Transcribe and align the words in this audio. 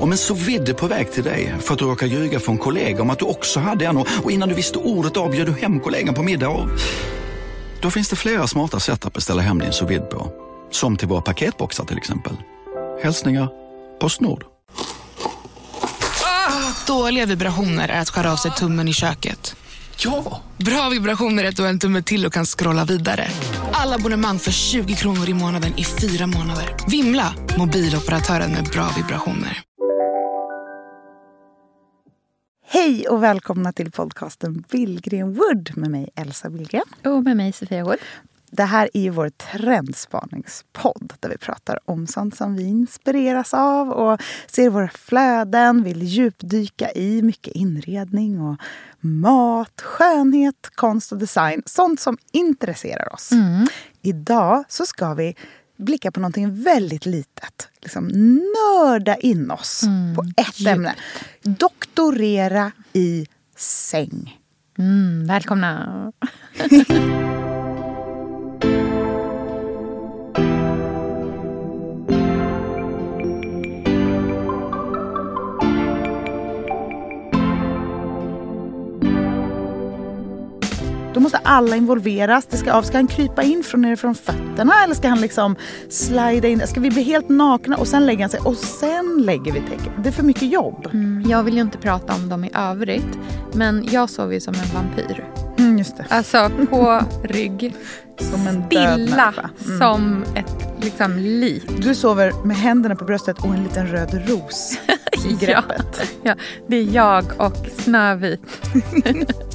Om 0.00 0.12
en 0.12 0.18
så 0.18 0.34
vidde 0.34 0.74
på 0.74 0.86
väg 0.86 1.12
till 1.12 1.24
dig 1.24 1.54
för 1.60 1.72
att 1.72 1.78
du 1.78 1.84
råkar 1.84 2.06
ljuga 2.06 2.40
från 2.40 2.58
kollega 2.58 3.02
om 3.02 3.10
att 3.10 3.18
du 3.18 3.24
också 3.24 3.60
hade 3.60 3.86
en 3.86 3.96
och 3.96 4.30
innan 4.30 4.48
du 4.48 4.54
visste 4.54 4.78
ordet 4.78 5.16
av 5.16 5.30
du 5.30 5.52
hem 5.52 5.80
kollegan 5.80 6.14
på 6.14 6.22
middag 6.22 6.48
och... 6.48 6.68
Då 7.80 7.90
finns 7.90 8.08
det 8.08 8.16
flera 8.16 8.46
smarta 8.46 8.80
sätt 8.80 9.06
att 9.06 9.12
beställa 9.12 9.42
hem 9.42 9.58
din 9.58 9.72
sous 9.72 10.00
på. 10.10 10.32
Som 10.70 10.96
till 10.96 11.08
våra 11.08 11.20
paketboxar 11.20 11.84
till 11.84 11.96
exempel. 11.96 12.36
Hälsningar 13.02 13.48
Postnord. 14.00 14.44
Dåliga 16.86 17.26
vibrationer 17.26 17.88
är 17.88 18.00
att 18.00 18.10
skära 18.10 18.32
av 18.32 18.36
sig 18.36 18.50
tummen 18.50 18.88
i 18.88 18.92
köket. 18.92 19.56
Ja! 19.96 20.40
Bra 20.56 20.88
vibrationer 20.88 21.44
är 21.44 21.48
att 21.48 21.56
du 21.56 21.62
har 21.62 21.68
en 21.68 21.78
tumme 21.78 22.02
till 22.02 22.26
och 22.26 22.32
kan 22.32 22.46
scrolla 22.46 22.84
vidare. 22.84 23.28
Alla 23.72 23.94
abonnemang 23.94 24.38
för 24.38 24.50
20 24.50 24.94
kronor 24.94 25.28
i 25.28 25.34
månaden 25.34 25.78
i 25.78 25.84
fyra 25.84 26.26
månader. 26.26 26.76
Vimla! 26.88 27.34
Mobiloperatören 27.58 28.52
med 28.52 28.64
bra 28.64 28.88
vibrationer. 28.96 29.62
Hej 32.74 33.08
och 33.08 33.22
välkomna 33.22 33.72
till 33.72 33.90
podcasten 33.90 34.64
Billgren 34.70 35.34
Wood 35.34 35.70
med 35.76 35.90
mig 35.90 36.08
Elsa 36.14 36.50
Billgren. 36.50 36.84
Och 37.04 37.22
med 37.22 37.36
mig 37.36 37.52
Sofia 37.52 37.84
Wood. 37.84 37.98
Det 38.50 38.62
här 38.62 38.88
är 38.94 39.00
ju 39.00 39.10
vår 39.10 39.30
trendspaningspodd 39.30 41.12
där 41.20 41.28
vi 41.28 41.38
pratar 41.38 41.78
om 41.84 42.06
sånt 42.06 42.36
som 42.36 42.56
vi 42.56 42.62
inspireras 42.62 43.54
av 43.54 43.90
och 43.90 44.20
ser 44.46 44.70
våra 44.70 44.88
flöden, 44.88 45.82
vill 45.82 46.02
djupdyka 46.02 46.92
i 46.92 47.22
mycket 47.22 47.54
inredning 47.54 48.40
och 48.40 48.56
mat, 49.00 49.80
skönhet, 49.80 50.70
konst 50.74 51.12
och 51.12 51.18
design. 51.18 51.62
Sånt 51.66 52.00
som 52.00 52.18
intresserar 52.32 53.14
oss. 53.14 53.32
Mm. 53.32 53.66
Idag 54.02 54.64
så 54.68 54.86
ska 54.86 55.14
vi 55.14 55.36
blicka 55.82 56.10
på 56.12 56.20
någonting 56.20 56.62
väldigt 56.62 57.06
litet. 57.06 57.68
Liksom 57.82 58.08
nörda 58.54 59.16
in 59.16 59.50
oss 59.50 59.82
Mm. 59.82 60.14
på 60.16 60.24
ett 60.36 60.66
ämne. 60.66 60.94
Doktorera 61.42 62.72
i 62.92 63.26
säng. 63.56 64.38
Mm, 64.78 65.26
välkomna. 65.26 66.12
Då 81.14 81.20
måste 81.20 81.38
alla 81.38 81.76
involveras. 81.76 82.46
Det 82.46 82.56
ska, 82.56 82.82
ska 82.82 82.98
han 82.98 83.06
krypa 83.06 83.42
in 83.42 83.64
från 83.64 83.82
nerifrån 83.82 84.14
fötterna 84.14 84.72
eller 84.84 84.94
ska 84.94 85.08
han 85.08 85.20
liksom 85.20 85.56
slida 85.88 86.48
in? 86.48 86.66
Ska 86.66 86.80
vi 86.80 86.90
bli 86.90 87.02
helt 87.02 87.28
nakna 87.28 87.76
och 87.76 87.88
sen 87.88 88.06
lägger 88.06 88.20
han 88.20 88.30
sig 88.30 88.40
och 88.40 88.56
sen 88.56 89.22
lägger 89.26 89.52
vi 89.52 89.60
täcket? 89.60 89.92
Det 90.02 90.08
är 90.08 90.12
för 90.12 90.22
mycket 90.22 90.52
jobb. 90.52 90.88
Mm, 90.92 91.30
jag 91.30 91.42
vill 91.42 91.54
ju 91.54 91.60
inte 91.60 91.78
prata 91.78 92.14
om 92.14 92.28
dem 92.28 92.44
i 92.44 92.50
övrigt. 92.54 93.18
Men 93.52 93.88
jag 93.90 94.10
sover 94.10 94.34
ju 94.34 94.40
som 94.40 94.54
en 94.54 94.74
vampyr. 94.74 95.24
Mm, 95.58 95.78
just 95.78 95.96
det. 95.96 96.06
Alltså 96.08 96.50
på 96.70 97.00
rygg. 97.24 97.74
Som 98.18 98.46
en 98.46 98.64
Stilla. 98.66 99.34
Mm. 99.66 99.78
som 99.78 100.24
ett 100.36 100.84
liksom 100.84 101.18
lik. 101.18 101.62
Du 101.78 101.94
sover 101.94 102.32
med 102.44 102.56
händerna 102.56 102.96
på 102.96 103.04
bröstet 103.04 103.38
och 103.38 103.54
en 103.54 103.62
liten 103.62 103.86
röd 103.86 104.28
ros 104.28 104.78
i 105.24 105.32
greppet. 105.44 106.02
Ja, 106.22 106.34
det 106.66 106.76
är 106.76 106.94
jag 106.94 107.24
och 107.38 107.66
Snövit. 107.78 108.40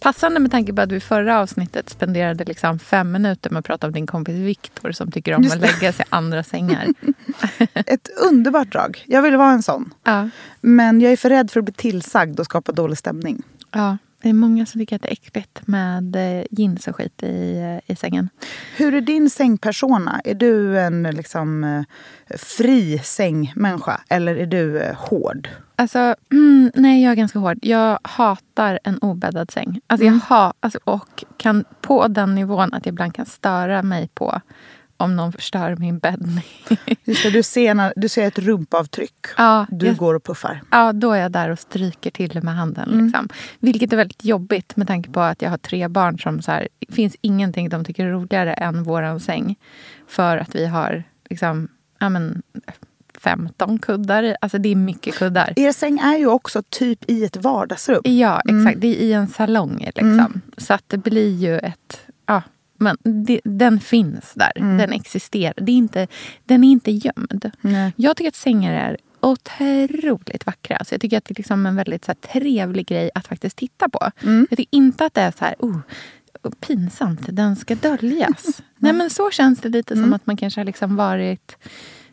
Passande 0.00 0.40
med 0.40 0.50
tanke 0.50 0.72
på 0.72 0.82
att 0.82 0.92
vi 0.92 1.00
förra 1.00 1.40
avsnittet 1.40 1.90
spenderade 1.90 2.44
liksom 2.44 2.78
fem 2.78 3.12
minuter 3.12 3.50
med 3.50 3.58
att 3.58 3.64
prata 3.64 3.86
om 3.86 3.92
din 3.92 4.06
kompis 4.06 4.34
Viktor 4.34 4.92
som 4.92 5.10
tycker 5.10 5.34
om 5.34 5.46
att 5.46 5.60
lägga 5.60 5.92
sig 5.92 6.04
i 6.04 6.08
andra 6.08 6.42
sängar. 6.42 6.88
Ett 7.74 8.08
underbart 8.30 8.72
drag. 8.72 9.04
Jag 9.06 9.22
vill 9.22 9.36
vara 9.36 9.50
en 9.50 9.62
sån. 9.62 9.94
Ja. 10.04 10.28
Men 10.60 11.00
jag 11.00 11.12
är 11.12 11.16
för 11.16 11.28
rädd 11.28 11.50
för 11.50 11.60
att 11.60 11.64
bli 11.64 11.74
tillsagd 11.74 12.40
och 12.40 12.46
skapa 12.46 12.72
dålig 12.72 12.98
stämning. 12.98 13.42
Ja, 13.70 13.98
det 14.22 14.28
är 14.28 14.32
många 14.32 14.66
som 14.66 14.80
tycker 14.80 14.96
att 14.96 15.02
det 15.02 15.08
är 15.08 15.12
äckligt 15.12 15.66
med 15.66 16.16
eh, 16.16 16.44
jeans 16.50 16.88
och 16.88 16.96
skit 16.96 17.22
i, 17.22 17.58
eh, 17.86 17.92
i 17.92 17.96
sängen. 17.96 18.28
Hur 18.76 18.94
är 18.94 19.00
din 19.00 19.30
sängpersona? 19.30 20.20
Är 20.24 20.34
du 20.34 20.78
en 20.78 21.02
liksom, 21.02 21.64
eh, 21.64 21.82
fri 22.36 22.98
sängmänniska 22.98 24.00
eller 24.08 24.36
är 24.36 24.46
du 24.46 24.92
hård? 24.96 25.48
Alltså, 25.76 26.14
mm, 26.32 26.70
nej, 26.74 27.02
jag 27.02 27.12
är 27.12 27.16
ganska 27.16 27.38
hård. 27.38 27.58
Jag 27.62 27.98
hatar 28.02 28.78
en 28.84 28.98
obäddad 28.98 29.50
säng. 29.50 29.80
Alltså, 29.86 30.06
jag 30.06 30.12
ha, 30.12 30.54
alltså, 30.60 30.78
och 30.84 31.24
kan 31.36 31.64
på 31.80 32.08
den 32.08 32.34
nivån 32.34 32.74
att 32.74 32.86
jag 32.86 32.92
ibland 32.92 33.14
kan 33.14 33.26
störa 33.26 33.82
mig 33.82 34.08
på 34.14 34.40
om 35.00 35.16
någon 35.16 35.32
förstör 35.32 35.76
min 35.76 35.98
bäddning. 35.98 36.44
Just 37.04 37.22
det, 37.22 37.30
du, 37.30 37.42
ser 37.42 37.74
när, 37.74 37.92
du 37.96 38.08
ser 38.08 38.26
ett 38.26 38.38
rumpavtryck. 38.38 39.26
ja, 39.36 39.66
Du 39.70 39.86
jag, 39.86 39.96
går 39.96 40.14
och 40.14 40.24
puffar. 40.24 40.62
ja, 40.70 40.92
då 40.92 41.12
är 41.12 41.20
jag 41.20 41.32
där 41.32 41.50
och 41.50 41.58
stryker 41.58 42.10
till 42.10 42.42
med 42.42 42.54
handen. 42.54 43.04
Liksom. 43.04 43.28
Vilket 43.58 43.92
är 43.92 43.96
väldigt 43.96 44.24
jobbigt 44.24 44.76
med 44.76 44.86
tanke 44.86 45.10
på 45.10 45.20
att 45.20 45.42
jag 45.42 45.50
har 45.50 45.58
tre 45.58 45.88
barn 45.88 46.18
som 46.18 46.42
så 46.42 46.50
här, 46.52 46.68
det 46.78 46.94
finns 46.94 47.16
ingenting 47.20 47.68
de 47.68 47.84
tycker 47.84 48.06
är 48.06 48.10
roligare 48.10 48.52
än 48.54 48.82
våran 48.82 49.20
säng. 49.20 49.56
För 50.06 50.36
att 50.36 50.54
vi 50.54 50.66
har 50.66 51.04
liksom, 51.30 51.68
ja, 51.98 52.08
men, 52.08 52.42
15 53.18 53.78
kuddar. 53.78 54.36
Alltså 54.40 54.58
det 54.58 54.68
är 54.68 54.76
mycket 54.76 55.14
kuddar. 55.14 55.52
Er 55.56 55.72
säng 55.72 55.98
är 55.98 56.18
ju 56.18 56.26
också 56.26 56.62
typ 56.68 57.10
i 57.10 57.24
ett 57.24 57.36
vardagsrum. 57.36 58.00
Ja, 58.04 58.40
exakt. 58.40 58.80
Det 58.80 58.86
är 58.86 59.04
i 59.04 59.12
en 59.12 59.28
salong. 59.28 59.78
Liksom. 59.94 60.40
Så 60.56 60.74
att 60.74 60.84
det 60.86 60.98
blir 60.98 61.34
ju 61.36 61.58
ett... 61.58 62.00
Men 62.80 62.96
det, 63.02 63.40
den 63.44 63.80
finns 63.80 64.34
där. 64.34 64.52
Den 64.54 64.92
existerar. 64.92 65.54
Det 65.56 65.72
är 65.72 65.76
inte, 65.76 66.06
den 66.44 66.64
är 66.64 66.70
inte 66.70 66.90
gömd. 66.90 67.50
Nej. 67.60 67.92
Jag 67.96 68.16
tycker 68.16 68.28
att 68.28 68.34
sängar 68.34 68.72
är 68.72 68.96
otroligt 69.20 70.46
vackra. 70.46 70.84
Så 70.84 70.94
jag 70.94 71.00
tycker 71.00 71.18
att 71.18 71.24
det 71.24 71.32
är 71.32 71.36
liksom 71.36 71.66
en 71.66 71.76
väldigt 71.76 72.04
så 72.04 72.12
här, 72.12 72.40
trevlig 72.40 72.86
grej 72.86 73.10
att 73.14 73.26
faktiskt 73.26 73.56
titta 73.56 73.88
på. 73.88 74.10
Jag 74.50 74.58
tycker 74.58 74.76
inte 74.76 75.06
att 75.06 75.14
det 75.14 75.20
är 75.20 75.30
så 75.30 75.44
här... 75.44 75.54
Oh, 75.58 75.78
pinsamt, 76.60 77.20
den 77.28 77.56
ska 77.56 77.74
döljas. 77.74 78.62
Nej, 78.76 78.92
men 78.92 79.10
så 79.10 79.30
känns 79.30 79.60
det 79.60 79.68
lite 79.68 79.96
som 79.96 80.12
att 80.12 80.26
man 80.26 80.36
kanske 80.36 80.60
har 80.60 80.64
liksom 80.64 80.96
varit 80.96 81.56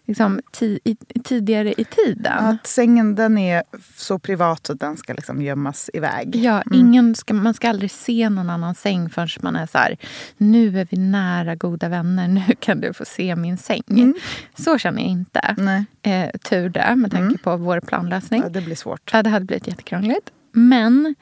liksom, 0.08 0.42
ti, 0.52 0.80
i, 0.84 0.96
tidigare 1.24 1.74
i 1.78 1.86
tiden. 1.86 2.46
Att 2.46 2.68
sängen 2.68 3.16
den 3.16 3.38
är 3.38 3.64
så 3.96 4.20
privat 4.20 4.70
att 4.70 4.80
den 4.80 4.98
ska 4.98 5.14
liksom 5.14 5.42
gömmas 5.42 5.90
iväg. 5.94 6.36
Ja, 6.36 6.64
ingen 6.74 7.16
ska, 7.16 7.34
man 7.34 7.54
ska 7.54 7.70
aldrig 7.70 7.92
se 7.92 8.30
någon 8.30 8.50
annan 8.50 8.76
säng 8.76 9.10
förrän 9.10 9.28
man 9.42 9.56
är 9.56 9.66
så 9.68 9.78
här, 9.78 9.98
nu 10.38 10.80
är 10.80 10.88
vi 10.92 10.98
nära 10.98 11.56
goda 11.56 11.90
vänner, 11.90 12.28
nu 12.28 12.42
kan 12.60 12.82
du 12.82 12.94
få 12.94 13.06
se 13.06 13.36
min 13.36 13.58
säng. 13.58 14.14
Så 14.58 14.78
känner 14.78 15.02
jag 15.02 15.10
inte. 15.12 15.56
Nej, 15.58 15.86
Eh, 16.02 16.30
tur 16.50 16.70
det, 16.70 16.96
med 16.96 17.12
tanke 17.12 17.38
på 17.38 17.58
vår 17.58 17.80
planlösning. 17.80 18.42
ja, 18.42 18.50
det 18.50 18.62
blir 18.62 18.76
svårt. 18.76 19.10
Ja, 19.14 19.24
det 19.24 19.30
hade 19.30 19.46
blivit 19.46 19.68
jättekrångligt. 19.68 20.32
Men, 20.52 21.16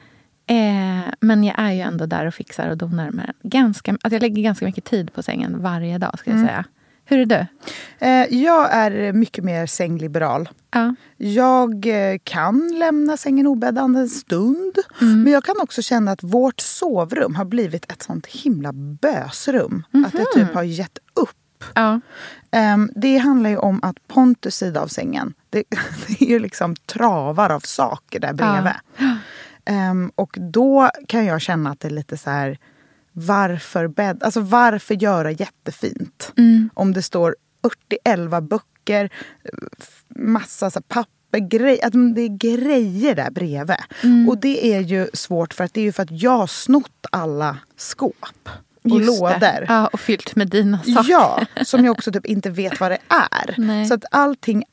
eh, 0.46 1.12
men 1.20 1.44
jag 1.44 1.58
är 1.58 1.72
ju 1.72 1.80
ändå 1.80 2.06
där 2.06 2.26
och 2.26 2.34
fixar 2.34 2.68
och 2.68 2.76
donar 2.76 3.10
med 3.10 3.26
den. 3.26 3.50
Ganska, 3.50 3.90
alltså 3.92 4.14
jag 4.14 4.22
lägger 4.22 4.42
ganska 4.42 4.64
mycket 4.66 4.84
tid 4.84 5.12
på 5.12 5.22
sängen 5.22 5.62
varje 5.62 5.98
dag. 5.98 6.18
Ska 6.18 6.30
jag 6.30 6.40
säga. 6.40 6.64
Hur 7.08 7.18
är 7.18 7.26
du? 7.26 7.46
Eh, 7.98 8.42
jag 8.42 8.72
är 8.72 9.12
mycket 9.12 9.44
mer 9.44 9.66
sängliberal. 9.66 10.48
Ja. 10.70 10.94
Jag 11.16 11.86
eh, 11.86 12.18
kan 12.24 12.78
lämna 12.78 13.16
sängen 13.16 13.46
obäddad 13.46 13.96
en 13.96 14.08
stund. 14.08 14.78
Men 14.98 15.32
jag 15.32 15.44
kan 15.44 15.60
också 15.60 15.82
känna 15.82 16.12
att 16.12 16.22
vårt 16.22 16.60
sovrum 16.60 17.34
har 17.34 17.44
blivit 17.44 17.92
ett 17.92 18.02
sånt 18.02 18.26
himla 18.26 18.72
bösrum. 18.72 19.82
Att 20.06 20.12
det 20.12 20.24
typ 20.34 20.54
har 20.54 20.62
gett 20.62 20.98
upp. 21.14 21.64
Ja. 21.74 22.00
Ehm, 22.50 22.90
det 22.94 23.18
handlar 23.18 23.50
ju 23.50 23.56
om 23.56 23.80
att 23.82 24.08
Pontus 24.08 24.56
sida 24.56 24.80
av 24.80 24.88
sängen, 24.88 25.34
det, 25.50 25.64
det 26.06 26.24
är 26.24 26.28
ju 26.28 26.38
liksom 26.38 26.76
travar 26.76 27.50
av 27.50 27.60
saker 27.60 28.20
där 28.20 28.32
bredvid. 28.32 28.72
Ehm, 29.64 30.10
och 30.14 30.36
då 30.52 30.90
kan 31.08 31.24
jag 31.26 31.40
känna 31.40 31.70
att 31.70 31.80
det 31.80 31.88
är 31.88 31.92
lite 31.92 32.16
så 32.16 32.30
här, 32.30 32.58
varför 33.18 33.88
bädd, 33.88 34.22
alltså 34.22 34.40
varför 34.40 34.94
göra 34.94 35.30
jättefint? 35.30 36.32
Om 36.74 36.92
det 36.92 37.02
står 37.02 37.36
11 38.04 38.40
böcker, 38.40 39.10
massa 40.08 40.70
så 40.70 40.80
papper, 40.80 41.38
grej, 41.38 41.82
att 41.82 41.92
det 41.92 42.20
är 42.20 42.36
grejer 42.38 43.14
där 43.14 43.30
bredvid. 43.30 43.76
Och 44.28 44.38
det 44.38 44.74
är 44.74 44.80
ju 44.80 45.08
svårt 45.12 45.54
för 45.54 45.64
att 45.64 45.74
det 45.74 45.80
är 45.80 45.84
ju 45.84 45.92
för 45.92 46.02
att 46.02 46.10
jag 46.22 46.36
har 46.36 46.46
snott 46.46 47.06
alla 47.12 47.58
skåp 47.76 48.48
och 48.84 49.00
Just 49.00 49.20
lådor. 49.20 49.40
det. 49.40 49.64
Ja, 49.68 49.86
och 49.86 50.00
fyllt 50.00 50.36
med 50.36 50.48
dina 50.48 50.78
saker. 50.78 51.10
Ja, 51.10 51.46
som 51.64 51.84
jag 51.84 51.92
också 51.92 52.12
typ 52.12 52.26
inte 52.26 52.50
vet 52.50 52.80
vad 52.80 52.90
det 52.90 52.98
är. 53.08 53.54
Nej. 53.58 53.86
Så 53.86 53.94
att 53.94 54.04
allting 54.10 54.64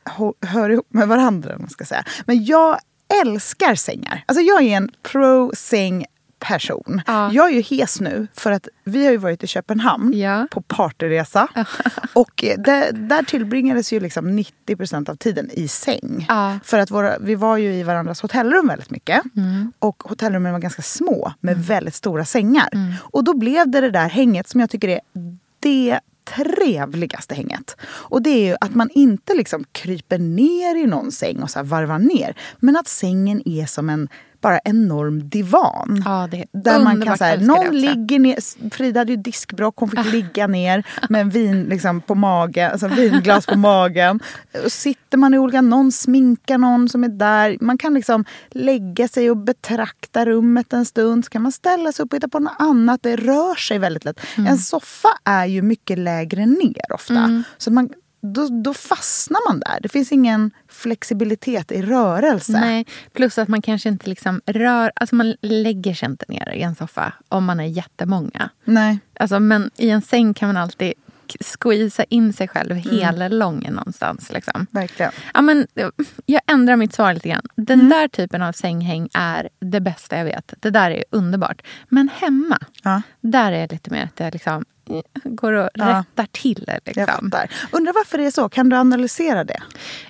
hör 0.41 0.69
ihop 0.69 0.87
med 0.93 1.07
varandra. 1.07 1.55
Man 1.59 1.69
ska 1.69 1.85
säga. 1.85 2.05
Men 2.25 2.45
jag 2.45 2.77
älskar 3.21 3.75
sängar. 3.75 4.23
Alltså 4.27 4.41
jag 4.41 4.63
är 4.63 4.77
en 4.77 4.91
pro-säng 5.03 6.05
person. 6.43 7.01
Ja. 7.07 7.31
Jag 7.33 7.47
är 7.47 7.53
ju 7.53 7.61
hes 7.61 8.01
nu 8.01 8.27
för 8.33 8.51
att 8.51 8.67
vi 8.83 9.05
har 9.05 9.11
ju 9.11 9.17
varit 9.17 9.43
i 9.43 9.47
Köpenhamn 9.47 10.13
Ja. 10.13 10.47
på 10.51 10.61
partyresa. 10.61 11.47
och 12.13 12.43
eh, 12.43 12.59
där, 12.59 12.91
där 12.91 13.23
tillbringades 13.23 13.93
ju 13.93 13.99
liksom 13.99 14.39
90% 14.67 15.09
av 15.09 15.15
tiden 15.15 15.49
i 15.53 15.67
säng. 15.67 16.25
Ja. 16.29 16.59
För 16.63 16.79
att 16.79 16.91
våra, 16.91 17.19
vi 17.19 17.35
var 17.35 17.57
ju 17.57 17.73
i 17.73 17.83
varandras 17.83 18.21
hotellrum 18.21 18.67
väldigt 18.67 18.89
mycket. 18.89 19.21
Mm. 19.35 19.71
Och 19.79 20.03
hotellrummen 20.05 20.51
var 20.53 20.59
ganska 20.59 20.81
små 20.81 21.33
med 21.39 21.65
väldigt 21.65 21.95
stora 21.95 22.25
sängar. 22.25 22.69
Mm. 22.71 22.93
Och 23.01 23.23
då 23.23 23.33
blev 23.37 23.71
det 23.71 23.81
det 23.81 23.91
där 23.91 24.09
hänget 24.09 24.49
som 24.49 24.59
jag 24.59 24.69
tycker 24.69 24.87
är 24.87 24.99
det 25.59 25.99
trevligaste 26.25 27.35
hänget. 27.35 27.77
Och 27.83 28.21
det 28.21 28.29
är 28.29 28.45
ju 28.45 28.55
att 28.61 28.75
man 28.75 28.89
inte 28.93 29.33
liksom 29.33 29.63
kryper 29.71 30.17
ner 30.17 30.75
i 30.75 30.87
någon 30.87 31.11
säng 31.11 31.43
och 31.43 31.49
så 31.49 31.63
varvar 31.63 31.99
ner. 31.99 32.35
Men 32.59 32.75
att 32.75 32.87
sängen 32.87 33.41
är 33.45 33.65
som 33.65 33.89
en 33.89 34.09
bara 34.43 34.59
enorm 34.59 35.29
divan. 35.29 36.03
Ja, 36.05 36.29
där 36.51 36.79
man 36.79 37.01
kan 37.01 37.11
älskar 37.11 37.37
det 37.37 37.45
någon 37.45 37.79
ligger 37.79 38.19
ner, 38.19 38.69
Frida 38.69 38.99
hade 38.99 39.11
ju 39.11 39.17
diskbråck, 39.17 39.77
hon 39.77 39.89
fick 39.89 40.11
ligga 40.11 40.47
ner 40.47 40.83
med 41.09 41.21
en 41.21 41.29
vin 41.29 41.63
liksom, 41.63 42.01
på 42.01 42.15
magen, 42.15 42.71
alltså 42.71 42.87
vinglas 42.87 43.45
på 43.45 43.57
magen. 43.57 44.19
Och 44.65 44.71
sitter 44.71 45.17
man 45.17 45.33
i 45.33 45.37
olika, 45.37 45.61
någon 45.61 45.91
sminkar 45.91 46.57
någon 46.57 46.89
som 46.89 47.03
är 47.03 47.09
där. 47.09 47.57
Man 47.61 47.77
kan 47.77 47.93
liksom 47.93 48.25
lägga 48.49 49.07
sig 49.07 49.31
och 49.31 49.37
betrakta 49.37 50.25
rummet 50.25 50.73
en 50.73 50.85
stund. 50.85 51.25
Så 51.25 51.31
kan 51.31 51.41
man 51.41 51.51
ställa 51.51 51.91
sig 51.91 52.05
upp 52.05 52.13
och 52.13 52.17
hitta 52.17 52.27
på 52.27 52.39
något 52.39 52.55
annat. 52.59 53.03
Det 53.03 53.15
rör 53.15 53.55
sig 53.55 53.79
väldigt 53.79 54.05
lätt. 54.05 54.19
Mm. 54.37 54.47
En 54.47 54.57
soffa 54.57 55.09
är 55.23 55.45
ju 55.45 55.61
mycket 55.61 55.99
lägre 55.99 56.45
ner 56.45 56.93
ofta. 56.93 57.43
Så 57.57 57.71
man, 57.71 57.89
då, 58.23 58.47
då 58.63 58.73
fastnar 58.73 59.49
man 59.49 59.59
där. 59.59 59.79
Det 59.81 59.89
finns 59.89 60.11
ingen 60.11 60.51
flexibilitet 60.67 61.71
i 61.71 61.81
rörelse. 61.81 62.51
Nej, 62.51 62.85
plus 63.13 63.37
att 63.37 63.47
man 63.47 63.61
kanske 63.61 63.89
inte 63.89 64.09
liksom 64.09 64.41
rör... 64.45 64.91
Alltså 64.95 65.15
man 65.15 65.35
lägger 65.41 65.93
sig 65.93 66.09
inte 66.09 66.25
ner 66.27 66.49
i 66.55 66.61
en 66.61 66.75
soffa 66.75 67.13
om 67.29 67.45
man 67.45 67.59
är 67.59 67.65
jättemånga. 67.65 68.49
Nej. 68.65 68.99
Alltså, 69.19 69.39
men 69.39 69.71
i 69.77 69.89
en 69.89 70.01
säng 70.01 70.33
kan 70.33 70.49
man 70.49 70.57
alltid 70.57 70.93
squeeza 71.59 72.03
in 72.03 72.33
sig 72.33 72.47
själv 72.47 72.71
Mm. 72.71 72.83
hela 72.83 73.27
lången 73.27 73.73
någonstans. 73.73 74.31
Liksom. 74.31 74.67
Verkligen. 74.71 75.11
Ja, 75.33 75.41
men, 75.41 75.67
jag 76.25 76.41
ändrar 76.47 76.75
mitt 76.75 76.93
svar 76.93 77.13
lite 77.13 77.29
grann. 77.29 77.45
Den 77.55 77.79
Mm. 77.79 77.89
där 77.89 78.07
typen 78.07 78.41
av 78.41 78.51
sänghäng 78.51 79.09
är 79.13 79.49
det 79.59 79.79
bästa 79.81 80.17
jag 80.17 80.25
vet. 80.25 80.53
Det 80.59 80.69
där 80.69 80.91
är 80.91 81.03
underbart. 81.09 81.61
Men 81.89 82.09
hemma, 82.15 82.59
Ja. 82.83 83.01
där 83.21 83.51
är 83.51 83.67
det 83.67 83.71
lite 83.75 83.91
mer 83.91 84.03
att 84.03 84.19
jag 84.19 84.33
liksom, 84.33 84.65
går 85.23 85.53
och 85.53 85.69
Ja. 85.73 85.85
rättar 85.99 86.27
till 86.31 86.63
det. 86.67 86.79
Liksom. 86.85 87.31
Undrar 87.71 87.93
varför 87.93 88.17
det 88.17 88.25
är 88.25 88.31
så? 88.31 88.49
Kan 88.49 88.69
du 88.69 88.75
analysera 88.75 89.43
det? 89.43 89.61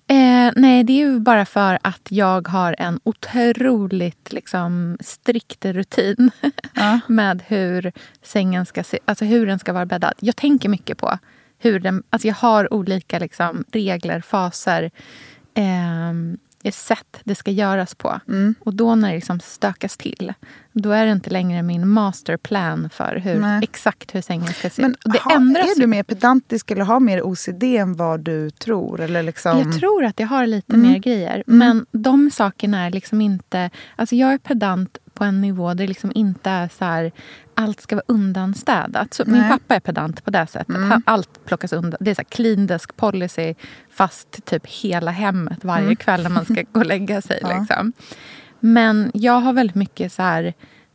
Eh, 0.07 0.51
nej, 0.55 0.83
det 0.83 0.93
är 0.93 0.97
ju 0.97 1.19
bara 1.19 1.45
för 1.45 1.79
att 1.81 2.07
jag 2.09 2.47
har 2.47 2.75
en 2.79 2.99
otroligt 3.03 4.33
liksom, 4.33 4.97
strikt 5.01 5.65
rutin 5.65 6.31
Ja. 6.73 6.99
med 7.07 7.43
hur 7.47 7.91
sängen 8.21 8.65
ska 8.65 8.83
se, 8.83 8.99
alltså 9.05 9.25
hur 9.25 9.45
den 9.47 9.59
ska 9.59 9.73
vara 9.73 9.85
bäddad. 9.85 10.13
Jag 10.19 10.35
tänker 10.35 10.69
mycket 10.69 10.97
på 10.97 11.17
hur 11.59 11.79
den, 11.79 12.03
alltså 12.09 12.27
jag 12.27 12.35
har 12.35 12.73
olika 12.73 13.19
liksom, 13.19 13.63
regler, 13.71 14.21
faser, 14.21 14.91
eh, 15.55 16.13
sätt 16.71 17.19
det 17.23 17.35
ska 17.35 17.51
göras 17.51 17.95
på. 17.95 18.19
Mm. 18.27 18.55
Och 18.59 18.73
då 18.73 18.95
när 18.95 19.09
det 19.09 19.15
liksom 19.15 19.39
stökas 19.39 19.97
till, 19.97 20.33
då 20.71 20.91
är 20.91 21.05
det 21.05 21.11
inte 21.11 21.29
längre 21.29 21.63
min 21.63 21.87
masterplan 21.87 22.89
för 22.89 23.15
hur, 23.15 23.39
Nej. 23.39 23.59
exakt 23.63 24.15
hur 24.15 24.21
sängen 24.21 24.53
ska 24.53 24.69
se 24.69 24.81
Men 24.81 24.91
ut. 24.91 24.97
Det 25.05 25.19
ha, 25.19 25.31
är 25.31 25.79
du 25.79 25.87
mer 25.87 26.03
pedantisk 26.03 26.71
eller 26.71 26.83
har 26.83 26.99
mer 26.99 27.21
OCD 27.21 27.63
än 27.63 27.95
vad 27.95 28.19
du 28.19 28.49
tror? 28.49 29.01
Eller 29.01 29.23
liksom... 29.23 29.57
Jag 29.59 29.79
tror 29.79 30.03
att 30.05 30.19
jag 30.19 30.27
har 30.27 30.47
lite 30.47 30.73
Mm. 30.73 30.91
mer 30.91 30.99
grejer. 30.99 31.43
Men 31.47 31.85
de 31.91 32.31
sakerna 32.31 32.85
är 32.85 32.91
liksom 32.91 33.21
inte... 33.21 33.69
Alltså 33.95 34.15
jag 34.15 34.33
är 34.33 34.37
pedant 34.37 34.97
på 35.13 35.23
en 35.23 35.41
nivå 35.41 35.67
där 35.67 35.75
det 35.75 35.87
liksom 35.87 36.11
inte 36.15 36.49
är 36.49 36.69
så 36.77 36.85
här... 36.85 37.11
Allt 37.55 37.81
ska 37.81 37.95
vara 37.95 38.03
undanstädat. 38.07 39.13
Så 39.13 39.23
min 39.25 39.33
Nej. 39.33 39.45
Mm. 39.45 39.59
pappa 39.59 39.75
är 39.75 39.79
pedant 39.79 40.23
på 40.25 40.31
det 40.31 40.47
sättet. 40.47 40.75
Han- 40.75 41.03
Allt 41.05 41.45
plockas 41.45 41.73
undan. 41.73 41.97
Det 41.99 42.11
är 42.11 42.15
så 42.15 42.19
här 42.21 42.29
clean 42.29 42.67
desk 42.67 42.95
policy 42.97 43.53
fast 43.91 44.45
typ 44.45 44.67
hela 44.67 45.11
hemmet 45.11 45.63
varje 45.65 45.95
kväll 45.95 46.23
när 46.23 46.29
man 46.29 46.45
ska 46.45 46.63
gå 46.71 46.79
och 46.79 46.85
lägga 46.85 47.21
sig. 47.21 47.39
Mm. 47.43 47.51
Ja. 47.55 47.59
Liksom. 47.59 47.93
Men 48.59 49.11
jag 49.13 49.33
har 49.39 49.53
väldigt 49.53 49.75
mycket 49.75 50.11
så 50.13 50.21
här... 50.21 50.53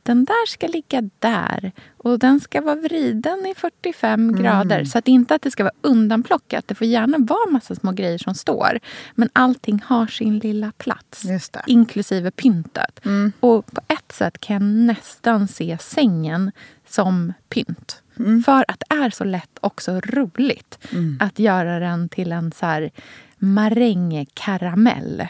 Den 0.08 0.25
där 0.25 0.46
ska 0.46 0.66
ligga 0.66 1.02
där 1.19 1.72
och 1.96 2.19
den 2.19 2.40
ska 2.40 2.60
vara 2.60 2.75
vriden 2.75 3.46
i 3.46 3.55
45 3.56 4.28
Mm. 4.28 4.43
grader. 4.43 4.84
Så 4.84 4.99
att 4.99 5.08
inte 5.08 5.34
att 5.34 5.43
det 5.43 5.50
ska 5.50 5.62
vara 5.64 5.75
undanplockat. 5.81 6.69
Det 6.69 6.75
får 6.75 6.87
gärna 6.87 7.19
vara 7.19 7.50
massa 7.50 7.75
små 7.75 7.93
grejer 7.93 8.19
som 8.19 8.34
står. 8.34 8.78
Men 9.14 9.28
allting 9.32 9.82
har 9.87 10.06
sin 10.06 10.38
lilla 10.38 10.72
plats. 10.78 11.25
Inklusive 11.66 12.31
pyntet. 12.31 13.00
Och 13.40 13.66
på 13.66 13.81
ett 13.88 14.12
sätt 14.12 14.38
kan 14.40 14.55
jag 14.55 14.62
nästan 14.62 15.49
se 15.49 15.78
sängen 15.81 16.52
som 16.88 17.32
pynt. 17.49 18.02
För 18.46 18.64
att 18.69 18.82
det 18.88 18.94
är 18.94 19.10
så 19.10 19.25
lätt 19.25 19.58
och 19.60 19.82
så 19.82 20.00
roligt 20.00 20.78
att 21.20 21.38
göra 21.38 21.78
den 21.78 22.08
till 22.08 22.32
en 22.32 22.52
så 22.52 22.66
här 22.66 22.90
marängkaramell. 23.38 25.26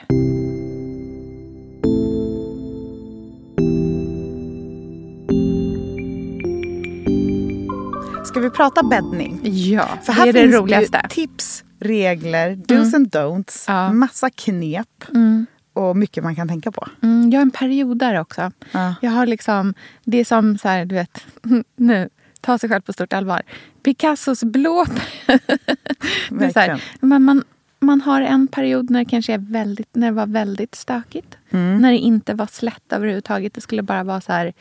Ska 8.39 8.43
vi 8.43 8.51
prata 8.51 8.83
bäddning? 8.83 9.41
Ja, 9.43 9.89
För 10.03 10.13
här 10.13 10.25
det 10.25 10.29
är 10.29 10.33
det 10.33 10.41
finns 10.41 10.55
roligaste. 10.55 11.01
ju 11.05 11.09
tips, 11.09 11.65
regler, 11.81 12.57
dos 12.57 12.95
and 12.95 13.09
don'ts, 13.09 13.65
Ja. 13.67 13.93
massa 13.93 14.31
knep 14.31 15.05
och 15.73 15.97
mycket 15.97 16.25
man 16.25 16.37
kan 16.37 16.49
tänka 16.49 16.73
på. 16.73 16.89
Mm, 17.03 17.31
jag 17.31 17.39
är 17.39 17.43
en 17.43 17.51
period 17.51 17.99
där 17.99 18.21
också. 18.21 18.53
Ja. 18.73 18.95
Jag 19.03 19.11
har 19.11 19.27
liksom, 19.27 19.75
det 20.05 20.19
är 20.19 20.25
som 20.25 20.59
så 20.59 20.69
här, 20.69 20.85
du 20.85 20.95
vet, 20.95 21.25
nu, 21.77 22.09
ta 22.41 22.59
sig 22.59 22.69
själv 22.69 22.81
på 22.83 22.93
stort 22.93 23.13
allvar. 23.13 23.43
Picassos 23.83 24.45
blå... 24.45 24.85
Det 26.31 26.45
är 26.45 26.51
så 26.53 26.61
här, 26.61 26.83
men 27.01 27.23
man, 27.23 27.45
man 27.81 28.01
har 28.01 28.21
en 28.23 28.49
period 28.49 28.91
när 28.91 28.99
det 28.99 29.05
kanske 29.11 29.35
är 29.35 29.39
väldigt, 29.39 29.89
när 29.97 30.07
det 30.07 30.13
var 30.17 30.27
väldigt 30.27 30.75
stökigt. 30.75 31.37
Mm. 31.51 31.79
När 31.83 31.91
det 31.91 31.99
inte 31.99 32.35
var 32.35 32.47
slätt 32.47 32.93
överhuvudtaget. 32.93 33.55
Det 33.55 33.61
skulle 33.61 33.83
bara 33.83 34.05
vara 34.05 34.21
så 34.21 34.33
här, 34.33 34.53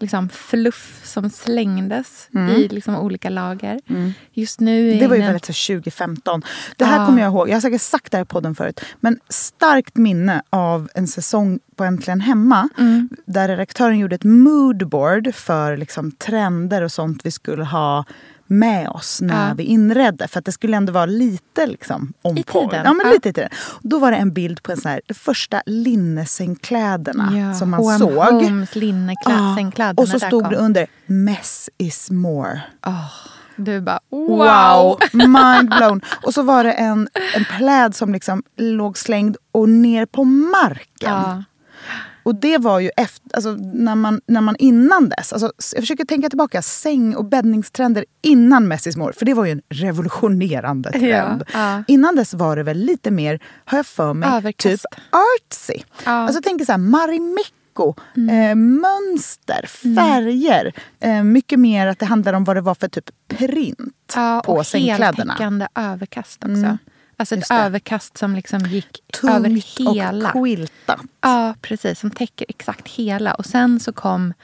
liksom 0.00 0.28
fluff 0.28 1.00
som 1.04 1.30
slängdes 1.30 2.28
i 2.56 2.68
liksom 2.68 2.96
olika 2.96 3.30
lager. 3.30 3.80
Just 4.32 4.60
nu 4.60 4.86
Mm. 4.88 4.98
Det 4.98 5.06
var 5.06 5.16
ju 5.16 5.22
väldigt 5.22 5.44
så 5.44 5.52
2015. 5.74 6.42
Det 6.76 6.84
här 6.84 7.00
Ja. 7.00 7.06
kommer 7.06 7.22
jag 7.22 7.28
ihåg, 7.32 7.48
jag 7.48 7.54
har 7.54 7.60
säkert 7.60 7.80
sagt 7.82 8.10
det 8.12 8.16
här 8.18 8.22
i 8.24 8.26
podden 8.26 8.54
förut, 8.54 8.80
men 9.00 9.18
starkt 9.28 9.96
minne 9.96 10.42
av 10.50 10.88
en 10.94 11.06
säsong 11.06 11.58
på 11.76 11.84
Äntligen 11.84 12.20
Hemma 12.20 12.68
Mm. 12.78 13.08
där 13.26 13.48
redaktören 13.48 13.98
gjorde 13.98 14.14
ett 14.14 14.24
moodboard 14.24 15.34
för 15.34 15.76
liksom 15.76 16.12
trender 16.12 16.82
och 16.82 16.92
sånt 16.92 17.20
vi 17.26 17.30
skulle 17.30 17.64
ha 17.64 18.04
med 18.46 18.88
oss 18.88 19.20
när 19.20 19.48
Ja. 19.48 19.54
vi 19.54 19.62
inredde. 19.62 20.28
För 20.28 20.38
att 20.38 20.44
det 20.44 20.52
skulle 20.52 20.76
ändå 20.76 20.92
vara 20.92 21.06
lite 21.06 21.66
liksom 21.66 22.12
on 22.22 22.38
I 22.38 22.42
tiden. 22.42 22.68
Ja, 22.84 22.92
men 22.92 23.06
Ja. 23.06 23.12
lite 23.12 23.28
i 23.28 23.32
tiden. 23.32 23.50
Då 23.82 23.98
var 23.98 24.10
det 24.10 24.16
en 24.16 24.32
bild 24.32 24.62
på 24.62 24.72
en 24.72 24.78
sån 24.80 24.90
här, 24.90 25.00
de 25.06 25.14
första 25.14 25.62
linnesängkläderna 25.66 27.38
ja, 27.38 27.54
som 27.54 27.70
man 27.70 27.80
H&M 27.80 27.98
såg. 27.98 28.12
Homes 28.42 28.74
linnesängkläder. 28.76 29.94
Ja, 29.96 30.02
och 30.02 30.08
så 30.08 30.18
stod 30.20 30.42
kom. 30.42 30.52
det 30.52 30.56
under 30.58 30.86
Mess 31.06 31.70
is 31.78 32.10
more. 32.10 32.60
Du 33.56 33.80
bara 33.80 34.00
wow! 34.10 34.28
Wow! 34.28 34.98
Mind 35.12 35.68
blown. 35.78 36.00
Och 36.22 36.34
så 36.34 36.42
var 36.42 36.64
det 36.64 36.72
en, 36.72 37.08
en 37.36 37.44
pläd 37.58 37.94
som 37.96 38.12
liksom 38.12 38.42
låg 38.56 38.98
slängd 38.98 39.36
och 39.52 39.68
ner 39.68 40.06
på 40.06 40.24
marken. 40.24 41.44
Ja. 42.24 42.30
Och 42.30 42.34
det 42.34 42.58
var 42.58 42.80
ju 42.80 42.90
efter, 42.96 43.30
alltså, 43.34 43.50
när, 43.74 43.94
man, 43.94 44.20
när 44.26 44.40
man 44.40 44.56
innan 44.58 45.08
dess, 45.08 45.32
alltså, 45.32 45.52
jag 45.74 45.82
försöker 45.82 46.04
tänka 46.04 46.28
tillbaka, 46.28 46.62
säng 46.62 47.16
och 47.16 47.24
bäddningstrender 47.24 48.04
innan 48.22 48.68
Messis 48.68 48.96
More, 48.96 49.12
för 49.12 49.24
det 49.26 49.34
var 49.34 49.44
ju 49.44 49.52
en 49.52 49.62
revolutionerande 49.68 50.92
trend. 50.92 51.44
ja. 51.52 51.82
Innan 51.88 52.16
dess 52.16 52.34
var 52.34 52.56
det 52.56 52.62
väl 52.62 52.78
lite 52.78 53.10
mer, 53.10 53.40
har 53.64 53.78
jag 53.78 53.86
för 53.86 54.14
mig, 54.14 54.28
Överkast. 54.32 54.62
typ 54.62 54.80
artsy. 55.10 55.82
Ja. 56.04 56.10
Mm. 56.10 56.22
Alltså 56.22 56.36
jag 56.36 56.44
tänker 56.44 56.64
så 56.64 56.72
här, 56.72 56.78
Marimekko, 56.78 57.94
eh, 58.30 58.54
mönster, 58.54 59.66
färger. 59.96 60.72
Eh, 61.00 61.22
mycket 61.22 61.58
mer 61.60 61.86
att 61.86 61.98
det 61.98 62.06
handlar 62.06 62.32
om 62.32 62.44
vad 62.44 62.56
det 62.56 62.60
var 62.60 62.74
för 62.74 62.88
typ 62.88 63.10
print 63.28 64.12
Ja, 64.14 64.42
på 64.44 64.52
och 64.52 64.66
sängkläderna. 64.66 65.12
heltäckande 65.32 65.66
överkast 65.74 66.44
också. 66.44 66.78
Alltså 67.16 67.34
ett 67.34 67.50
överkast 67.50 68.18
som 68.18 68.34
liksom 68.34 68.60
gick 68.60 69.00
Tungt 69.20 69.34
över 69.34 69.50
hela. 69.94 70.32
och 70.32 70.42
quiltat. 70.44 71.00
Ja, 71.20 71.54
precis. 71.60 72.00
Som 72.00 72.10
täcker 72.10 72.46
exakt 72.48 72.88
hela. 72.88 73.34
Och 73.34 73.46
sen 73.46 73.80
så 73.80 73.92
kom 73.92 74.34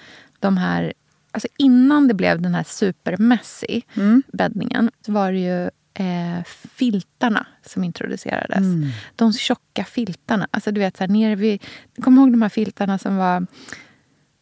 de 0.40 0.56
här... 0.56 0.92
Alltså 1.32 1.48
innan 1.58 2.08
det 2.08 2.14
blev 2.14 2.40
den 2.42 2.54
här 2.54 2.64
supermessy 2.68 3.80
Mm. 3.96 4.22
bäddningen 4.32 4.90
så 5.06 5.12
var 5.12 5.32
det 5.32 5.38
ju 5.38 5.64
eh, 6.06 6.44
filtarna 6.74 7.46
som 7.66 7.84
introducerades. 7.84 8.56
Mm. 8.58 8.88
De 9.16 9.32
tjocka 9.32 9.84
filtarna. 9.84 10.48
Alltså 10.50 10.70
du 10.72 10.80
vet, 10.80 10.96
så 10.96 11.02
här, 11.04 11.08
nere 11.08 11.34
vid... 11.34 11.62
Kom 12.02 12.18
ihåg 12.18 12.32
de 12.32 12.42
här 12.42 12.48
filtarna 12.48 12.98
som 12.98 13.16
var 13.16 13.46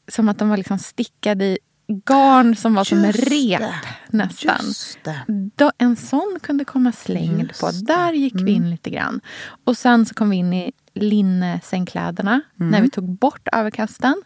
som 0.08 0.28
att 0.28 0.38
de 0.38 0.48
var 0.48 0.56
liksom 0.56 0.78
stickade 0.78 1.44
i 1.44 1.58
garn 1.88 2.56
som 2.56 2.74
var 2.74 2.84
som 2.84 3.04
Just 3.04 3.18
rep 3.18 3.60
det. 3.60 3.74
nästan. 4.10 4.60
Då, 5.56 5.72
en 5.78 5.96
sån 5.96 6.38
kunde 6.42 6.64
komma 6.64 6.92
slängd 6.92 7.40
Just 7.48 7.60
på. 7.60 7.66
Mm. 7.66 7.84
Där 7.84 8.12
gick 8.12 8.34
vi 8.40 8.50
in 8.50 8.70
lite 8.70 8.90
grann. 8.90 9.20
Och 9.64 9.76
sen 9.78 10.06
så 10.06 10.14
kom 10.14 10.30
vi 10.30 10.36
in 10.36 10.52
i 10.52 10.72
linnesängkläderna 10.94 12.40
Mm. 12.60 12.70
när 12.70 12.82
vi 12.82 12.90
tog 12.90 13.08
bort 13.18 13.48
överkasten. 13.52 14.22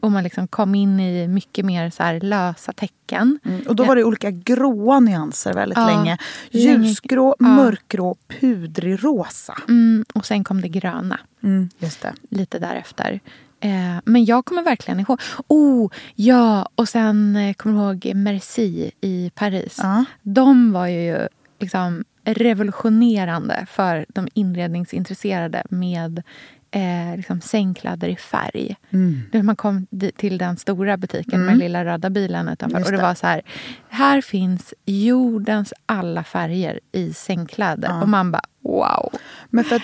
Och 0.00 0.12
man 0.12 0.24
liksom 0.24 0.48
kom 0.48 0.74
in 0.74 1.00
i 1.00 1.28
mycket 1.28 1.64
mer 1.64 1.90
så 1.90 2.02
här 2.02 2.20
lösa 2.20 2.72
tecken. 2.72 3.38
Mm, 3.44 3.60
Och 3.68 3.76
då 3.76 3.84
var 3.84 3.96
det 3.96 4.04
olika 4.04 4.30
gråa 4.30 5.00
nyanser 5.00 5.52
väldigt 5.54 5.78
Ja, 5.78 5.86
länge. 5.86 6.18
Ljusgrå, 6.50 7.36
ja. 7.38 7.46
mörkgrå, 7.46 8.16
pudrig 8.40 9.04
rosa. 9.04 9.58
Mm, 9.68 10.04
och 10.14 10.26
sen 10.26 10.44
kom 10.44 10.60
det 10.60 10.68
gröna 10.68 11.20
Mm, 11.42 11.68
just 11.78 12.02
det. 12.02 12.12
lite 12.30 12.58
därefter. 12.58 13.20
Eh, 13.64 14.00
men 14.04 14.24
jag 14.24 14.44
kommer 14.44 14.62
verkligen 14.62 15.00
ihåg... 15.00 15.20
Oh, 15.48 15.90
ja! 16.14 16.68
Och 16.74 16.88
sen 16.88 17.36
eh, 17.36 17.54
kommer 17.54 17.82
jag 17.84 18.04
ihåg 18.06 18.16
Merci 18.16 18.90
i 19.00 19.30
Paris. 19.34 19.78
Ja. 19.82 20.04
De 20.22 20.72
var 20.72 20.86
ju 20.86 21.28
liksom 21.60 22.04
revolutionerande 22.24 23.66
för 23.70 24.06
de 24.08 24.28
inredningsintresserade 24.34 25.62
med 25.70 26.22
eh, 26.70 27.16
liksom 27.16 27.40
sängkläder 27.40 28.08
i 28.08 28.16
färg. 28.16 28.76
Mm. 28.90 29.46
Man 29.46 29.56
kom 29.56 29.86
till 30.16 30.38
den 30.38 30.56
stora 30.56 30.96
butiken 30.96 31.40
med 31.40 31.48
den 31.48 31.58
lilla 31.58 31.84
röda 31.84 32.10
bilen 32.10 32.48
utanför. 32.48 32.78
Just 32.78 32.88
och 32.88 32.92
det 32.92 32.98
det. 32.98 33.02
var 33.02 33.14
så 33.14 33.26
här, 33.26 33.42
här 33.88 34.20
finns 34.20 34.74
jordens 34.84 35.72
alla 35.86 36.24
färger 36.24 36.80
i 36.92 37.12
sängkläder. 37.12 38.02
Och 38.02 38.08
man 38.08 38.32
bara, 38.32 38.44
wow. 38.62 39.12
Men 39.50 39.64
för 39.64 39.76
att 39.76 39.82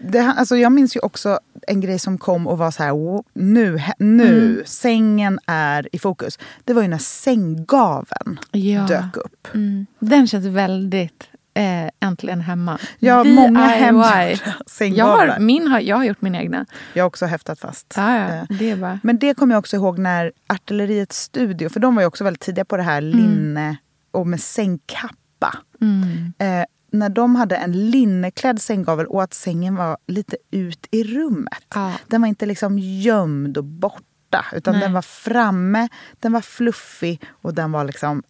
det, 0.00 0.20
alltså 0.20 0.56
jag 0.56 0.72
minns 0.72 0.96
ju 0.96 1.00
också 1.00 1.38
en 1.66 1.80
grej 1.80 1.98
som 1.98 2.18
kom 2.18 2.46
och 2.46 2.58
var 2.58 2.70
så 2.70 2.82
här, 2.82 2.90
"Wow, 2.92 3.24
nu, 3.34 3.80
nu 3.98 4.50
Mm. 4.52 4.62
sängen 4.66 5.38
är 5.46 5.88
i 5.92 5.98
fokus. 5.98 6.38
Det 6.64 6.72
var 6.72 6.82
ju 6.82 6.88
när 6.88 6.98
sänggaveln 6.98 8.38
Ja. 8.52 8.82
dök 8.82 9.16
upp. 9.16 9.48
Mm. 9.54 9.86
Den 9.98 10.26
känns 10.26 10.46
väldigt 10.46 11.24
eh, 11.54 11.90
äntligen 12.00 12.40
hemma. 12.40 12.78
Ja, 12.98 13.24
DIY. 13.24 13.34
många 13.34 13.60
hemgjorda 13.66 14.38
jag 14.78 15.04
har, 15.06 15.38
min 15.38 15.66
har, 15.68 15.80
jag 15.80 15.96
har 15.96 16.04
gjort 16.04 16.20
min 16.22 16.34
egna. 16.34 16.66
Jag 16.94 17.04
har 17.04 17.06
också 17.06 17.26
häftat 17.26 17.60
fast. 17.60 17.94
Ja, 17.96 18.18
ja, 18.18 18.28
Eh, 18.28 18.42
det 18.58 18.76
bara... 18.76 19.00
Men 19.02 19.18
det 19.18 19.34
kommer 19.34 19.54
jag 19.54 19.58
också 19.58 19.76
ihåg 19.76 19.98
när 19.98 20.32
Artilleriets 20.46 21.20
studio, 21.22 21.68
för 21.68 21.80
de 21.80 21.94
var 21.94 22.02
ju 22.02 22.06
också 22.06 22.24
väldigt 22.24 22.40
tidiga 22.42 22.64
på 22.64 22.76
det 22.76 22.82
här 22.82 23.00
linne 23.00 23.76
och 24.10 24.26
med 24.26 24.40
sängkappa. 24.40 25.54
Mm. 25.80 26.32
Eh, 26.38 26.64
när 26.92 27.08
de 27.08 27.36
hade 27.36 27.56
en 27.56 27.90
linneklädd 27.90 28.60
sänggavel 28.60 29.06
och 29.06 29.22
att 29.22 29.34
sängen 29.34 29.76
var 29.76 29.96
lite 30.06 30.36
ut 30.50 30.86
i 30.90 31.04
rummet. 31.04 31.64
Ja. 31.74 31.92
Den 32.06 32.20
var 32.20 32.28
inte 32.28 32.46
liksom 32.46 32.78
gömd 32.78 33.58
och 33.58 33.64
borta, 33.64 34.46
utan 34.52 34.74
Nej. 34.74 34.82
den 34.82 34.92
var 34.92 35.02
framme, 35.02 35.88
den 36.20 36.32
var 36.32 36.40
fluffig 36.40 37.22
och 37.30 37.54
den 37.54 37.72
var 37.72 37.84
liksom 37.84 38.22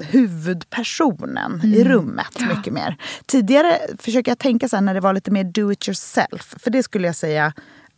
huvudpersonen 0.00 1.60
i 1.64 1.84
rummet 1.84 2.40
mycket 2.56 2.72
mer. 2.72 2.96
Tidigare 3.26 3.78
försöker 3.98 4.30
jag 4.30 4.38
tänka 4.38 4.68
så 4.68 4.76
här 4.76 4.80
när 4.80 4.94
det 4.94 5.00
var 5.00 5.12
lite 5.12 5.30
mer 5.30 5.44
do 5.44 5.72
it 5.72 5.88
yourself, 5.88 6.54
för 6.58 6.70
det 6.70 6.82
skulle 6.82 7.06
jag 7.06 7.16
säga 7.16 7.52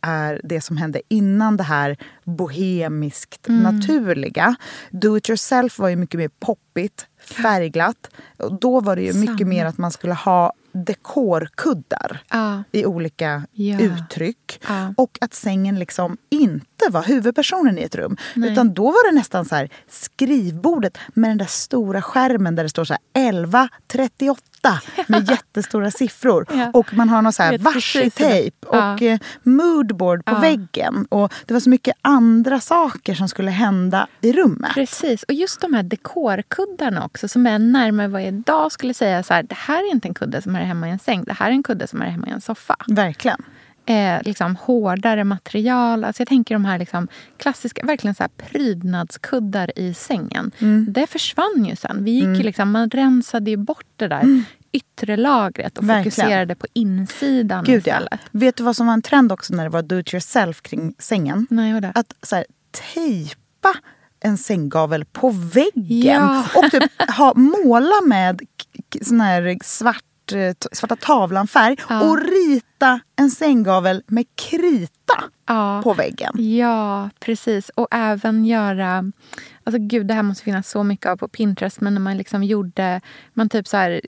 är 0.05 0.41
det 0.43 0.61
som 0.61 0.77
hände 0.77 1.01
innan 1.09 1.57
det 1.57 1.63
här 1.63 1.97
bohemiskt 2.23 3.47
naturliga. 3.47 4.55
Do 4.91 5.17
it 5.17 5.29
yourself 5.29 5.79
var 5.79 5.89
ju 5.89 5.95
mycket 5.95 6.17
mer 6.17 6.29
poppigt, 6.39 7.07
färgglatt. 7.43 8.07
Och 8.37 8.59
då 8.59 8.79
var 8.79 8.95
det 8.95 9.01
ju 9.01 9.13
mycket 9.13 9.37
Samma. 9.37 9.49
mer 9.49 9.65
att 9.65 9.77
man 9.77 9.91
skulle 9.91 10.13
ha 10.13 10.53
dekorkuddar 10.73 12.23
Ja. 12.29 12.63
i 12.71 12.85
olika 12.85 13.43
Ja. 13.51 13.79
uttryck. 13.79 14.59
Ja. 14.67 14.93
Och 14.97 15.17
att 15.21 15.33
sängen 15.33 15.79
liksom 15.79 16.17
inte 16.29 16.89
var 16.89 17.03
huvudpersonen 17.03 17.77
i 17.77 17.81
ett 17.81 17.95
rum. 17.95 18.17
Nej. 18.33 18.51
Utan 18.51 18.73
då 18.73 18.83
var 18.85 19.11
det 19.11 19.15
nästan 19.19 19.45
så 19.45 19.55
här 19.55 19.69
skrivbordet 19.89 20.97
med 21.13 21.29
den 21.29 21.37
där 21.37 21.45
stora 21.45 22.01
skärmen 22.01 22.55
där 22.55 22.63
det 22.63 22.69
står 22.69 22.85
så 22.85 22.93
här 22.93 23.29
1138 23.31 24.41
med 25.07 25.29
jättestora 25.29 25.91
siffror. 25.91 26.45
Ja. 26.53 26.69
Och 26.73 26.93
man 26.93 27.09
har 27.09 27.21
någon 27.21 27.33
så 27.33 27.43
här 27.43 27.57
varseltejp 27.57 28.57
Ja. 28.71 28.93
och 28.93 29.01
eh, 29.01 29.19
moodboard 29.43 30.25
på 30.25 30.33
Ja. 30.35 30.39
väggen. 30.39 31.05
Och 31.09 31.33
det 31.45 31.53
var 31.53 31.61
så 31.61 31.69
mycket 31.69 31.95
andra 32.01 32.59
saker 32.59 33.15
som 33.15 33.27
skulle 33.27 33.51
hända 33.51 34.07
i 34.21 34.33
rummet. 34.33 34.71
Precis. 34.73 35.23
Och 35.23 35.33
just 35.33 35.61
de 35.61 35.73
här 35.73 35.83
dekorkuddarna 35.83 37.05
också 37.05 37.27
som 37.27 37.47
är 37.47 37.59
närmare 37.59 38.07
vad 38.07 38.21
jag 38.21 38.27
idag 38.27 38.71
skulle 38.71 38.93
säga 38.93 39.23
så 39.23 39.33
här, 39.33 39.43
det 39.43 39.55
här 39.57 39.77
är 39.77 39.91
inte 39.91 40.07
en 40.07 40.13
kudde 40.13 40.41
som 40.41 40.55
är 40.55 40.59
hemma 40.63 40.87
i 40.87 40.91
en 40.91 40.99
säng. 40.99 41.23
Det 41.23 41.33
här 41.33 41.47
är 41.47 41.51
en 41.51 41.63
kudde 41.63 41.87
som 41.87 42.01
är 42.01 42.05
hemma 42.05 42.27
i 42.27 42.31
en 42.31 42.41
soffa. 42.41 42.75
Verkligen. 42.87 43.43
Eh, 43.87 44.21
liksom 44.23 44.55
hårdare 44.55 45.23
material. 45.23 46.03
Alltså 46.03 46.21
jag 46.21 46.27
tänker 46.27 46.55
de 46.55 46.65
här 46.65 46.79
liksom 46.79 47.07
klassiska, 47.37 47.85
verkligen 47.85 48.15
så 48.15 48.23
här 48.23 48.29
prydnadskuddar 48.37 49.79
i 49.79 49.93
sängen. 49.93 50.51
Mm. 50.59 50.85
Det 50.89 51.07
försvann 51.07 51.65
ju 51.69 51.75
sen. 51.75 52.03
Vi 52.03 52.11
gick 52.11 52.23
ju 52.37 52.43
liksom, 52.43 52.71
man 52.71 52.89
rensade 52.89 53.51
ju 53.51 53.57
bort 53.57 53.85
det 53.95 54.07
där 54.07 54.43
yttre 54.75 55.17
lagret 55.17 55.77
och. 55.77 55.89
Verkligen. 55.89 56.11
fokuserade 56.11 56.55
på 56.55 56.67
insidan 56.73 57.63
Gud 57.63 57.87
ja. 57.87 58.01
Vet 58.31 58.55
du 58.55 58.63
vad 58.63 58.75
som 58.75 58.87
var 58.87 58.93
en 58.93 59.01
trend 59.01 59.31
också 59.31 59.53
när 59.53 59.63
det 59.63 59.69
var 59.69 59.81
do 59.81 59.99
it 59.99 60.13
yourself 60.13 60.61
kring 60.61 60.95
sängen? 60.99 61.47
Nej, 61.49 61.73
vadå? 61.73 61.91
Att 61.95 62.13
så 62.21 62.35
här, 62.35 62.45
tejpa 62.93 63.73
en 64.19 64.37
sänggavel 64.37 65.05
på 65.05 65.29
väggen. 65.29 66.21
Ja. 66.21 66.45
Och 66.55 66.71
typ 66.71 67.11
ha, 67.17 67.33
måla 67.35 68.01
med 68.05 68.41
sån 69.01 69.21
här 69.21 69.57
svart, 69.63 70.03
eh, 70.33 70.53
t- 70.53 70.67
svarta 70.71 70.95
tavlan-färg 70.95 71.77
Ja. 71.89 72.01
och 72.01 72.17
rita 72.21 72.99
en 73.15 73.29
sänggavel 73.31 74.03
med 74.07 74.25
krita 74.35 75.23
Ja. 75.47 75.81
på 75.83 75.93
väggen. 75.93 76.33
Ja, 76.57 77.09
precis. 77.19 77.69
Och 77.75 77.87
även 77.91 78.45
göra... 78.45 79.11
Alltså 79.63 79.79
gud, 79.81 80.07
det 80.07 80.13
här 80.13 80.23
måste 80.23 80.43
finnas 80.43 80.69
så 80.69 80.83
mycket 80.83 81.05
av 81.11 81.17
på 81.17 81.27
Pinterest. 81.27 81.81
Men 81.81 81.93
när 81.93 82.01
man 82.01 82.17
liksom 82.17 82.43
gjorde... 82.43 83.01
Man 83.33 83.49
typ 83.49 83.67
så 83.67 83.77
här 83.77 84.01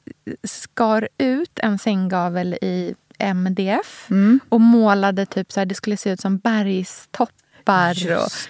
skar 0.43 1.07
ut 1.17 1.59
en 1.63 1.79
sänggavel 1.79 2.53
i 2.53 2.95
MDF 3.19 4.07
Mm. 4.09 4.39
och 4.49 4.61
målade 4.61 5.25
typ 5.25 5.51
så 5.51 5.59
här... 5.59 5.65
Det 5.65 5.75
skulle 5.75 5.97
se 5.97 6.09
ut 6.11 6.19
som 6.21 6.37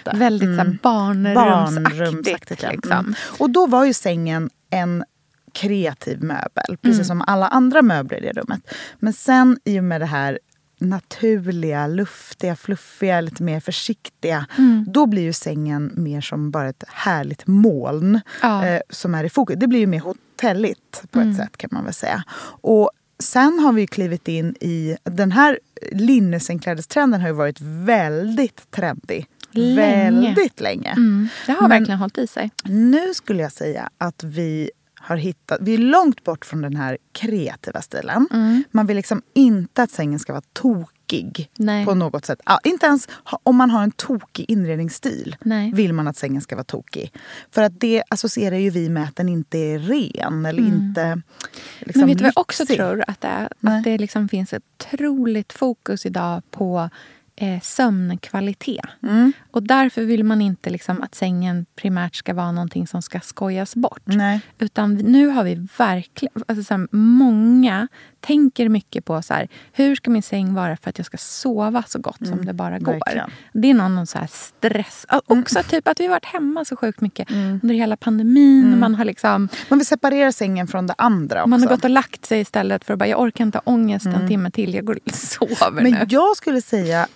det. 0.04 0.12
och 0.12 0.20
väldigt 0.20 0.48
så 0.58 0.62
här 0.64 0.78
barnrumsaktigt. 0.82 1.84
Barnrumsaktigt, 1.98 2.62
liksom. 2.62 2.92
Mm. 2.92 3.14
Och 3.38 3.50
då 3.50 3.66
var 3.66 3.84
ju 3.84 3.92
sängen 3.92 4.50
en 4.70 5.04
kreativ 5.52 6.22
möbel, 6.22 6.76
precis 6.82 6.94
Mm. 6.98 7.04
som 7.04 7.24
alla 7.26 7.48
andra 7.48 7.82
möbler 7.82 8.24
i 8.24 8.32
rummet. 8.32 8.60
Men 8.98 9.12
sen 9.12 9.58
i 9.64 9.80
och 9.80 9.84
med 9.84 10.00
det 10.00 10.06
här 10.06 10.38
naturliga, 10.80 11.86
luftiga, 11.86 12.56
fluffiga, 12.56 13.20
lite 13.20 13.42
mer 13.42 13.60
försiktiga. 13.60 14.46
Mm. 14.58 14.84
Då 14.88 15.06
blir 15.06 15.22
ju 15.22 15.32
sängen 15.32 15.92
mer 15.96 16.20
som 16.20 16.50
bara 16.50 16.68
ett 16.68 16.84
härligt 16.88 17.46
moln 17.46 18.20
Ja. 18.42 18.66
eh, 18.66 18.80
som 18.90 19.14
är 19.14 19.24
i 19.24 19.28
fokus. 19.30 19.56
Det 19.60 19.66
blir 19.66 19.80
ju 19.80 19.86
mer 19.86 20.00
hotelligt 20.00 21.02
på 21.10 21.18
Mm. 21.20 21.30
ett 21.30 21.36
sätt 21.36 21.56
kan 21.56 21.70
man 21.72 21.84
väl 21.84 21.94
säga. 21.94 22.24
Och 22.60 22.90
sen 23.18 23.58
har 23.58 23.72
vi 23.72 23.80
ju 23.80 23.86
klivit 23.86 24.28
in 24.28 24.54
i 24.60 24.96
den 25.04 25.32
här 25.32 25.58
linnesängklädestrenden 25.92 27.20
har 27.20 27.28
ju 27.28 27.34
varit 27.34 27.60
väldigt 27.60 28.70
trendig. 28.70 29.26
Länge. 29.50 30.10
Väldigt 30.34 30.60
länge. 30.60 30.90
Mm. 30.90 31.28
Det 31.46 31.52
har 31.52 31.60
Men- 31.60 31.70
verkligen 31.70 31.98
hållit 31.98 32.18
i 32.18 32.26
sig. 32.26 32.50
Nu 32.64 33.14
skulle 33.14 33.42
jag 33.42 33.52
säga 33.52 33.90
att 33.98 34.24
vi 34.24 34.70
har 35.00 35.16
hittat, 35.16 35.58
vi 35.60 35.74
är 35.74 35.78
långt 35.78 36.24
bort 36.24 36.44
från 36.44 36.60
den 36.60 36.76
här 36.76 36.98
kreativa 37.12 37.82
stilen. 37.82 38.28
Mm. 38.32 38.64
Man 38.70 38.86
vill 38.86 38.96
liksom 38.96 39.22
inte 39.34 39.82
att 39.82 39.90
sängen 39.90 40.18
ska 40.18 40.32
vara 40.32 40.42
tokig 40.52 41.50
Nej. 41.56 41.84
på 41.84 41.94
något 41.94 42.24
sätt. 42.24 42.40
Ja, 42.44 42.60
inte 42.64 42.86
ens 42.86 43.08
om 43.42 43.56
man 43.56 43.70
har 43.70 43.82
en 43.82 43.90
tokig 43.90 44.44
inredningsstil 44.48 45.36
Nej. 45.40 45.72
vill 45.72 45.92
man 45.92 46.08
att 46.08 46.16
sängen 46.16 46.42
ska 46.42 46.56
vara 46.56 46.64
tokig. 46.64 47.12
För 47.50 47.62
att 47.62 47.80
det 47.80 48.02
associerar 48.10 48.56
ju 48.56 48.70
vi 48.70 48.88
med 48.88 49.04
att 49.04 49.16
den 49.16 49.28
inte 49.28 49.58
är 49.58 49.78
ren 49.78 50.46
eller 50.46 50.62
inte 50.62 51.22
liksom, 51.78 52.00
Men 52.00 52.08
vet 52.08 52.18
du 52.18 52.24
vad 52.24 52.32
jag 52.36 52.40
också 52.40 52.66
tror? 52.66 53.04
Att 53.08 53.20
det, 53.20 53.28
är? 53.28 53.48
Nej. 53.60 53.78
att 53.78 53.84
det 53.84 53.98
liksom 53.98 54.28
finns 54.28 54.52
ett 54.52 54.62
otroligt 54.78 55.52
fokus 55.52 56.06
idag 56.06 56.42
på 56.50 56.90
eh, 57.36 57.60
sömnkvalitet. 57.60 58.86
Mm. 59.02 59.32
Och 59.58 59.62
därför 59.66 60.02
vill 60.02 60.24
man 60.24 60.40
inte 60.40 60.70
liksom 60.70 61.02
att 61.02 61.14
sängen 61.14 61.66
primärt 61.76 62.14
ska 62.16 62.34
vara 62.34 62.52
någonting 62.52 62.86
som 62.86 63.02
ska 63.02 63.20
skojas 63.20 63.76
bort. 63.76 64.02
Nej. 64.04 64.40
Utan 64.58 64.94
nu 64.94 65.26
har 65.28 65.44
vi 65.44 65.66
verkligen... 65.78 66.32
Alltså 66.48 66.64
så 66.64 66.74
här, 66.74 66.88
många 66.96 67.88
tänker 68.20 68.68
mycket 68.68 69.04
på 69.04 69.22
så 69.22 69.34
här, 69.34 69.48
hur 69.72 69.96
ska 69.96 70.10
min 70.10 70.22
säng 70.22 70.54
vara 70.54 70.76
för 70.76 70.90
att 70.90 70.98
jag 70.98 71.06
ska 71.06 71.16
sova 71.16 71.82
så 71.88 71.98
gott 71.98 72.26
som 72.26 72.44
det 72.44 72.52
bara 72.52 72.78
går. 72.78 72.92
Mm, 72.92 73.00
verkligen. 73.06 73.30
Det 73.52 73.70
är 73.70 73.74
någon, 73.74 73.94
någon 73.94 74.06
så 74.06 74.18
här 74.18 74.28
stress. 74.32 75.06
Ja, 75.08 75.22
Också 75.26 75.62
typ 75.62 75.88
att 75.88 76.00
vi 76.00 76.04
har 76.04 76.10
varit 76.10 76.24
hemma 76.24 76.64
så 76.64 76.76
sjukt 76.76 77.00
mycket 77.00 77.30
Mm. 77.30 77.60
under 77.62 77.74
hela 77.74 77.96
pandemin. 77.96 78.78
Man 78.78 78.94
har 78.94 79.04
liksom... 79.04 79.48
Man 79.68 79.78
vill 79.78 79.86
separera 79.86 80.32
sängen 80.32 80.66
från 80.66 80.86
det 80.86 80.94
andra 80.98 81.40
också. 81.42 81.48
Man 81.48 81.60
har 81.62 81.68
gått 81.68 81.84
och 81.84 81.90
lagt 81.90 82.26
sig 82.26 82.40
istället 82.40 82.84
för 82.84 82.92
att 82.92 82.98
bara, 82.98 83.08
jag 83.08 83.20
orkar 83.20 83.44
inte 83.44 83.58
ha 83.58 83.62
ångest 83.72 84.06
en 84.06 84.28
timme 84.28 84.50
till. 84.50 84.74
Jag 84.74 84.84
går 84.84 84.98
och 85.06 85.14
sover 85.14 85.70
Men 85.82 85.92
nu. 85.92 86.06
jag 86.08 86.36
skulle 86.36 86.60
säga 86.62 87.06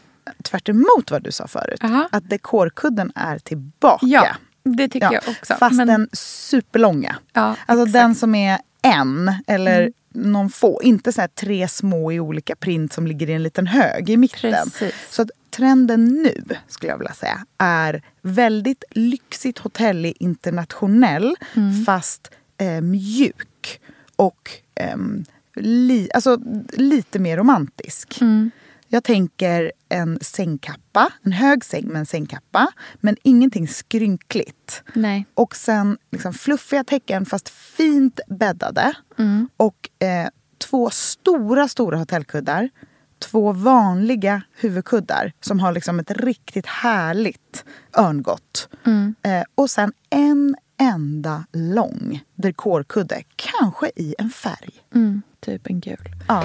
tvärt 0.43 0.69
emot 0.69 1.11
vad 1.11 1.23
du 1.23 1.33
sa 1.33 1.47
förut. 1.47 1.85
Aha. 1.85 2.09
Att 2.12 2.31
dekorkudden 2.31 3.12
är 3.14 3.38
tillbaka. 3.38 4.07
Ja, 4.07 4.26
det 4.64 4.88
tycker 4.88 5.12
jag 5.12 5.23
också. 5.29 5.55
Fast 5.55 5.76
Men- 5.76 5.88
den 5.88 6.09
superlånga. 6.12 7.17
Ja, 7.33 7.41
alltså 7.43 7.57
exakt. 7.67 7.79
Mm. 7.79 7.93
den 7.93 8.14
som 8.14 8.35
är 8.35 8.59
en 8.83 9.35
eller 9.47 9.93
någon 10.14 10.50
få. 10.50 10.81
Inte 10.83 11.12
så 11.12 11.21
här 11.21 11.29
tre 11.29 11.69
små 11.69 12.12
i 12.12 12.21
olika 12.21 12.57
print 12.57 12.93
som 12.93 13.07
ligger 13.07 13.31
i 13.31 13.33
en 13.33 13.43
liten 13.43 13.67
hög 13.67 14.11
i 14.11 14.17
mitten. 14.17 14.52
Precis. 14.71 14.95
Så 15.11 15.23
att 15.23 15.31
trenden 15.50 16.05
nu, 16.05 16.45
skulle 16.69 16.93
jag 16.93 16.99
vilja 16.99 17.12
säga, 17.14 17.45
är 17.59 18.02
väldigt 18.23 18.85
lyxigt, 18.91 19.59
hotellig, 19.59 20.14
internationell 20.21 21.37
Mm. 21.57 21.85
fast 21.85 22.31
eh, 22.59 22.81
mjuk 22.81 23.81
och 24.17 24.50
ehm, 24.75 25.25
li, 25.57 26.11
alltså, 26.14 26.38
lite 26.73 27.19
mer 27.19 27.37
romantisk. 27.37 28.19
Mm. 28.21 28.50
Jag 28.95 29.05
tänker 29.05 29.73
en 29.89 30.19
sängkappa, 30.21 31.13
en 31.23 31.33
hög 31.33 31.65
säng 31.65 31.87
med 31.87 31.97
en 31.97 32.07
sängkappa, 32.07 32.69
men 33.01 33.17
ingenting 33.23 33.69
skrynkligt. 33.69 34.83
Nej. 34.95 35.27
Och 35.35 35.57
sen 35.57 35.99
liksom 36.11 36.33
fluffiga 36.33 36.85
täcken 36.85 37.27
fast 37.27 37.49
fint 37.49 38.21
bäddade. 38.27 38.95
Mm. 39.19 39.49
Och 39.57 39.89
eh, 39.99 40.29
två 40.59 40.91
stora, 40.91 41.69
stora 41.69 41.99
hotellkuddar. 41.99 42.71
två 43.19 43.53
vanliga 43.53 44.43
huvudkuddar 44.57 45.33
som 45.41 45.61
har 45.61 45.73
liksom 45.73 45.99
ett 45.99 46.11
riktigt 46.11 46.67
härligt 46.67 47.65
örngott. 47.99 48.69
Mm. 48.87 49.15
Eh, 49.23 49.45
och 49.55 49.71
sen 49.71 49.93
en 50.11 50.57
enda 50.81 51.45
lång 51.53 52.21
dekorkudde, 52.35 53.23
kanske 53.37 53.91
i 53.97 54.15
en 54.19 54.31
färg. 54.31 54.71
Mm, 54.95 55.23
typ 55.41 55.67
en 55.67 55.81
gul. 55.81 56.09
Ja. 56.29 56.45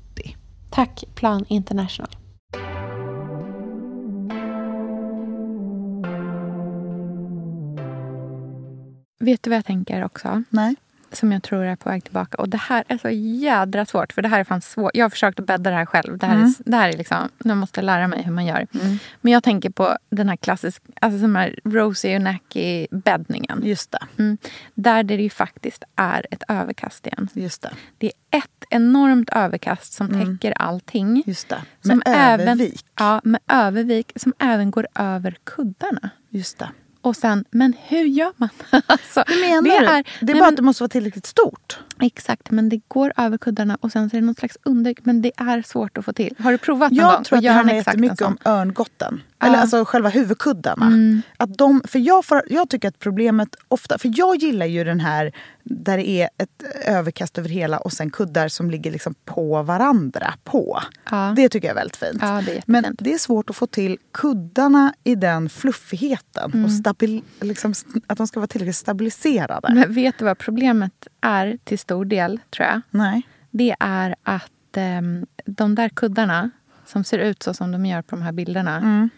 Tack 0.71 1.03
Plan 1.15 1.45
International. 1.47 2.09
Vet 9.19 9.43
du 9.43 9.49
vad 9.49 9.57
jag 9.57 9.65
tänker 9.65 10.05
också? 10.05 10.43
Nej. 10.49 10.75
Som 11.13 11.31
jag 11.31 11.43
tror 11.43 11.63
är 11.65 11.75
på 11.75 11.89
väg 11.89 12.03
tillbaka. 12.03 12.37
Och 12.37 12.49
det 12.49 12.57
här 12.57 12.83
är 12.87 12.97
så 12.97 13.09
jädra 13.09 13.85
svårt. 13.85 14.13
För 14.13 14.21
det 14.21 14.27
här 14.27 14.39
är 14.39 14.43
fan 14.43 14.61
svårt. 14.61 14.91
Jag 14.93 15.05
har 15.05 15.09
försökt 15.09 15.39
att 15.39 15.45
bädda 15.45 15.69
det 15.69 15.75
här 15.75 15.85
själv. 15.85 16.17
Det 16.17 16.25
här, 16.25 16.37
är, 16.37 16.53
det 16.65 16.77
här 16.77 16.89
är 16.89 16.97
liksom, 16.97 17.29
jag 17.43 17.57
måste 17.57 17.81
lära 17.81 18.07
mig 18.07 18.23
hur 18.23 18.31
man 18.31 18.45
gör. 18.45 18.67
Men 19.21 19.33
jag 19.33 19.43
tänker 19.43 19.69
på 19.69 19.97
den 20.09 20.29
här 20.29 20.35
klassiska, 20.35 20.85
alltså 21.01 21.21
den 21.21 21.35
här 21.35 21.59
Rosie 21.63 22.15
och 22.15 22.21
Nacky 22.21 22.87
bäddningen. 22.91 23.61
Just 23.63 23.91
det. 23.91 23.99
Mm. 24.17 24.37
Där 24.73 25.03
det 25.03 25.15
ju 25.15 25.29
faktiskt 25.29 25.83
är 25.95 26.25
ett 26.31 26.43
överkast 26.47 27.07
igen. 27.07 27.27
Just 27.33 27.61
det. 27.61 27.71
Det 27.97 28.05
är 28.31 28.37
ett 28.37 28.65
enormt 28.69 29.29
överkast 29.29 29.93
som 29.93 30.07
täcker 30.07 30.53
allting. 30.61 31.23
Just 31.25 31.49
det. 31.49 31.61
Som 31.81 32.01
Med 32.05 32.15
övervik. 32.31 32.85
ja, 32.99 33.21
med 33.23 33.41
övervik 33.47 34.11
som 34.15 34.33
även 34.39 34.71
går 34.71 34.87
över 34.95 35.37
kuddarna. 35.43 36.09
Just 36.29 36.59
det. 36.59 36.69
Och 37.01 37.15
sen, 37.15 37.45
men 37.51 37.73
hur 37.87 38.03
gör 38.03 38.31
man? 38.35 38.49
alltså, 38.85 39.23
Hur 39.27 39.41
menar 39.49 39.79
det 39.79 39.85
du? 39.85 39.85
Är, 39.85 40.03
det 40.25 40.31
är 40.31 40.35
bara 40.35 40.39
men, 40.43 40.49
att 40.49 40.55
det 40.55 40.61
måste 40.61 40.83
vara 40.83 40.89
tillräckligt 40.89 41.25
stort. 41.25 41.79
Exakt, 42.01 42.51
men 42.51 42.69
det 42.69 42.81
går 42.87 43.13
över 43.17 43.37
kuddarna 43.37 43.77
och 43.81 43.91
sen 43.91 44.09
så 44.09 44.17
är 44.17 44.21
det 44.21 44.27
något 44.27 44.39
slags 44.39 44.57
under... 44.63 44.95
Men 45.03 45.21
det 45.21 45.31
är 45.37 45.61
svårt 45.61 45.97
att 45.97 46.05
få 46.05 46.13
till. 46.13 46.35
Har 46.39 46.51
du 46.51 46.57
provat 46.57 46.91
någon 46.91 47.03
gång 47.03 47.13
Jag 47.13 47.25
tror 47.25 47.37
att 47.37 47.43
det 47.43 47.49
handlar 47.49 47.73
jättemycket 47.75 48.21
om 48.21 48.37
örngotten. 48.45 49.21
Ja. 49.41 49.47
Eller 49.47 49.57
alltså 49.57 49.85
själva 49.85 50.09
huvudkuddarna. 50.09 50.85
Mm. 50.85 51.21
Att 51.37 51.57
de, 51.57 51.81
för 51.87 51.99
jag, 51.99 52.25
får, 52.25 52.41
jag 52.47 52.69
tycker 52.69 52.87
att 52.87 52.99
problemet 52.99 53.55
ofta... 53.67 53.97
För 53.97 54.11
jag 54.15 54.35
gillar 54.35 54.65
ju 54.65 54.83
den 54.83 54.99
här 54.99 55.31
där 55.63 55.97
det 55.97 56.09
är 56.09 56.29
ett 56.37 56.63
överkast 56.85 57.37
över 57.37 57.49
hela 57.49 57.77
och 57.77 57.93
sen 57.93 58.11
kuddar 58.11 58.47
som 58.47 58.71
ligger 58.71 58.91
liksom 58.91 59.15
på 59.25 59.63
varandra. 59.63 60.33
på. 60.43 60.81
Ja. 61.11 61.33
Det 61.35 61.49
tycker 61.49 61.67
jag 61.67 61.73
är 61.73 61.79
väldigt 61.79 61.95
fint. 61.95 62.17
Ja, 62.21 62.41
det 62.45 62.57
är. 62.57 62.63
Men 62.65 62.95
det 62.99 63.13
är 63.13 63.17
svårt 63.17 63.49
att 63.49 63.55
få 63.55 63.67
till 63.67 63.97
kuddarna 64.11 64.93
i 65.03 65.15
den 65.15 65.49
fluffigheten. 65.49 66.51
Mm. 66.53 66.65
Och 66.65 66.71
stabil, 66.71 67.21
liksom, 67.39 67.73
att 68.07 68.17
de 68.17 68.27
ska 68.27 68.39
vara 68.39 68.47
tillräckligt 68.47 68.75
stabiliserade. 68.75 69.73
Men 69.73 69.93
vet 69.93 70.17
du 70.17 70.25
vad 70.25 70.37
problemet 70.37 71.07
är 71.21 71.57
till 71.63 71.79
stor 71.79 72.05
del, 72.05 72.39
tror 72.49 72.67
jag? 72.67 72.81
Nej. 72.89 73.21
Det 73.51 73.75
är 73.79 74.15
att 74.23 74.77
ehm, 74.77 75.25
de 75.45 75.75
där 75.75 75.89
kuddarna 75.89 76.51
som 76.85 77.03
ser 77.03 77.19
ut 77.19 77.43
så 77.43 77.53
som 77.53 77.71
de 77.71 77.85
gör 77.85 78.01
på 78.01 78.15
de 78.15 78.21
här 78.21 78.31
bilderna. 78.31 79.09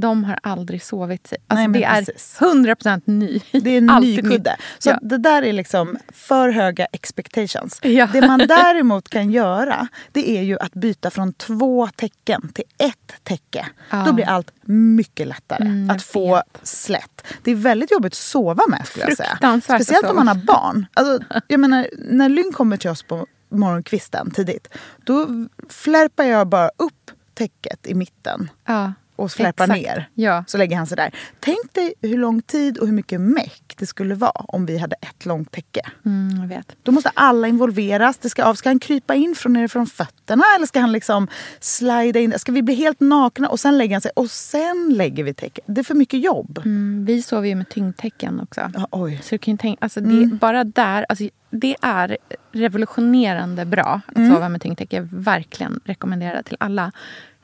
De 0.00 0.24
har 0.24 0.38
aldrig 0.42 0.82
sovit 0.82 1.26
sig. 1.26 1.38
Alltså. 1.48 1.68
Nej, 1.68 1.80
det 1.80 2.04
precis. 2.06 2.38
är 2.40 2.46
100% 2.46 3.02
ny. 3.04 3.40
Det 3.52 3.70
är 3.70 3.78
en 3.78 3.86
ny 3.86 3.92
Alltid 3.92 4.24
nytt. 4.24 4.32
kudde. 4.32 4.56
Så 4.78 4.90
Ja. 4.90 4.98
det 5.02 5.18
där 5.18 5.42
är 5.42 5.52
liksom 5.52 5.98
för 6.12 6.48
höga 6.48 6.86
expectations. 6.92 7.78
Ja. 7.82 8.08
Det 8.12 8.26
man 8.26 8.38
däremot 8.38 9.08
kan 9.08 9.30
göra 9.30 9.88
det 10.12 10.30
är 10.38 10.42
ju 10.42 10.58
att 10.58 10.72
byta 10.72 11.10
från 11.10 11.32
två 11.32 11.88
tecken 11.96 12.48
till 12.54 12.64
ett 12.78 13.14
täcke. 13.24 13.66
Ja. 13.90 14.04
Då 14.06 14.12
blir 14.12 14.24
allt 14.28 14.52
mycket 14.64 15.26
lättare 15.28 15.64
Mm, 15.64 15.90
att 15.90 16.02
få 16.02 16.42
slätt. 16.62 17.26
Det 17.42 17.50
är 17.50 17.54
väldigt 17.54 17.90
jobbigt 17.90 18.12
att 18.12 18.16
sova 18.16 18.62
med 18.68 18.86
skulle 18.86 19.04
jag 19.08 19.16
säga. 19.16 19.60
Speciellt 19.60 20.06
om 20.06 20.16
man 20.16 20.28
har 20.28 20.34
barn. 20.34 20.86
Alltså, 20.94 21.24
jag 21.48 21.60
menar, 21.60 21.86
när 21.98 22.28
Lynn 22.28 22.52
kommer 22.52 22.76
till 22.76 22.90
oss 22.90 23.02
på 23.02 23.26
morgonkvisten 23.50 24.30
tidigt 24.30 24.68
då 25.04 25.26
flärpar 25.68 26.24
jag 26.24 26.46
bara 26.48 26.68
upp 26.76 27.10
täcket 27.34 27.86
i 27.86 27.94
mitten 27.94 28.50
Ja, 28.66 28.92
och 29.18 29.30
släpar 29.30 29.64
exakt. 29.64 29.82
ner. 29.82 30.08
Ja. 30.14 30.44
Så 30.46 30.58
lägger 30.58 30.76
han 30.76 30.86
sig 30.86 30.96
där. 30.96 31.14
Tänk 31.40 31.72
dig 31.74 31.94
hur 32.02 32.18
lång 32.18 32.42
tid 32.42 32.78
och 32.78 32.86
hur 32.86 32.94
mycket 32.94 33.20
meck 33.20 33.74
det 33.78 33.86
skulle 33.86 34.14
vara 34.14 34.30
om 34.48 34.66
vi 34.66 34.78
hade 34.78 34.96
ett 35.00 35.26
långt 35.26 35.52
täcke. 35.52 35.80
Mm, 36.04 36.40
jag 36.40 36.48
vet. 36.48 36.76
Då 36.82 36.92
måste 36.92 37.10
alla 37.14 37.48
involveras. 37.48 38.18
Det 38.18 38.30
ska, 38.30 38.44
av. 38.44 38.54
ska 38.54 38.68
han 38.68 38.78
krypa 38.78 39.14
in 39.14 39.34
från 39.34 39.52
nerifrån 39.52 39.86
fötterna 39.86 40.44
eller 40.56 40.66
ska 40.66 40.80
han 40.80 40.92
liksom 40.92 41.28
slida 41.60 42.20
in? 42.20 42.34
Ska 42.38 42.52
vi 42.52 42.62
bli 42.62 42.74
helt 42.74 43.00
nakna 43.00 43.48
och 43.48 43.60
sen 43.60 43.78
lägger 43.78 43.94
han 43.94 44.00
sig 44.00 44.10
och 44.16 44.30
sen 44.30 44.94
lägger 44.96 45.24
vi 45.24 45.34
täcket? 45.34 45.64
Det 45.66 45.80
är 45.80 45.84
för 45.84 45.94
mycket 45.94 46.20
jobb. 46.24 46.58
Mm, 46.64 47.04
vi 47.04 47.22
sover 47.22 47.48
ju 47.48 47.54
med 47.54 47.68
tyngdtäcken 47.68 48.40
också. 48.40 48.70
Ja, 48.74 48.88
oj. 48.90 49.20
Så 49.22 49.34
du 49.34 49.38
kan 49.38 49.58
tänka, 49.58 49.78
alltså 49.84 50.00
det, 50.00 50.08
Mm. 50.24 50.36
bara 50.38 50.64
där, 50.64 51.06
alltså 51.08 51.24
det 51.50 51.76
är 51.82 52.16
revolutionerande 52.52 53.64
bra 53.64 54.00
att 54.06 54.16
Mm. 54.16 54.34
sova 54.34 54.48
med 54.48 54.60
tyngdtäcke. 54.62 55.08
Verkligen 55.12 55.80
rekommenderar 55.84 56.34
det 56.36 56.42
till 56.42 56.56
alla. 56.60 56.92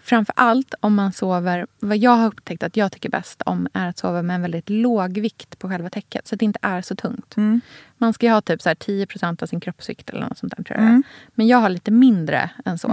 Framför 0.04 0.34
allt 0.36 0.74
om 0.80 0.94
man 0.94 1.12
sover, 1.12 1.66
vad 1.80 1.96
jag 1.96 2.10
har 2.10 2.26
upptäckt 2.26 2.62
att 2.62 2.76
jag 2.76 2.92
tycker 2.92 3.08
bäst 3.10 3.42
om 3.46 3.68
är 3.72 3.88
att 3.88 3.98
sova 3.98 4.22
med 4.22 4.34
en 4.36 4.42
väldigt 4.42 4.70
låg 4.70 5.18
vikt 5.18 5.58
på 5.58 5.68
själva 5.68 5.90
täcket. 5.90 6.26
Så 6.28 6.34
att 6.34 6.38
det 6.38 6.44
inte 6.44 6.58
är 6.62 6.82
så 6.82 6.94
tungt. 6.96 7.36
Mm. 7.36 7.60
Man 7.98 8.12
ska 8.12 8.26
ju 8.26 8.32
ha 8.32 8.40
typ 8.40 8.62
så 8.62 8.68
här 8.68 8.74
10% 8.76 9.42
av 9.42 9.46
sin 9.46 9.60
kroppsvikt 9.60 10.10
eller 10.10 10.28
något 10.28 10.38
sånt 10.38 10.56
där 10.56 10.64
tror 10.64 10.78
jag 10.78 10.86
är. 10.88 11.02
Men 11.34 11.46
jag 11.46 11.58
har 11.58 11.68
lite 11.68 11.90
mindre 11.90 12.50
än 12.64 12.78
så. 12.78 12.88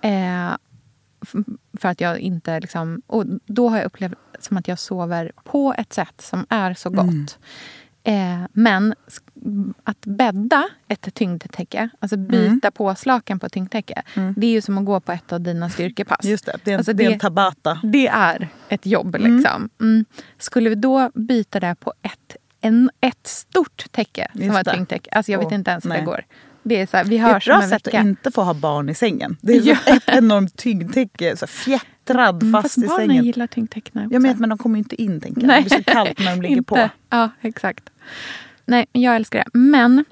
Eh, 0.00 0.52
f- 1.22 1.44
för 1.80 1.88
att 1.88 2.00
jag 2.00 2.18
inte 2.18 2.60
liksom... 2.60 3.02
Och 3.06 3.24
då 3.46 3.68
har 3.68 3.76
jag 3.76 3.86
upplevt 3.86 4.14
som 4.38 4.56
att 4.56 4.68
jag 4.68 4.78
sover 4.78 5.32
på 5.44 5.74
ett 5.78 5.92
sätt 5.92 6.20
som 6.20 6.46
är 6.48 6.74
så 6.74 6.90
gott. 6.90 7.38
Eh, 8.02 8.40
men 8.52 8.94
att 9.84 10.00
bädda 10.06 10.68
ett 10.88 11.14
tyngdtäcke, 11.14 11.88
alltså 11.98 12.16
byta 12.16 12.70
påslakan 12.70 13.38
på 13.38 13.46
ett 13.46 13.52
tyngdtäcke. 13.52 14.02
Det 14.36 14.46
är 14.46 14.50
ju 14.50 14.60
som 14.60 14.78
att 14.78 14.84
gå 14.84 15.00
på 15.00 15.12
ett 15.12 15.32
av 15.32 15.40
dina 15.40 15.70
styrkepass. 15.70 16.24
Just 16.24 16.46
det, 16.46 16.56
det 16.64 16.70
är 16.70 16.74
en, 16.74 16.78
Alltså 16.78 16.92
det 16.92 17.04
är 17.04 17.10
en 17.10 17.18
tabata. 17.18 17.80
det 17.82 18.08
är 18.08 18.48
ett 18.68 18.86
jobb. 18.86 19.16
Liksom. 19.20 19.68
Mm. 19.80 20.04
Skulle 20.38 20.68
vi 20.68 20.74
då 20.74 21.10
byta 21.14 21.60
det 21.60 21.76
på 21.80 21.92
ett, 22.02 22.36
en, 22.60 22.90
ett 23.00 23.26
stort 23.26 23.84
täcke 23.92 24.28
som 24.32 24.40
Just 24.42 24.52
var 24.52 24.60
ett 24.60 24.64
det. 24.64 24.72
tyngdtäcke? 24.74 25.10
Alltså 25.12 25.32
jag 25.32 25.38
vet 25.38 25.46
Åh, 25.48 25.54
inte 25.54 25.70
ens 25.70 25.84
hur 25.84 25.90
det 25.90 26.00
går. 26.02 26.24
Det 26.62 26.80
är 26.80 26.86
så 26.86 26.96
här, 26.96 27.04
vi 27.04 27.18
Det 27.18 27.24
är 27.24 27.36
ett 27.36 27.44
bra 27.44 27.62
sätt 27.62 27.86
vecka. 27.86 27.98
att 28.00 28.06
inte 28.06 28.30
få 28.30 28.42
ha 28.42 28.54
barn 28.54 28.88
i 28.88 28.94
sängen. 28.94 29.36
Det 29.40 29.52
är 29.52 29.62
Ja. 29.66 29.76
som 29.76 29.96
ett 29.96 30.02
enormt 30.08 30.56
tyngdtäcke, 30.56 31.36
så 31.36 31.46
fjättrad 31.46 32.42
Mm, 32.42 32.62
fast 32.62 32.78
i 32.78 32.80
barnen 32.86 33.08
sängen. 33.08 33.24
gillar 33.24 33.46
tyngdtäckena 33.46 34.04
också. 34.04 34.14
Jag 34.14 34.22
vet, 34.22 34.38
men 34.38 34.48
de 34.48 34.58
kommer 34.58 34.76
ju 34.76 34.78
inte 34.78 35.02
in 35.02 35.20
tänker 35.20 35.40
jag. 35.42 35.50
Det 35.50 35.68
blir 35.68 35.78
så 35.78 35.84
kallt 35.84 36.18
när 36.18 36.30
de 36.36 36.42
ligger 36.42 36.62
på. 36.62 36.76
Ja, 37.10 37.30
exakt. 37.40 37.90
Nej, 38.70 38.86
jag 38.92 39.16
älskar 39.16 39.38
det. 39.38 39.58
Men 39.58 40.04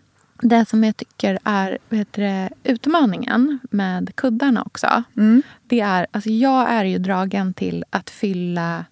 det 0.43 0.69
som 0.69 0.85
jag 0.85 0.97
tycker 0.97 1.39
är 1.45 1.79
vet 1.89 2.13
du, 2.13 2.49
utmaningen 2.65 3.59
med 3.71 4.17
kuddarna 4.17 4.63
också. 4.63 5.03
Mm. 5.17 5.43
Det 5.63 5.81
är, 5.81 6.07
alltså 6.11 6.31
jag 6.31 6.71
är 6.71 6.85
ju 6.85 6.99
dragen 6.99 7.55
till 7.55 7.85
att 7.91 8.11
fylla 8.11 8.85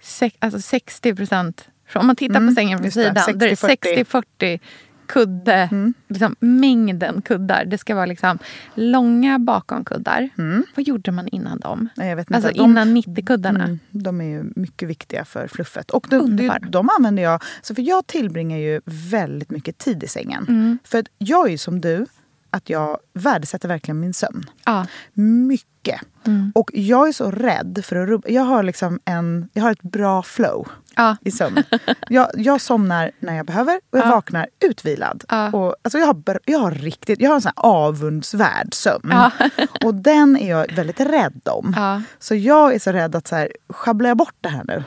sex, 0.00 0.36
alltså 0.38 0.60
60 0.60 1.14
procent. 1.14 1.68
Om 1.94 2.06
man 2.06 2.16
tittar 2.16 2.48
på 2.48 2.54
sängen 2.54 2.78
från 2.78 3.02
Mm, 3.02 3.14
sidan, 3.14 3.38
då 3.38 3.46
är 3.46 3.50
det 3.50 4.04
60-40. 4.04 4.60
60-40 5.06 5.06
kudde, 5.06 5.68
Mm. 5.72 5.94
liksom, 6.08 6.36
mängden 6.40 7.22
kuddar. 7.22 7.64
Det 7.64 7.78
ska 7.78 7.94
vara 7.94 8.06
liksom 8.06 8.38
långa 8.74 9.38
bakomkuddar. 9.38 10.28
Mm. 10.38 10.64
Vad 10.76 10.86
gjorde 10.86 11.10
man 11.12 11.28
innan 11.28 11.58
dem? 11.58 11.88
Nej, 11.96 12.08
jag 12.08 12.16
vet 12.16 12.30
inte. 12.30 12.36
Alltså 12.36 12.52
De- 12.52 12.58
innan 12.70 12.96
90-kuddarna. 12.96 13.64
Mm, 13.64 13.78
de 13.90 14.20
är 14.20 14.24
ju 14.24 14.52
mycket 14.56 14.88
viktiga 14.88 15.24
för 15.24 15.46
fluffet. 15.48 15.90
Och 15.90 16.06
de, 16.10 16.36
de, 16.36 16.50
de 16.68 16.88
använder 16.98 17.22
jag... 17.22 17.42
Så 17.62 17.74
för 17.74 17.82
jag 17.82 18.06
tillbringar 18.06 18.58
ju 18.58 18.80
väldigt 18.84 19.50
mycket 19.50 19.78
tid 19.78 20.02
i 20.04 20.08
sängen. 20.08 20.46
Mm. 20.48 20.78
För 20.84 21.04
jag 21.18 21.46
är 21.46 21.50
ju 21.50 21.58
som 21.58 21.80
du, 21.80 22.06
att 22.54 22.70
jag 22.70 22.98
värdesätter 23.12 23.68
verkligen 23.68 24.00
min 24.00 24.14
sömn. 24.14 24.44
Ja. 24.64 24.86
Mycket. 25.12 26.00
Mm. 26.26 26.52
Och 26.54 26.70
jag 26.74 27.08
är 27.08 27.12
så 27.12 27.30
rädd 27.30 27.80
för 27.84 27.96
att 27.96 28.08
rubba. 28.08 28.28
Jag 28.28 28.42
har, 28.42 28.62
liksom 28.62 29.00
en, 29.04 29.48
jag 29.52 29.62
har 29.62 29.70
ett 29.70 29.82
bra 29.82 30.22
flow 30.22 30.68
Ja. 30.96 31.16
i 31.20 31.30
sömn. 31.30 31.62
Jag, 32.08 32.28
jag 32.34 32.60
somnar 32.60 33.10
när 33.20 33.36
jag 33.36 33.46
behöver 33.46 33.80
och 33.90 33.98
jag 33.98 34.06
Ja. 34.06 34.10
vaknar 34.10 34.48
utvilad. 34.64 35.24
Och, 35.52 35.76
alltså 35.82 35.98
jag, 35.98 36.06
har, 36.06 36.38
jag 36.44 36.58
har 36.58 36.70
riktigt, 36.70 37.20
jag 37.20 37.30
har 37.30 37.34
en 37.34 37.42
sån 37.42 37.52
här 37.56 37.64
avundsvärd 37.66 38.74
sömn. 38.74 39.14
Och 39.84 39.94
den 39.94 40.36
är 40.36 40.50
jag 40.50 40.72
väldigt 40.74 41.00
rädd 41.00 41.40
om. 41.48 42.02
Så 42.18 42.34
jag 42.34 42.74
är 42.74 42.78
så 42.78 42.92
rädd 42.92 43.14
att 43.14 43.26
så 43.28 43.36
här, 43.36 43.52
sjabblar 43.68 44.08
jag 44.10 44.16
bort 44.16 44.34
det 44.40 44.48
här 44.48 44.64
nu 44.64 44.82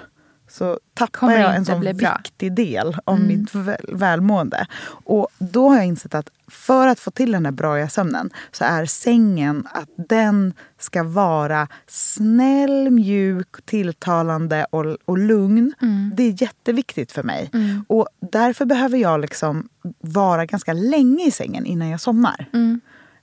så 0.57 0.79
tappar 0.93 1.31
jag 1.31 1.55
en 1.55 1.65
sån 1.65 1.81
viktig 1.81 2.53
del 2.53 2.97
av 3.05 3.15
Mm. 3.15 3.27
mitt 3.27 3.55
väl, 3.55 3.85
välmående. 3.93 4.67
Och 4.87 5.27
då 5.37 5.69
har 5.69 5.75
jag 5.75 5.85
insett 5.85 6.15
att 6.15 6.29
för 6.47 6.87
att 6.87 6.99
få 6.99 7.11
till 7.11 7.31
den 7.31 7.45
här 7.45 7.51
bra 7.51 7.89
sömnen 7.89 8.29
så 8.51 8.63
är 8.63 8.85
sängen 8.85 9.67
att 9.71 9.89
den 10.09 10.53
ska 10.79 11.03
vara 11.03 11.67
snäll, 11.87 12.89
mjuk, 12.89 13.65
tilltalande 13.65 14.65
och, 14.69 14.97
och 15.05 15.17
lugn. 15.17 15.73
Mm. 15.81 16.11
Det 16.15 16.23
är 16.23 16.41
jätteviktigt 16.41 17.11
för 17.11 17.23
mig. 17.23 17.51
Och 17.87 18.07
därför 18.31 18.65
behöver 18.65 18.97
jag 18.97 19.19
liksom 19.19 19.69
vara 19.99 20.45
ganska 20.45 20.73
länge 20.73 21.27
i 21.27 21.31
sängen 21.31 21.65
innan 21.65 21.89
jag 21.89 22.01
somnar. 22.01 22.45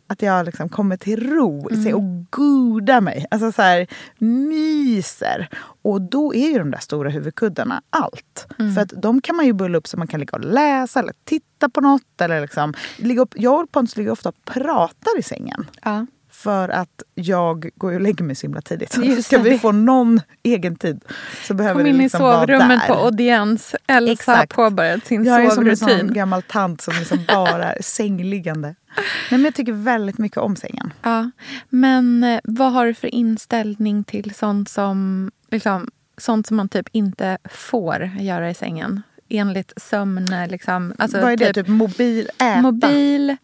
Mm. 0.04 0.12
Att 0.12 0.22
jag 0.22 0.46
liksom 0.46 0.68
kommer 0.68 0.96
till 0.96 1.30
ro 1.30 1.68
sig 1.82 1.94
och 1.94 2.30
godar 2.30 3.00
mig. 3.00 3.26
Alltså 3.30 3.52
så 3.52 3.62
här, 3.62 3.86
myser. 4.18 5.48
Och 5.82 6.00
då 6.00 6.34
är 6.34 6.48
ju 6.48 6.58
de 6.58 6.70
där 6.70 6.78
stora 6.78 7.10
huvudkuddarna 7.10 7.82
allt. 7.90 8.46
För 8.74 8.80
att 8.80 8.92
de 8.96 9.20
kan 9.20 9.36
man 9.36 9.46
ju 9.46 9.52
bulla 9.52 9.78
upp 9.78 9.86
så 9.86 9.96
man 9.96 10.06
kan 10.06 10.20
ligga 10.20 10.32
och 10.32 10.44
läsa 10.44 11.00
eller 11.00 11.14
titta 11.24 11.68
på 11.68 11.80
något. 11.80 12.20
Eller 12.20 12.40
liksom, 12.40 12.74
ligga 12.96 13.22
upp. 13.22 13.34
Jag 13.36 13.64
och 13.64 13.72
Pontus 13.72 13.96
ligger 13.96 14.10
ofta 14.10 14.28
och 14.28 14.44
pratar 14.44 15.18
i 15.18 15.22
sängen. 15.22 15.66
Ja. 15.82 16.06
För 16.44 16.68
att 16.68 17.02
jag 17.14 17.70
går 17.74 17.90
ju 17.90 17.96
och 17.96 18.02
lägger 18.02 18.24
mig 18.24 18.36
så 18.36 18.46
himla 18.46 18.60
tidigt. 18.60 18.98
Just 19.02 19.26
Ska 19.26 19.38
det. 19.38 19.50
vi 19.50 19.58
få 19.58 19.72
någon 19.72 20.20
egen 20.42 20.76
tid 20.76 21.04
så 21.46 21.54
behöver 21.54 21.80
Kom 21.80 21.86
in 21.86 21.98
liksom 21.98 22.20
i 22.20 22.22
sovrummet 22.22 22.86
på 22.86 22.94
audiens. 22.94 23.74
Elsa 23.86 24.12
Exakt. 24.12 24.52
har 24.56 24.64
påbörjat 24.64 25.06
sin 25.06 25.24
Jag 25.24 25.44
är 25.44 25.50
som 25.50 25.68
en 25.68 25.76
sovrutin. 25.76 25.98
sån 25.98 26.14
gammal 26.14 26.42
tant 26.42 26.80
som 26.80 26.94
liksom 26.98 27.24
bara 27.28 27.72
är 27.72 27.82
sängliggande. 27.82 28.74
Nej, 28.96 29.04
men 29.30 29.44
jag 29.44 29.54
tycker 29.54 29.72
väldigt 29.72 30.18
mycket 30.18 30.38
om 30.38 30.56
sängen. 30.56 30.92
Ja. 31.02 31.30
Men 31.68 32.24
eh, 32.24 32.40
vad 32.44 32.72
har 32.72 32.86
du 32.86 32.94
för 32.94 33.14
inställning 33.14 34.04
till 34.04 34.34
sånt 34.34 34.68
som, 34.68 35.30
liksom, 35.50 35.90
sånt 36.18 36.46
som 36.46 36.56
man 36.56 36.68
typ 36.68 36.88
inte 36.92 37.38
får 37.50 38.10
göra 38.18 38.50
i 38.50 38.54
sängen? 38.54 39.02
Enligt 39.28 39.72
sömn... 39.76 40.26
Liksom, 40.48 40.94
alltså 40.98 41.20
Vad 41.20 41.32
är 41.32 41.36
det? 41.36 41.52
Typ 41.52 41.68
mobil, 41.68 42.28
äta? 42.38 42.60
Mobil, 42.60 43.36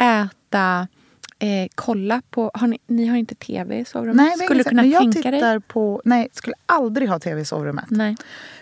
äta, 0.00 0.88
eh, 1.38 1.68
kolla 1.74 2.22
på... 2.30 2.50
Har 2.54 2.66
ni, 2.66 2.78
ni 2.86 3.06
har 3.06 3.16
inte 3.16 3.34
tv 3.34 3.78
i 3.78 3.84
sovrummet? 3.84 4.16
Nej, 4.16 4.34
det 4.38 4.44
Skulle 4.44 4.60
du 4.62 4.68
kunna 4.68 4.82
men 4.82 4.90
jag 4.90 5.02
tänka 5.02 5.22
tittar 5.32 5.50
dig? 5.52 5.60
På, 5.60 6.02
nej, 6.04 6.28
skulle 6.32 6.54
aldrig 6.66 7.08
ha 7.08 7.18
tv 7.18 7.40
i 7.40 7.44
sovrummet. 7.44 7.84
Nej. 7.88 8.16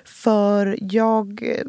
För 0.04 0.78
jag, 0.80 1.42
eh, 1.42 1.66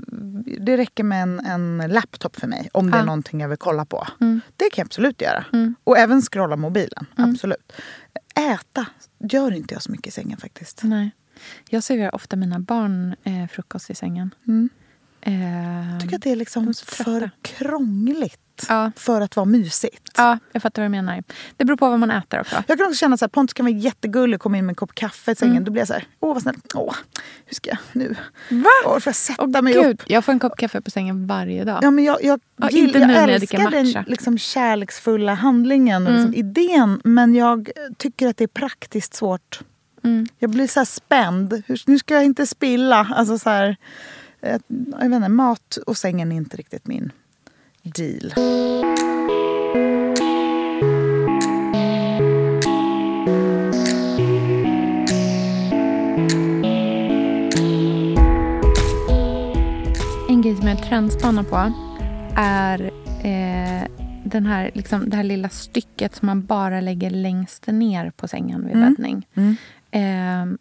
det 0.60 0.78
räcker 0.78 1.04
med 1.04 1.24
en, 1.24 1.40
en 1.40 1.92
laptop 1.92 2.36
för 2.36 2.48
mig 2.48 2.70
om 2.74 2.92
det 2.92 2.98
Ja. 2.98 3.02
är 3.02 3.06
någonting 3.06 3.42
jag 3.42 3.50
vill 3.50 3.58
kolla 3.58 3.86
på. 3.86 4.08
Mm. 4.22 4.42
Det 4.58 4.70
kan 4.70 4.82
jag 4.82 4.86
absolut 4.86 5.22
göra. 5.22 5.46
Mm. 5.54 5.76
Och 5.84 5.98
även 5.98 6.22
scrolla 6.22 6.56
mobilen. 6.56 7.06
Mm. 7.18 7.30
Absolut. 7.30 7.72
Äta 8.36 8.86
gör 9.20 9.52
inte 9.52 9.74
jag 9.74 9.82
så 9.84 9.92
mycket 9.92 10.08
i 10.08 10.12
sängen 10.12 10.38
faktiskt. 10.38 10.82
Nej. 10.84 11.12
Jag 11.70 11.84
serverar 11.84 12.16
ofta 12.16 12.36
mina 12.36 12.60
barn 12.60 13.16
eh, 13.24 13.48
frukost 13.52 13.90
i 13.90 13.96
sängen. 13.96 14.36
Mm. 14.48 14.70
Eh, 15.22 15.92
Jag 15.94 16.02
tycker 16.02 16.16
att 16.16 16.22
det 16.22 16.32
är 16.32 16.36
liksom 16.36 16.74
för 16.86 17.32
krångligt 17.42 18.43
ja, 18.70 18.92
för 18.96 19.22
att 19.22 19.36
vara 19.36 19.46
mysigt. 19.46 20.12
ja, 20.18 20.40
jag 20.52 20.62
fattar 20.62 20.82
vad 20.82 20.86
du 20.86 20.90
menar. 20.90 21.24
Det 21.58 21.66
beror 21.66 21.78
på 21.78 21.90
vad 21.90 22.00
man 22.00 22.12
äter 22.12 22.40
också. 22.40 22.64
Jag 22.68 22.78
kan 22.78 22.88
också 22.88 22.98
känna 22.98 23.18
att 23.22 23.32
Pontus 23.32 23.54
kan 23.54 23.66
vara 23.66 23.76
jättegullig 23.76 24.36
och 24.36 24.42
komma 24.42 24.58
in 24.58 24.66
med 24.66 24.72
en 24.72 24.76
kopp 24.76 24.96
kaffe 24.96 25.32
i 25.32 25.36
sängen. 25.36 25.54
Mm. 25.56 25.64
Då 25.66 25.72
blir 25.72 25.82
jag 25.82 25.88
så 25.88 25.94
här, 25.94 26.08
åh 26.20 26.34
vad 26.34 26.42
snällt. 26.42 26.72
Åh, 26.76 26.96
hur 27.46 27.56
ska 27.56 27.70
jag 27.70 27.80
nu? 27.92 28.16
Va? 28.50 28.70
Åh, 28.86 28.92
får 29.00 29.02
jag 29.10 29.16
sätta 29.16 29.44
Åh, 29.44 29.62
mig 29.62 29.74
Gud, 29.74 29.86
upp? 29.86 30.04
jag 30.08 30.26
får 30.26 30.32
en 30.32 30.40
kopp 30.40 30.58
kaffe 30.58 30.82
på 30.82 30.92
sängen 30.92 31.28
varje 31.28 31.64
dag. 31.64 31.80
Ja, 31.82 31.92
men 31.92 32.04
jag, 32.04 32.24
jag, 32.24 32.40
Ja, 32.58 32.68
gill- 32.70 32.86
inte 32.88 33.08
nu 33.08 33.14
jag 33.14 33.30
älskar 33.30 33.72
den 33.72 34.04
liksom, 34.08 34.38
kärleksfulla 34.38 35.34
handlingen 35.34 36.08
och 36.08 36.14
liksom, 36.14 36.34
idén. 36.34 37.02
Men 37.04 37.36
jag 37.36 37.70
tycker 37.98 38.28
att 38.28 38.38
det 38.38 38.44
är 38.44 38.48
praktiskt 38.48 39.14
svårt. 39.14 39.60
Mm. 40.04 40.28
Jag 40.40 40.50
blir 40.50 40.68
så 40.68 40.80
här 40.80 40.86
spänd. 40.86 41.64
Hur, 41.68 41.82
nu 41.86 42.00
ska 42.00 42.14
jag 42.14 42.24
inte 42.24 42.48
spilla. 42.48 43.08
Alltså 43.16 43.38
så 43.40 43.50
här, 43.50 43.76
eh, 44.42 44.58
jag 45.02 45.10
vet 45.10 45.16
inte, 45.16 45.30
mat 45.30 45.78
och 45.88 45.98
sängen 45.98 46.32
är 46.32 46.36
inte 46.36 46.58
riktigt 46.58 46.88
min 46.88 47.12
deal. 47.84 48.32
En 60.30 60.42
grej 60.42 60.56
som 60.56 60.68
jag 60.68 60.84
trendspanar 60.84 61.44
på 61.44 61.74
är 62.36 62.82
eh, 63.24 63.88
den 64.26 64.46
här, 64.46 64.72
liksom, 64.74 65.10
det 65.10 65.16
här 65.16 65.24
lilla 65.24 65.50
stycket 65.50 66.16
som 66.16 66.26
man 66.26 66.46
bara 66.46 66.82
lägger 66.82 67.10
längst 67.10 67.68
ner 67.68 68.10
på 68.12 68.28
sängen 68.28 68.66
vid 68.66 68.76
Mm. 68.76 68.94
bäddning. 68.94 69.28
Mm. 69.34 69.56
Eh, 69.92 70.58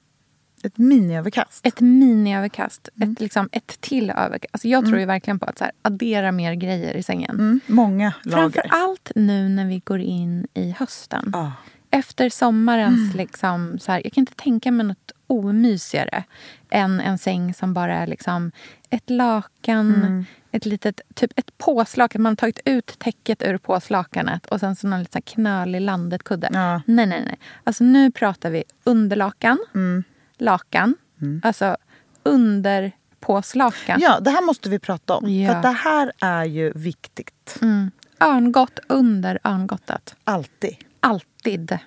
Ett 0.62 0.79
miniöverkast. 0.79 1.66
ett 1.66 1.81
miniöverkast. 1.81 2.88
Mm. 2.96 3.12
Ett, 3.12 3.20
liksom, 3.20 3.48
ett 3.53 3.81
till 3.81 4.11
överkast. 4.11 4.48
Alltså 4.55 4.68
jag 4.68 4.87
tror 4.87 4.98
ju 4.98 5.05
verkligen 5.07 5.38
på 5.38 5.46
att 5.46 5.59
så 5.59 5.64
här, 5.64 5.72
addera 5.83 6.33
mer 6.33 6.55
grejer 6.55 6.94
i 6.94 7.03
sängen. 7.03 7.31
Mm. 7.31 7.61
Många 7.66 8.12
Framför 8.22 8.38
lager. 8.40 8.66
allt 8.70 9.12
nu 9.14 9.48
när 9.48 9.66
vi 9.66 9.79
går 9.79 10.01
in 10.01 10.46
i 10.55 10.70
hösten. 10.79 11.31
Ja. 11.33 11.53
Efter 11.90 12.31
sommarens... 12.31 12.94
Mm. 13.01 13.16
Liksom, 13.16 13.79
så 13.79 13.92
här, 13.92 14.01
jag 14.05 14.12
kan 14.12 14.22
inte 14.22 14.35
tänka 14.35 14.70
mig 14.72 14.87
något 14.87 15.12
omysigare 15.27 16.25
än 16.70 17.01
en 17.01 17.18
säng 17.18 17.55
som 17.55 17.75
bara 17.75 17.96
är 17.98 18.07
liksom 18.07 18.53
ett 18.90 19.11
lakan, 19.11 19.94
Mm. 19.94 20.25
ett 20.51 20.66
litet 20.66 21.01
typ 21.14 21.33
ett 21.37 21.59
påslakan. 21.59 22.22
Man 22.22 22.31
har 22.31 22.37
tagit 22.37 22.61
ut 22.64 22.98
täcket 22.98 23.42
ur 23.42 23.59
påslakanet 23.59 24.46
och 24.46 24.61
sen 24.61 24.77
så 24.77 24.87
någon 24.87 24.98
liten 25.01 25.22
knölig 25.22 25.81
landetkudde. 25.81 26.48
Ja. 26.53 26.83
Nej, 26.87 27.07
nej, 27.07 27.22
nej. 27.25 27.38
Alltså 27.64 27.85
nu 27.85 28.11
pratar 28.11 28.51
vi 28.51 28.64
underlakan, 28.85 29.59
Mm. 29.75 30.05
Lakan, 30.42 30.94
alltså 31.42 31.76
under 32.22 32.92
påslakan. 33.20 34.00
ja, 34.00 34.20
det 34.20 34.31
här 34.31 34.42
måste 34.46 34.68
vi 34.70 34.78
prata 34.78 35.14
om. 35.16 35.31
Ja. 35.35 35.52
För 35.52 35.62
det 35.62 35.68
här 35.76 36.12
är 36.20 36.44
ju 36.44 36.72
viktigt. 36.74 37.59
Mm. 37.62 37.90
Örngott 38.20 38.78
under 38.88 39.38
örngottet. 39.44 40.14
Alltid. 40.24 40.76
Alltid. 41.00 41.78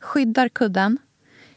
Skyddar 0.00 0.48
kudden. 0.48 0.98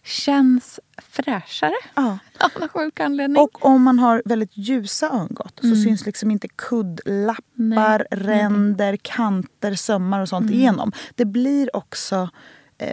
Känns 0.04 0.80
fräschare 0.97 1.73
Ja. 1.95 2.17
av 2.39 2.52
någon 2.60 2.69
sjuk 2.69 2.99
anledning. 2.99 3.43
Och 3.43 3.65
om 3.65 3.84
man 3.84 3.99
har 3.99 4.21
väldigt 4.25 4.58
ljusa 4.58 5.06
ögongott 5.08 5.60
så 5.62 5.75
syns 5.75 6.06
liksom 6.06 6.32
inte 6.32 6.47
kuddlappar, 6.47 8.08
Nej. 8.12 8.19
ränder, 8.25 8.97
kanter, 9.02 9.75
sömmar 9.75 10.19
och 10.21 10.30
sånt 10.30 10.52
igenom. 10.52 10.91
Det 11.15 11.25
blir 11.25 11.75
också 11.75 12.30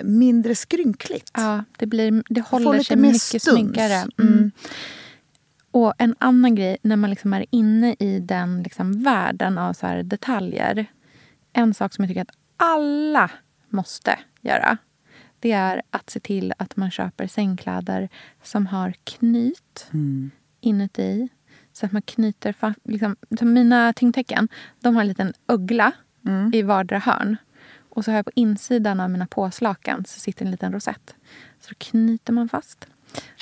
mindre 0.04 0.54
skrynkligt. 0.54 1.30
ja, 1.34 1.64
det, 1.78 1.86
blir, 1.86 2.22
det 2.28 2.40
håller 2.40 2.80
sig 2.82 2.96
mycket 2.96 3.22
stuns. 3.22 3.42
snyggare. 3.44 3.94
Mm. 4.18 4.32
Mm. 4.34 4.50
Och 5.70 5.94
en 5.98 6.14
annan 6.18 6.54
grej, 6.54 6.76
när 6.82 6.96
man 6.96 7.10
liksom 7.10 7.32
är 7.32 7.46
inne 7.50 7.96
i 7.98 8.18
den 8.20 8.62
liksom 8.62 9.02
världen 9.02 9.58
av 9.58 9.72
så 9.72 9.86
här 9.86 10.02
detaljer. 10.02 10.86
En 11.52 11.74
sak 11.74 11.94
som 11.94 12.04
jag 12.04 12.10
tycker 12.10 12.22
att 12.22 12.36
alla 12.56 13.30
måste 13.68 14.18
göra. 14.40 14.76
Det 15.40 15.52
är 15.52 15.82
att 15.90 16.10
se 16.10 16.20
till 16.20 16.52
att 16.58 16.76
man 16.76 16.90
köper 16.90 17.26
sängkläder 17.26 18.08
som 18.42 18.66
har 18.66 18.94
knyt 19.04 19.86
Mm. 19.92 20.30
inuti. 20.60 21.28
Så 21.72 21.86
att 21.86 21.92
man 21.92 22.02
knyter. 22.02 22.54
Liksom, 22.84 23.16
som 23.38 23.52
mina 23.52 23.92
tyngdtäcken 23.92 24.48
de 24.80 24.94
har 24.94 25.02
en 25.02 25.08
liten 25.08 25.32
uggla 25.46 25.92
Mm. 26.26 26.50
i 26.54 26.62
vardera 26.62 26.98
hörn. 26.98 27.36
Och 27.96 28.04
så 28.04 28.10
har 28.10 28.16
jag 28.16 28.24
på 28.24 28.32
insidan 28.34 29.00
av 29.00 29.10
mina 29.10 29.26
påslakan 29.26 30.04
så 30.04 30.20
sitter 30.20 30.44
en 30.44 30.50
liten 30.50 30.72
rosett. 30.72 31.14
Så 31.60 31.70
då 31.70 31.74
knyter 31.78 32.32
man 32.32 32.48
fast. 32.48 32.86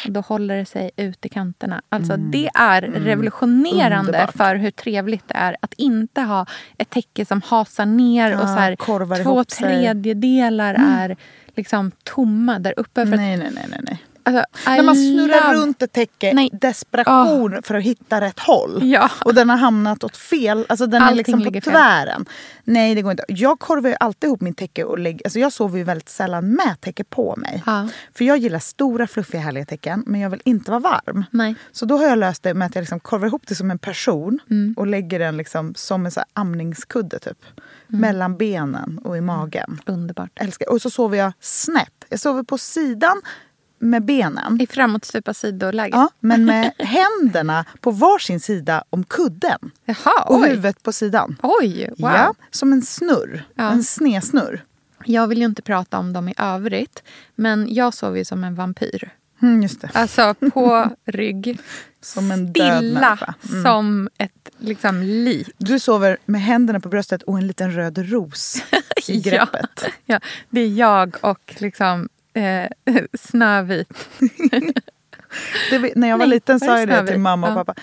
Och 0.07 0.13
då 0.13 0.21
håller 0.21 0.57
det 0.57 0.65
sig 0.65 0.91
ut 0.97 1.27
i 1.27 1.29
kanterna. 1.29 1.83
Alltså 1.89 2.17
Det 2.17 2.49
är 2.55 2.83
revolutionerande 2.83 4.19
Mm. 4.19 4.33
För 4.33 4.57
hur 4.57 4.71
trevligt 4.71 5.29
det 5.29 5.35
är 5.35 5.57
att 5.61 5.73
inte 5.73 6.21
ha 6.21 6.47
ett 6.79 6.91
täcke 6.91 7.27
som 7.27 7.43
hasar 7.43 7.87
ner 7.87 8.35
och 8.37 8.43
Ja, 8.43 8.47
så 8.47 8.53
här, 8.53 9.23
två 9.23 9.45
tredjedelar 9.45 10.75
är 10.75 11.17
liksom 11.55 11.91
tomma 12.03 12.59
där 12.59 12.75
uppe. 12.77 13.07
För 13.07 13.17
nej, 13.17 13.37
nej, 13.37 13.51
nej, 13.55 13.81
nej. 13.83 14.03
Alltså, 14.27 14.45
När 14.67 14.83
man 14.83 14.97
snurrar 14.97 15.53
love- 15.55 15.55
runt 15.63 15.83
ett 15.83 15.93
täcke 15.93 16.33
Nej. 16.35 16.51
i 16.53 16.57
desperation 16.57 17.63
för 17.63 17.75
att 17.75 17.83
hitta 17.85 18.21
rätt 18.21 18.39
håll. 18.41 18.81
Ja. 18.83 19.11
Och 19.25 19.35
den 19.35 19.51
har 19.51 19.57
hamnat 19.57 20.05
åt 20.05 20.17
fel, 20.17 20.67
alltså 20.69 20.87
den 20.87 21.03
är 21.03 21.07
Allting 21.07 21.17
liksom 21.19 21.41
på 21.41 21.45
ligger 21.45 21.61
fel. 21.61 21.73
tvären. 21.73 22.25
Nej 22.65 22.95
det 22.95 23.03
går 23.03 23.11
inte. 23.11 23.25
Jag 23.29 23.59
korvar 23.59 23.91
ju 23.91 23.97
alltid 24.01 24.29
ihop 24.29 24.41
mitt 24.41 24.57
täcke 24.57 24.85
och 24.85 24.99
lägger, 24.99 25.27
alltså 25.27 25.39
jag 25.39 25.53
sover 25.53 25.79
ju 25.79 25.85
väldigt 25.85 26.09
sällan 26.09 26.49
med 26.51 26.81
täcke 26.81 27.05
på 27.05 27.35
mig. 27.37 27.63
Ja. 27.67 27.89
För 28.15 28.25
jag 28.25 28.39
gillar 28.39 28.59
stora 28.59 29.07
fluffiga 29.07 29.41
härliga 29.41 29.65
täcken 29.65 30.05
men 30.07 30.21
jag 30.21 30.31
vill 30.31 30.43
inte 30.45 30.71
vara 30.71 30.81
varm. 30.81 31.25
Nej. 31.31 31.55
Så 31.73 31.87
då 31.87 31.97
har 31.97 32.05
jag 32.05 32.19
löst 32.19 32.43
det 32.43 32.55
med 32.55 32.67
att 32.67 32.75
jag 32.75 32.83
liksom 32.83 33.01
korvar 33.01 33.27
ihop 33.27 33.43
det 33.47 33.55
som 33.55 33.71
en 33.71 33.79
person 33.79 34.39
Mm. 34.51 34.75
och 34.77 34.87
lägger 34.87 35.19
den 35.19 35.37
liksom 35.37 35.75
som 35.75 36.05
en 36.07 36.11
så 36.13 36.21
amningskudde 36.33 37.19
typ. 37.19 37.39
Mm. 37.89 38.01
Mellan 38.01 38.37
benen 38.37 39.01
och 39.05 39.17
i 39.17 39.21
magen. 39.21 39.81
Underbart. 39.87 40.31
Älskar. 40.35 40.71
Och 40.71 40.83
så 40.83 40.91
sover 40.91 41.19
jag 41.19 41.33
snett. 41.41 42.05
Jag 42.09 42.21
sover 42.21 42.43
på 42.43 42.59
sidan 42.59 43.21
med 43.85 44.05
benen. 44.05 44.61
I 44.61 44.67
framåtstupa 44.67 45.35
sidoläge? 45.35 45.97
Ja, 45.97 46.09
men 46.21 46.45
med 46.45 46.73
händerna 46.79 47.65
på 47.81 47.91
varsin 47.91 48.41
sida 48.41 48.85
om 48.91 49.05
kudden. 49.05 49.59
Jaha, 49.85 50.25
Och 50.27 50.37
oj. 50.41 50.49
huvudet 50.49 50.83
på 50.83 50.93
sidan. 50.93 51.37
Oj, 51.43 51.91
wow. 51.99 52.11
Ja, 52.13 52.35
som 52.51 52.73
en 52.73 52.83
snurr. 52.83 53.45
Ja. 53.55 53.71
En 53.73 53.85
snesnurr. 53.85 54.65
Jag 55.05 55.27
vill 55.27 55.39
ju 55.39 55.45
inte 55.45 55.63
prata 55.63 55.99
om 55.99 56.13
dem 56.13 56.29
i 56.29 56.35
övrigt, 56.37 57.03
men 57.35 57.75
jag 57.75 57.95
sover 57.95 58.19
ju 58.19 58.25
som 58.25 58.45
en 58.45 58.55
vampyr. 58.55 59.11
Mm, 59.43 59.63
just 59.63 59.81
det. 59.81 59.91
Alltså 59.95 60.35
på 60.35 60.91
rygg. 61.05 61.59
Som 62.01 62.31
en 62.31 62.51
Stilla. 62.51 63.35
Mm. 63.51 63.63
som 63.65 64.09
ett 64.19 64.49
liksom, 64.59 65.03
lik. 65.03 65.51
Du 65.59 65.79
sover 65.79 66.17
med 66.25 66.41
händerna 66.43 66.81
på 66.81 66.89
bröstet 66.89 67.23
och 67.23 67.39
en 67.39 67.47
liten 67.47 67.73
röd 67.73 67.99
ros 67.99 68.63
i 69.09 69.21
greppet. 69.21 69.71
Ja, 69.85 69.89
ja, 70.07 70.21
det 70.51 70.61
är 70.61 70.69
jag 70.69 71.17
och 71.21 71.55
liksom 71.59 72.09
eh, 72.35 72.71
Snövit. 73.21 73.89
Det, 75.71 75.93
när 75.97 76.09
jag 76.09 76.19
var 76.19 76.27
Nej, 76.27 76.35
liten 76.37 76.61
sa 76.61 76.79
jag 76.79 76.89
det 76.89 77.07
till 77.07 77.19
mamma 77.21 77.47
och 77.47 77.53
Ja. 77.53 77.65
pappa. 77.65 77.81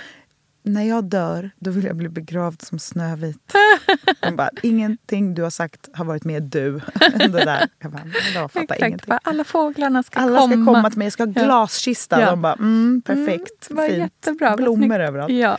När 0.64 0.84
jag 0.84 1.04
dör, 1.04 1.52
då 1.60 1.72
vill 1.72 1.86
jag 1.86 1.96
bli 1.96 2.10
begravd 2.10 2.62
som 2.62 2.80
Snövit. 2.80 3.54
De 4.22 4.36
bara, 4.36 4.50
ingenting 4.64 5.34
du 5.34 5.44
har 5.44 5.50
sagt 5.50 5.90
har 5.94 6.06
varit 6.06 6.24
med 6.24 6.44
du. 6.44 6.82
Det 7.20 7.28
där. 7.28 7.68
Jag 7.80 7.92
bara, 7.92 8.04
"Men 8.04 8.14
jag 8.34 8.52
fattar 8.52 8.64
Exakt, 8.64 8.82
ingenting. 8.82 9.06
för 9.08 9.20
alla 9.24 9.44
fåglarna 9.44 10.04
ska 10.04 10.20
Alla 10.20 10.40
komma. 10.40 10.54
ska 10.64 10.74
komma 10.74 10.90
till 10.90 10.98
mig, 11.00 11.06
jag 11.06 11.14
ska 11.14 11.24
ha 11.26 11.32
glaskista. 11.32 12.22
Ja. 12.22 12.30
De 12.30 12.42
bara, 12.42 12.54
mm, 12.54 13.02
perfekt, 13.06 13.72
Mm, 13.72 13.88
fint. 13.88 13.98
jättebra, 14.00 14.56
Blommor 14.58 15.00
överallt. 15.00 15.32
Ja. 15.34 15.58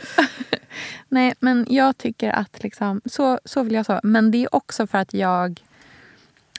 Nej, 1.09 1.33
men 1.39 1.65
jag 1.69 1.97
tycker 1.97 2.31
att 2.31 2.63
liksom, 2.63 3.01
så, 3.05 3.39
så 3.45 3.63
vill 3.63 3.73
jag 3.73 3.85
sova. 3.85 3.99
Men 4.03 4.31
det 4.31 4.43
är 4.43 4.55
också 4.55 4.87
för 4.87 4.97
att 4.97 5.13
jag... 5.13 5.63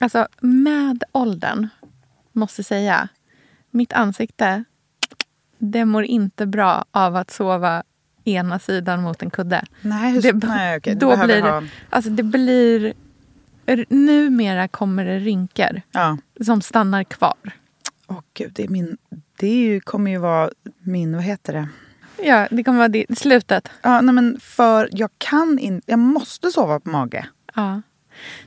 Alltså, 0.01 0.27
med 0.41 1.03
åldern, 1.11 1.67
måste 2.35 2.63
säga, 2.63 3.07
mitt 3.71 3.93
ansikte 3.93 4.63
det 5.57 5.85
mår 5.85 6.03
inte 6.03 6.45
bra 6.45 6.85
av 6.91 7.15
att 7.15 7.31
sova 7.31 7.83
ena 8.23 8.59
sidan 8.59 9.01
mot 9.01 9.21
en 9.21 9.29
kudde. 9.29 9.63
Nej, 9.81 10.13
hur, 10.13 10.21
Det- 10.21 10.47
nej 10.47 10.77
okej. 10.77 10.95
Då 10.95 11.25
blir 11.25 11.41
ha... 11.41 11.63
alltså 11.89 12.11
det 12.11 12.23
blir... 12.23 12.93
Numera 13.89 14.67
kommer 14.67 15.05
det 15.05 15.19
rynkor 15.19 15.81
Ja. 15.91 16.17
som 16.45 16.61
stannar 16.61 17.03
kvar. 17.03 17.33
Åh 18.07 18.19
gud, 18.33 18.51
det, 18.55 18.63
är 18.63 18.67
min, 18.67 18.97
det 19.39 19.47
är 19.47 19.55
ju, 19.57 19.79
kommer 19.79 20.11
ju 20.11 20.17
vara 20.17 20.49
min, 20.79 21.15
vad 21.15 21.23
heter 21.23 21.53
det? 21.53 21.67
Ja, 22.23 22.47
det 22.51 22.63
kommer 22.63 22.77
vara 22.77 22.87
det, 22.87 23.05
slutet. 23.17 23.69
Ja, 23.81 24.01
nej 24.01 24.15
men 24.15 24.39
för 24.39 24.89
jag 24.91 25.09
kan 25.17 25.59
inte, 25.59 25.91
jag 25.91 25.99
måste 25.99 26.51
sova 26.51 26.79
på 26.79 26.89
mage. 26.89 27.27
Ja. 27.55 27.81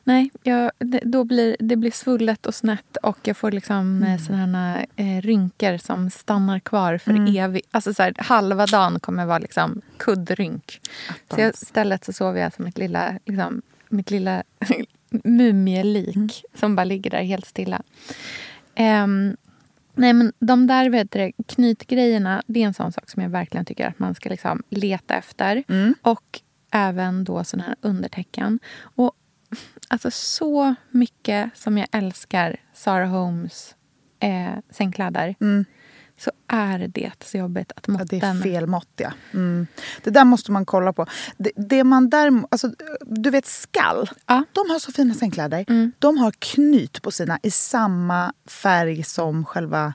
Nej, 0.04 0.30
jag, 0.42 0.70
det, 0.78 1.00
då 1.04 1.24
blir, 1.24 1.56
det 1.60 1.76
blir 1.76 1.90
svullet 1.90 2.46
och 2.46 2.54
snett 2.54 2.96
och 3.02 3.18
jag 3.22 3.36
får 3.36 3.52
liksom 3.52 4.02
mm. 4.02 4.18
sådana 4.18 4.84
eh, 4.96 5.20
rynkor 5.20 5.78
som 5.78 6.10
stannar 6.10 6.58
kvar 6.58 6.98
för 6.98 7.10
Mm. 7.10 7.36
evigt. 7.36 7.68
Alltså 7.70 7.94
så 7.94 8.02
här, 8.02 8.14
halva 8.18 8.66
dagen 8.66 9.00
kommer 9.00 9.26
vara 9.26 9.38
liksom 9.38 9.80
kuddrynk. 9.96 10.80
Så 11.34 11.40
jag, 11.40 11.54
istället 11.54 12.04
så 12.04 12.12
sover 12.12 12.40
jag 12.40 12.54
som 12.54 12.66
ett 12.66 12.78
lilla, 12.78 13.14
liksom, 13.24 13.62
mitt 13.88 14.10
lilla 14.10 14.42
mumielik 15.24 16.16
Mm. 16.16 16.28
som 16.54 16.76
bara 16.76 16.84
ligger 16.84 17.10
där 17.10 17.22
helt 17.22 17.46
stilla. 17.46 17.82
Ehm, 18.74 19.36
nej 19.94 20.12
men 20.12 20.32
de 20.38 20.66
där 20.66 20.90
vet 20.90 21.10
du, 21.10 21.32
knytgrejerna, 21.46 22.42
det 22.46 22.62
är 22.62 22.66
en 22.66 22.74
sån 22.74 22.92
sak 22.92 23.10
som 23.10 23.22
jag 23.22 23.30
verkligen 23.30 23.64
tycker 23.64 23.86
att 23.88 23.98
man 23.98 24.14
ska 24.14 24.28
liksom 24.28 24.62
leta 24.70 25.14
efter. 25.14 25.64
Mm. 25.68 25.94
Och 26.02 26.40
även 26.70 27.24
då 27.24 27.44
såna 27.44 27.62
här 27.62 27.76
undertecken. 27.80 28.58
Och 28.80 29.12
alltså 29.88 30.10
så 30.10 30.74
mycket 30.90 31.50
som 31.54 31.78
jag 31.78 31.88
älskar 31.92 32.56
Sarah 32.74 33.08
Holmes 33.10 33.74
eh, 34.20 34.58
sängkläder 34.70 35.34
Mm. 35.40 35.64
så 36.18 36.30
är 36.48 36.78
det 36.88 37.12
så 37.24 37.38
jobbigt 37.38 37.72
att 37.76 37.84
Ja, 37.86 37.92
måtten... 37.92 38.06
det 38.20 38.26
är 38.26 38.42
fel 38.42 38.66
mått, 38.66 38.88
ja. 38.96 39.12
Mm. 39.34 39.66
Det 40.04 40.10
där 40.10 40.24
måste 40.24 40.52
man 40.52 40.66
kolla 40.66 40.92
på. 40.92 41.06
Det, 41.36 41.50
det 41.56 41.84
man 41.84 42.10
där, 42.10 42.42
alltså, 42.50 42.70
du 43.06 43.30
vet 43.30 43.46
skall, 43.46 44.10
Ja. 44.26 44.44
de 44.52 44.70
har 44.70 44.78
så 44.78 44.92
fina 44.92 45.14
sängkläder. 45.14 45.64
Mm. 45.68 45.92
De 45.98 46.18
har 46.18 46.32
knyt 46.38 47.02
på 47.02 47.10
sina 47.10 47.38
i 47.42 47.50
samma 47.50 48.32
färg 48.46 49.02
som 49.04 49.44
själva... 49.44 49.94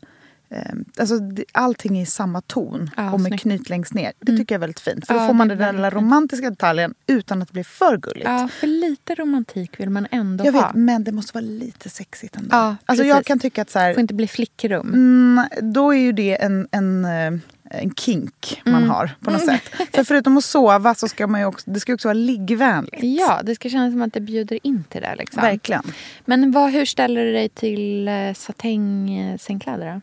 Eh, 0.53 0.61
alltså, 0.99 1.15
allting 1.51 1.97
är 1.97 2.01
i 2.01 2.05
samma 2.05 2.41
ton 2.41 2.89
Ja, 2.97 3.11
och 3.11 3.19
med 3.19 3.27
snyggt. 3.29 3.41
knyt 3.43 3.69
längst 3.69 3.93
ner. 3.93 4.11
Det 4.19 4.37
tycker 4.37 4.55
jag 4.55 4.57
är 4.57 4.59
väldigt 4.59 4.79
fint. 4.79 5.07
För 5.07 5.13
då 5.13 5.19
Ja, 5.19 5.27
får 5.27 5.33
man 5.33 5.47
den 5.47 5.61
är 5.61 5.65
där 5.65 5.73
lilla 5.73 5.89
romantiska 5.89 6.49
detaljen 6.49 6.93
utan 7.07 7.41
att 7.41 7.47
det 7.47 7.53
blir 7.53 7.63
för 7.63 7.97
gulligt. 7.97 8.25
Ja, 8.25 8.49
för 8.59 8.67
lite 8.67 9.15
romantik 9.15 9.79
vill 9.79 9.89
man 9.89 10.07
ändå 10.11 10.45
jag 10.45 10.53
ha. 10.53 10.61
vet, 10.67 10.75
men 10.75 11.03
det 11.03 11.11
måste 11.11 11.33
vara 11.33 11.45
lite 11.45 11.89
sexigt 11.89 12.35
ändå. 12.35 12.49
Ja, 12.51 12.75
alltså, 12.85 13.05
jag 13.05 13.25
kan 13.25 13.39
tycka 13.39 13.61
att 13.61 13.69
så 13.69 13.79
Det 13.79 13.83
här, 13.85 13.93
får 13.93 14.01
inte 14.01 14.13
bli 14.13 14.27
flickrum. 14.27 14.87
Mm, 14.93 15.45
då 15.73 15.93
är 15.93 15.99
ju 15.99 16.11
det 16.11 16.41
en, 16.43 16.67
en, 16.71 17.05
eh, 17.05 17.33
en 17.81 17.93
kink 17.95 18.61
man 18.65 18.75
Mm. 18.75 18.89
har 18.89 19.11
på 19.19 19.31
något 19.31 19.45
sätt. 19.45 19.61
För 19.93 20.03
förutom 20.03 20.37
att 20.37 20.43
sova 20.43 20.95
så 20.95 21.07
ska 21.07 21.27
man 21.27 21.43
också, 21.43 21.71
det 21.71 21.79
ska 21.79 21.93
också 21.93 22.07
vara 22.07 22.13
liggvänligt. 22.13 22.99
Ja, 23.19 23.41
det 23.43 23.55
ska 23.55 23.69
kännas 23.69 23.93
som 23.93 24.01
att 24.01 24.13
det 24.13 24.21
bjuder 24.21 24.59
in 24.63 24.83
till 24.89 25.01
det. 25.01 25.15
Liksom. 25.15 25.41
Verkligen. 25.41 25.83
Men 26.25 26.51
vad, 26.51 26.71
hur 26.71 26.85
ställer 26.85 27.25
du 27.25 27.31
dig 27.33 27.49
till 27.49 28.07
eh, 28.07 28.33
satängsängkläder? 28.35 29.93
då? 29.93 30.01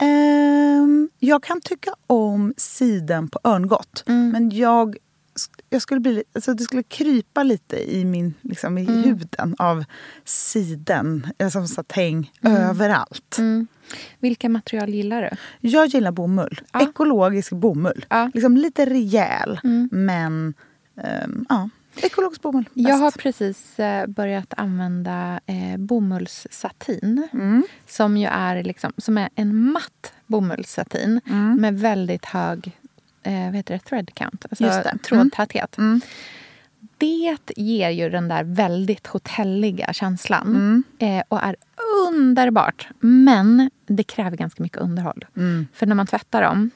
Ehm, 0.00 1.08
jag 1.18 1.42
kan 1.42 1.60
tycka 1.60 1.90
om 2.06 2.54
siden 2.56 3.28
på 3.28 3.38
örngott. 3.44 4.04
Mm. 4.06 4.30
Men 4.30 4.50
jag, 4.50 4.96
jag 5.70 5.82
skulle 5.82 6.00
bli, 6.00 6.12
li- 6.12 6.22
alltså 6.34 6.54
det 6.54 6.64
skulle 6.64 6.82
krypa 6.82 7.42
lite 7.42 7.96
i, 7.96 8.04
min, 8.04 8.34
liksom 8.42 8.78
i 8.78 8.82
Mm. 8.86 9.02
huden 9.02 9.56
av 9.58 9.84
siden, 10.24 11.26
eller 11.38 11.50
som 11.50 11.68
satäng, 11.68 12.32
överallt. 12.42 13.36
Mm. 13.38 13.66
Vilka 14.20 14.48
material 14.48 14.88
gillar 14.90 15.22
du? 15.22 15.30
Jag 15.68 15.86
gillar 15.86 16.12
bomull. 16.12 16.60
Ja. 16.72 16.82
Ekologisk 16.82 17.52
bomull. 17.52 18.06
Ja. 18.10 18.30
Liksom 18.34 18.56
lite 18.56 18.86
rejäl, 18.86 19.60
Mm. 19.64 19.88
men 19.92 20.54
ehm, 21.02 21.46
ja, 21.48 21.68
ekologisk 21.96 22.42
bomull. 22.42 22.68
Jag 22.74 22.86
bäst. 22.86 23.00
har 23.02 23.10
precis 23.22 23.78
eh, 23.78 24.06
börjat 24.06 24.54
använda 24.56 25.40
eh, 25.46 25.76
bomullssatin. 25.78 27.28
Mm. 27.32 27.62
Som 27.86 28.16
ju 28.16 28.26
är, 28.26 28.62
liksom, 28.64 28.92
som 28.96 29.18
är 29.18 29.28
en 29.34 29.72
matt 29.72 30.12
bomullssatin 30.26 31.20
Mm. 31.26 31.56
med 31.60 31.78
väldigt 31.80 32.24
hög 32.24 32.78
eh, 33.22 33.44
vad 33.44 33.54
heter 33.56 33.74
det, 33.74 33.80
thread 33.80 34.14
count, 34.14 34.46
alltså 34.50 34.82
trådtäthet. 35.02 35.78
Mm. 35.78 36.00
Det 36.98 37.36
ger 37.56 37.90
ju 37.90 38.10
den 38.10 38.28
där 38.28 38.44
väldigt 38.44 39.06
hotelliga 39.06 39.92
känslan 39.92 40.46
Mm. 40.46 40.84
eh, 41.18 41.24
och 41.28 41.42
är 41.42 41.56
underbart. 42.08 42.88
Men 43.00 43.70
det 43.86 44.02
kräver 44.02 44.36
ganska 44.36 44.62
mycket 44.62 44.78
underhåll. 44.78 45.24
Mm. 45.36 45.66
För 45.72 45.86
när 45.86 45.94
man 45.94 46.06
tvättar 46.06 46.42
dem, 46.42 46.70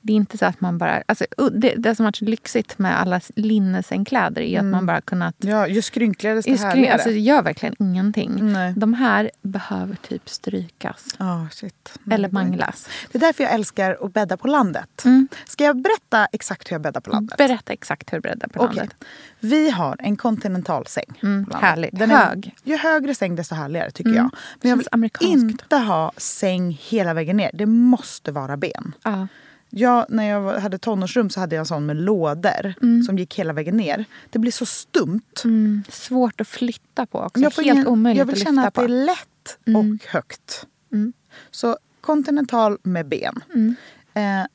det 0.00 0.12
är 0.12 0.16
inte 0.16 0.38
så 0.38 0.46
att 0.46 0.60
man 0.60 0.78
bara... 0.78 1.02
Alltså, 1.06 1.24
det, 1.52 1.74
det 1.74 1.94
som 1.94 2.04
har 2.04 2.08
varit 2.08 2.16
så 2.16 2.24
lyxigt 2.24 2.78
med 2.78 3.00
alla 3.00 3.20
linnesängkläder 3.36 4.42
är 4.42 4.58
att 4.58 4.64
man 4.64 4.86
bara 4.86 5.00
kunnat... 5.00 5.34
Ja, 5.38 5.66
ju 5.66 5.82
skrynkligare 5.82 6.36
desto 6.36 6.50
Just, 6.50 6.64
härligare. 6.64 6.92
alltså, 6.92 7.08
det 7.08 7.18
gör 7.18 7.42
verkligen 7.42 7.74
ingenting. 7.78 8.52
Nej. 8.52 8.72
De 8.76 8.94
här 8.94 9.30
behöver 9.42 9.96
typ 9.96 10.28
strykas. 10.28 11.04
Ja, 11.18 11.46
shit. 11.52 11.92
Mm, 12.06 12.14
Eller 12.14 12.28
manglas. 12.30 12.88
Det 13.12 13.18
är 13.18 13.20
därför 13.20 13.44
jag 13.44 13.52
älskar 13.52 13.98
att 14.06 14.12
bädda 14.12 14.36
på 14.36 14.48
landet. 14.48 15.04
Mm. 15.04 15.28
Ska 15.46 15.64
jag 15.64 15.82
berätta 15.82 16.26
exakt 16.32 16.70
hur 16.70 16.74
jag 16.74 16.82
bäddar 16.82 17.00
på 17.00 17.10
landet? 17.10 17.38
Berätta 17.38 17.72
exakt 17.72 18.12
hur 18.12 18.18
du 18.18 18.22
bräddar 18.22 18.48
på 18.48 18.60
Okej. 18.60 18.76
landet. 18.76 18.96
Vi 19.40 19.70
har 19.70 19.96
en 19.98 20.16
kontinentalsäng. 20.16 21.18
Mm, 21.22 21.46
härligt. 21.54 21.98
Den 21.98 22.10
Hög. 22.10 22.46
Är, 22.64 22.70
ju 22.70 22.76
högre 22.76 23.14
säng 23.14 23.36
desto 23.36 23.54
härligare 23.54 23.90
tycker 23.90 24.10
Mm. 24.10 24.16
jag. 24.22 24.30
Men 24.62 24.70
jag 24.70 24.76
vill 25.00 25.10
inte 25.20 25.76
ha 25.76 26.12
säng 26.16 26.78
hela 26.82 27.14
vägen 27.14 27.36
ner. 27.36 27.50
Det 27.54 27.66
måste 27.66 28.32
vara 28.32 28.56
ben. 28.56 28.92
Ja. 29.02 29.26
Jag, 29.70 30.06
när 30.08 30.24
jag 30.24 30.60
hade 30.60 30.78
tonårsrum 30.78 31.30
så 31.30 31.40
hade 31.40 31.54
jag 31.56 31.60
en 31.60 31.66
sån 31.66 31.86
med 31.86 31.96
lådor 31.96 32.74
som 33.06 33.18
gick 33.18 33.38
hela 33.38 33.52
vägen 33.52 33.76
ner. 33.76 34.04
Det 34.30 34.38
blir 34.38 34.52
så 34.52 34.66
stumt. 34.66 35.20
Mm, 35.44 35.82
svårt 35.88 36.40
att 36.40 36.48
flytta 36.48 37.06
på 37.06 37.18
också. 37.18 37.40
Jag, 37.42 37.50
Helt 37.50 37.58
ingen- 37.66 37.86
omöjligt 37.86 38.18
jag 38.18 38.24
vill 38.26 38.34
att 38.34 38.38
känna 38.42 38.66
att 38.66 38.74
det 38.74 38.78
på. 38.80 38.84
är 38.84 38.88
lätt 38.88 39.58
Mm. 39.66 39.76
och 39.94 40.06
högt. 40.06 40.66
Mm. 40.92 41.12
Så 41.50 41.78
kontinental 42.00 42.78
med 42.82 43.06
ben. 43.08 43.34
Mm. 43.54 43.74
Eh, 44.14 44.46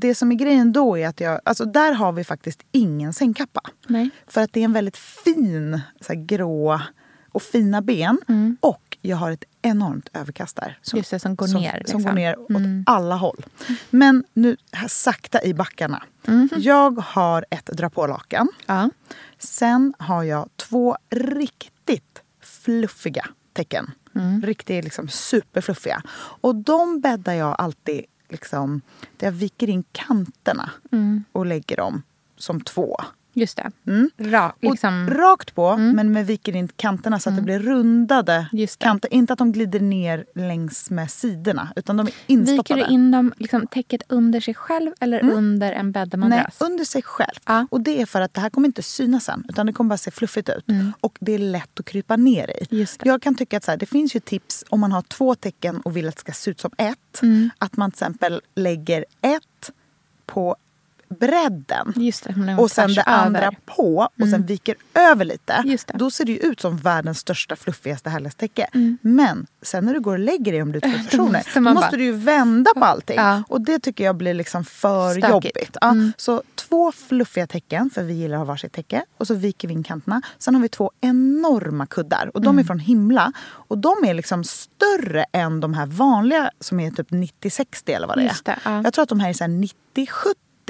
det 0.00 0.14
som 0.14 0.32
är 0.32 0.36
grejen 0.36 0.72
då 0.72 0.98
är 0.98 1.08
att 1.08 1.20
jag, 1.20 1.40
alltså 1.44 1.64
där 1.64 1.92
har 1.92 2.12
vi 2.12 2.24
faktiskt 2.24 2.60
ingen 2.72 3.12
sängkappa. 3.12 3.60
Nej. 3.86 4.10
För 4.26 4.40
att 4.40 4.52
det 4.52 4.60
är 4.60 4.64
en 4.64 4.72
väldigt 4.72 4.96
fin 4.96 5.80
så 6.00 6.12
här, 6.12 6.20
grå 6.24 6.80
och 7.32 7.42
fina 7.42 7.82
ben. 7.82 8.18
Mm. 8.28 8.56
Och 8.60 8.98
jag 9.02 9.16
har 9.16 9.30
ett 9.30 9.44
enormt 9.62 10.08
överkast 10.12 10.56
där. 10.56 10.78
Som, 10.82 10.96
Just 10.96 11.10
det, 11.10 11.18
som 11.18 11.36
går 11.36 11.46
som, 11.46 11.60
ner, 11.60 11.70
Som 11.70 11.78
liksom. 11.78 12.02
går 12.02 12.12
ner 12.12 12.40
åt 12.40 12.84
alla 12.86 13.16
håll. 13.16 13.46
Men 13.90 14.24
nu 14.32 14.56
sakta 14.88 15.42
i 15.44 15.54
backarna. 15.54 16.02
Jag 16.56 16.98
har 17.00 17.44
ett 17.50 17.66
dra 17.66 17.90
på-lakan. 17.90 18.48
Ja. 18.66 18.90
Sen 19.38 19.94
har 19.98 20.22
jag 20.22 20.48
två 20.56 20.96
riktigt 21.10 22.22
fluffiga 22.40 23.26
tecken. 23.52 23.90
Riktigt 24.42 24.84
liksom 24.84 25.08
superfluffiga. 25.08 26.02
Och 26.16 26.54
de 26.54 27.00
bäddar 27.00 27.32
jag 27.32 27.56
alltid 27.58 28.04
liksom, 28.28 28.80
där 29.16 29.26
jag 29.26 29.32
viker 29.32 29.68
in 29.68 29.84
kanterna 29.92 30.70
och 31.32 31.46
lägger 31.46 31.76
dem 31.76 32.02
som 32.36 32.60
två. 32.60 32.96
Just 33.32 33.56
det. 33.56 33.70
Mm. 33.86 34.10
Ra, 34.16 34.52
liksom, 34.60 35.08
Och 35.08 35.16
rakt 35.16 35.54
på, 35.54 35.76
men 35.76 36.12
med 36.12 36.26
viker 36.26 36.56
in 36.56 36.68
kanterna 36.76 37.20
så 37.20 37.28
att 37.30 37.36
det 37.36 37.42
blir 37.42 37.58
rundade 37.58 38.46
det. 38.52 38.78
kanter. 38.78 39.14
Inte 39.14 39.32
att 39.32 39.38
de 39.38 39.52
glider 39.52 39.80
ner 39.80 40.24
längs 40.34 40.90
med 40.90 41.10
sidorna, 41.10 41.72
utan 41.76 41.96
de 41.96 42.06
är 42.06 42.06
Viker 42.06 42.24
instoppade. 42.26 42.84
du 42.86 42.94
in 42.94 43.10
dem, 43.10 43.32
liksom, 43.36 43.66
täcket 43.66 44.02
under 44.08 44.40
sig 44.40 44.54
själv 44.54 44.92
eller 45.00 45.30
under 45.30 45.72
en 45.72 45.92
bäddad 45.92 46.20
Nej, 46.20 46.46
under 46.60 46.84
sig 46.84 47.02
själv. 47.02 47.38
Ja. 47.46 47.66
Och 47.70 47.80
det 47.80 48.02
är 48.02 48.06
för 48.06 48.20
att 48.20 48.34
det 48.34 48.40
här 48.40 48.50
kommer 48.50 48.68
inte 48.68 48.82
synas 48.82 49.24
sen, 49.24 49.44
utan 49.48 49.66
det 49.66 49.72
kommer 49.72 49.88
bara 49.88 49.96
se 49.98 50.10
fluffigt 50.10 50.48
ut. 50.48 50.64
Och 51.00 51.18
det 51.20 51.32
är 51.32 51.38
lätt 51.38 51.80
att 51.80 51.86
krypa 51.86 52.16
ner 52.16 52.50
i. 52.50 52.66
Mm. 52.70 52.80
Just 52.80 53.00
det. 53.00 53.08
Jag 53.08 53.22
kan 53.22 53.34
tycka 53.34 53.56
att 53.56 53.64
så 53.64 53.70
här, 53.70 53.78
det 53.78 53.86
finns 53.86 54.16
ju 54.16 54.20
tips 54.20 54.64
om 54.68 54.80
man 54.80 54.92
har 54.92 55.02
två 55.02 55.34
tecken 55.34 55.80
och 55.80 55.96
vill 55.96 56.08
att 56.08 56.14
det 56.14 56.20
ska 56.20 56.32
se 56.32 56.50
ut 56.50 56.60
som 56.60 56.70
ett. 56.76 57.22
Mm. 57.22 57.50
Att 57.58 57.76
man 57.76 57.90
till 57.90 57.94
exempel 57.96 58.40
lägger 58.54 59.04
ett 59.20 59.70
på 60.26 60.56
bredden. 61.20 61.92
Det, 61.96 62.56
och 62.58 62.70
sen 62.70 62.94
det 62.94 63.02
andra 63.02 63.38
över. 63.40 63.48
Mm. 63.48 63.60
på 63.66 64.08
och 64.22 64.28
sen 64.30 64.46
viker 64.46 64.74
över 64.94 65.24
lite. 65.24 65.78
Då 65.94 66.10
ser 66.10 66.24
det 66.24 66.32
ju 66.32 66.38
ut 66.38 66.60
som 66.60 66.76
världens 66.76 67.18
största, 67.18 67.56
fluffigaste, 67.56 68.10
härligaste 68.10 68.40
täcke. 68.40 68.68
Men 69.00 69.46
sen 69.62 69.84
när 69.84 69.94
du 69.94 70.00
går 70.00 70.12
och 70.12 70.18
lägger 70.18 70.52
dig 70.52 70.62
om 70.62 70.72
du 70.72 70.76
är 70.78 70.80
två 70.80 70.98
personer, 71.10 71.32
måste 71.38 71.54
då 71.54 71.60
måste 71.60 71.90
bara- 71.90 71.96
du 71.96 72.04
ju 72.04 72.12
vända 72.12 72.70
på 72.76 72.84
allting. 72.84 73.16
Ja. 73.16 73.42
Och 73.48 73.60
det 73.60 73.78
tycker 73.78 74.04
jag 74.04 74.16
blir 74.16 74.34
liksom 74.34 74.64
för 74.64 75.10
Stökigt. 75.10 75.30
jobbigt. 75.30 75.76
Ja, 75.80 75.94
Så 76.16 76.42
två 76.54 76.92
fluffiga 76.92 77.46
tecken, 77.46 77.90
för 77.94 78.02
vi 78.02 78.14
gillar 78.14 78.34
att 78.34 78.38
ha 78.40 78.44
varsitt 78.44 78.72
täcke. 78.72 79.04
Och 79.18 79.26
så 79.26 79.34
viker 79.34 79.68
vi 79.68 79.74
in 79.74 79.82
kanterna. 79.82 80.22
Sen 80.38 80.54
har 80.54 80.62
vi 80.62 80.68
två 80.68 80.90
enorma 81.00 81.86
kuddar. 81.86 82.30
Och 82.34 82.40
de 82.42 82.58
är 82.58 82.64
från 82.64 82.78
Himla. 82.78 83.32
Och 83.46 83.78
de 83.78 83.94
är 84.06 84.14
liksom 84.14 84.44
större 84.44 85.24
än 85.32 85.60
de 85.60 85.74
här 85.74 85.86
vanliga 85.86 86.50
som 86.60 86.80
är 86.80 86.90
typ 86.90 87.10
90-60 87.10 87.90
eller 87.96 88.06
vad 88.06 88.18
det 88.18 88.22
är. 88.24 88.36
Det, 88.44 88.58
ja. 88.64 88.82
Jag 88.84 88.92
tror 88.94 89.02
att 89.02 89.08
de 89.08 89.20
här 89.20 89.28
är 89.28 89.32
så 89.32 89.44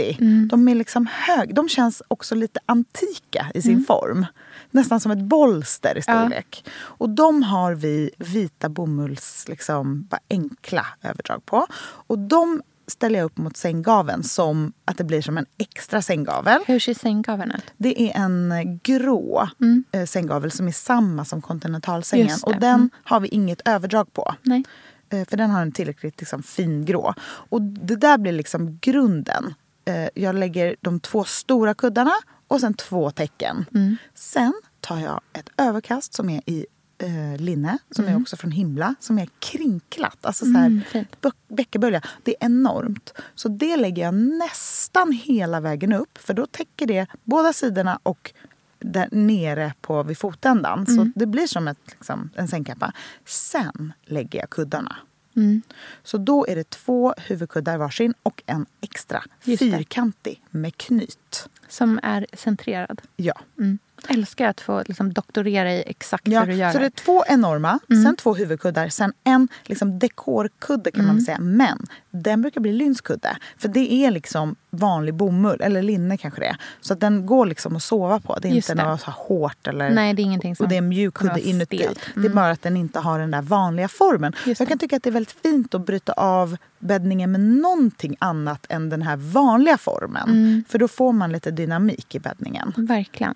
här 0.03 0.13
90-70. 0.13 0.49
De 0.49 0.69
är 0.69 0.75
liksom 0.75 1.07
hög. 1.13 1.55
De 1.55 1.69
känns 1.69 2.03
också 2.09 2.35
lite 2.35 2.61
antika 2.67 3.47
i 3.55 3.63
sin 3.63 3.85
form. 3.85 4.27
Nästan 4.71 5.01
som 5.01 5.13
ett 5.13 5.25
bolster 5.25 5.99
i 5.99 6.03
storlek. 6.03 6.65
Och 6.73 7.11
de 7.11 7.43
har 7.43 7.75
vi 7.75 8.11
vita 8.19 8.69
bomulls, 8.69 9.45
liksom, 9.49 10.03
bara 10.03 10.21
enkla 10.31 10.87
överdrag 11.03 11.47
på. 11.47 11.67
Och 12.07 12.19
de 12.19 12.63
ställer 12.91 13.19
jag 13.19 13.27
upp 13.27 13.39
mot 13.39 13.57
sänggaveln 13.57 14.23
som 14.23 14.73
att 14.85 14.99
det 14.99 15.05
blir 15.05 15.23
som 15.23 15.39
en 15.39 15.47
extra 15.59 16.03
sänggavel. 16.03 16.61
Hur 16.67 16.79
ser 16.79 16.95
sänggaveln 16.95 17.51
ut? 17.51 17.65
Det 17.77 18.03
är 18.03 18.21
en 18.21 18.53
grå 18.83 19.49
eh, 19.93 20.05
sänggavel 20.05 20.51
som 20.51 20.69
är 20.69 20.73
samma 20.73 21.25
som 21.25 21.43
kontinentalsängen. 21.43 22.39
Och 22.43 22.61
den 22.61 22.91
har 23.05 23.21
vi 23.21 23.29
inget 23.29 23.69
överdrag 23.69 24.13
på. 24.13 24.35
Nej. 24.43 24.65
Eh, 25.11 25.25
För 25.29 25.37
den 25.37 25.51
har 25.51 25.63
en 25.63 25.73
tillräckligt 25.73 26.21
liksom, 26.21 26.43
fin 26.43 26.85
grå. 26.85 27.15
Och 27.23 27.63
det 27.63 27.97
där 27.97 28.19
blir 28.19 28.33
liksom 28.33 28.79
grunden. 28.81 29.55
Eh, 29.85 30.09
Jag 30.15 30.35
lägger 30.35 30.77
de 30.81 31.01
två 31.01 31.25
stora 31.25 31.75
kuddarna 31.75 32.13
och 32.49 32.61
sen 32.61 32.75
två 32.75 33.11
tecken. 33.11 33.65
Mm. 33.75 33.97
Sen 34.15 34.53
tar 34.81 34.99
jag 34.99 35.21
ett 35.33 35.49
överkast 35.57 36.15
som 36.15 36.31
är 36.31 36.43
i 36.47 36.67
eh, 36.99 37.41
linne, 37.41 37.79
som 37.91 38.05
är 38.05 38.17
också 38.23 38.37
från 38.37 38.51
himla, 38.51 38.95
som 39.01 39.19
är 39.19 39.29
krinklat. 39.39 40.19
Alltså 40.27 40.45
så 40.45 40.53
här, 40.53 40.67
Mm, 40.67 40.81
bö- 41.23 41.33
bäckebölja. 41.49 42.03
Det 42.23 42.31
är 42.41 42.47
enormt. 42.47 43.13
Så 43.35 43.49
det 43.49 43.77
lägger 43.77 44.03
jag 44.03 44.15
nästan 44.15 45.13
hela 45.13 45.61
vägen 45.61 45.93
upp. 45.93 46.19
För 46.19 46.35
då 46.35 46.47
täcker 46.47 46.87
det 46.87 47.07
båda 47.25 47.53
sidorna 47.53 47.99
och 48.03 48.33
där 48.79 49.09
nere 49.13 49.73
på 49.81 50.03
vid 50.03 50.19
fotändan. 50.19 50.85
Mm. 50.89 50.97
Så 50.97 51.13
det 51.19 51.27
blir 51.27 51.47
som 51.47 51.69
ett, 51.69 51.79
liksom, 51.87 52.31
en 52.37 52.49
sängkappa. 52.49 52.93
Sen 53.27 53.93
lägger 54.05 54.39
jag 54.39 54.51
kuddarna. 54.51 54.97
Mm. 55.41 55.63
Så 56.03 56.19
då 56.19 56.47
är 56.47 56.57
det 56.57 56.71
två 56.71 57.15
huvudkuddar 57.19 57.79
varsin 57.79 58.15
och 58.23 58.43
en 58.47 58.67
extra 58.81 59.23
fyrkantig 59.41 60.43
med 60.51 60.77
knyt. 60.77 61.49
Som 61.69 62.01
är 62.03 62.27
centrerad. 62.33 63.03
Ja. 63.17 63.35
Mm. 63.59 63.79
Älskar 64.09 64.49
att 64.49 64.61
få 64.61 64.83
liksom, 64.87 65.13
doktorera 65.13 65.73
i 65.75 65.83
exakt 65.87 66.29
Ja, 66.29 66.41
hur 66.41 66.47
du 66.47 66.55
gör 66.55 66.71
så 66.73 66.79
det 66.79 66.87
är 66.87 66.91
två 66.91 67.25
enorma, 67.29 67.79
sen 67.89 68.17
två 68.17 68.35
huvudkuddar, 68.35 68.89
sen 68.89 69.13
en 69.25 69.49
liksom 69.65 69.99
dekorkudde 69.99 70.91
kan 70.91 71.07
man 71.07 71.17
väl 71.17 71.25
säga. 71.25 71.39
Men 71.41 71.87
den 72.11 72.43
brukar 72.43 72.61
bli 72.61 72.73
lynskudde. 72.73 73.37
För 73.57 73.69
det 73.69 73.93
är 73.93 74.11
liksom 74.11 74.57
vanlig 74.71 75.15
bomull, 75.15 75.61
eller 75.61 75.83
linne 75.83 76.17
kanske 76.17 76.41
det 76.41 76.47
är. 76.47 76.57
Så 76.81 76.93
att 76.93 77.01
den 77.01 77.27
går 77.27 77.47
liksom 77.47 77.77
att 77.77 77.83
sova 77.83 78.21
på. 78.21 78.39
Det 78.43 78.49
är 78.49 78.53
Just 78.53 78.71
inte 78.71 78.83
det. 78.83 78.91
något 78.91 79.01
så 79.01 79.11
hårt 79.11 79.67
eller... 79.67 79.91
Nej, 79.91 80.15
det 80.15 80.23
är 80.23 80.25
ingenting 80.25 80.57
som 80.57 80.65
och 80.65 80.71
det 80.71 80.75
är 80.75 80.79
en 80.79 80.89
mjuk 80.89 81.15
kudde 81.15 81.41
inuti. 81.41 81.79
stelt. 81.79 82.01
Det 82.15 82.27
är 82.27 82.35
bara 82.35 82.51
att 82.51 82.63
den 82.63 82.77
inte 82.77 82.99
har 82.99 83.19
den 83.19 83.31
där 83.31 83.43
vanliga 83.43 83.89
formen. 83.89 84.33
Jag 84.45 84.69
kan 84.69 84.79
tycka 84.79 84.97
att 84.97 85.03
det 85.03 85.11
är 85.11 85.13
väldigt 85.13 85.37
fint 85.43 85.75
att 85.75 85.87
bryta 85.87 86.13
av 86.13 86.57
bäddningen 86.79 87.33
med 87.33 87.41
någonting 87.41 88.17
annat 88.19 88.67
än 88.69 88.89
den 88.89 89.03
här 89.03 89.17
vanliga 89.17 89.79
formen. 89.79 90.29
Mm. 90.29 90.65
För 90.69 90.79
då 90.79 90.89
får 90.89 91.13
man 91.13 91.33
lite 91.33 91.51
dynamik 91.51 92.15
i 92.15 92.19
bäddningen. 92.19 92.73
Verkligen. 92.77 93.35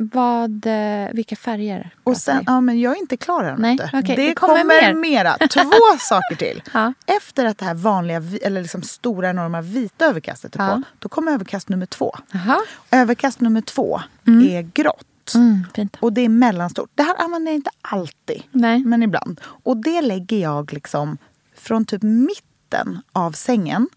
Vad, 0.00 0.66
eh, 0.66 1.08
vilka 1.12 1.36
färger? 1.36 1.90
Och 2.04 2.16
sen, 2.16 2.44
ja, 2.46 2.60
men 2.60 2.80
jag 2.80 2.92
är 2.96 3.00
inte 3.00 3.16
klar 3.16 3.44
än. 3.44 3.60
Nej, 3.60 3.78
okej, 3.92 4.02
det, 4.16 4.26
det 4.26 4.34
kommer 4.34 4.58
kommer, 4.58 4.82
mer. 4.82 4.94
mera. 4.94 5.36
Två 5.50 5.98
saker 5.98 6.36
till. 6.36 6.62
Ja. 6.74 6.92
Efter 7.06 7.44
att 7.44 7.58
det 7.58 7.64
här 7.64 7.74
vanliga, 7.74 8.22
eller 8.42 8.62
liksom 8.62 8.82
stora 8.82 9.30
enorma 9.30 9.60
vita 9.60 10.06
överkastet 10.06 10.56
är 10.56 10.60
Ja. 10.68 10.74
på, 10.74 10.82
då 10.98 11.08
kommer 11.08 11.32
överkast 11.32 11.68
nummer 11.68 11.86
två. 11.86 12.16
Jaha. 12.32 12.58
Överkast 12.90 13.40
nummer 13.40 13.60
två 13.60 14.00
är 14.26 14.62
grått. 14.62 15.34
Mm. 15.34 15.88
Och 16.00 16.12
det 16.12 16.20
är 16.20 16.28
mellanstort. 16.28 16.90
Det 16.94 17.02
här 17.02 17.16
använder 17.18 17.52
jag 17.52 17.56
inte 17.58 17.70
alltid, 17.82 18.42
Nej. 18.52 18.84
men 18.84 19.02
ibland. 19.02 19.40
Och 19.44 19.76
det 19.76 20.02
lägger 20.02 20.36
jag 20.38 20.72
liksom 20.72 21.18
från 21.56 21.84
typ 21.84 22.02
mitten 22.02 23.02
av 23.12 23.32
sängen 23.32 23.88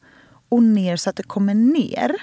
och 0.50 0.64
ner 0.64 0.96
så 0.98 1.10
att 1.10 1.16
det 1.16 1.24
kommer 1.24 1.54
ner, 1.54 2.16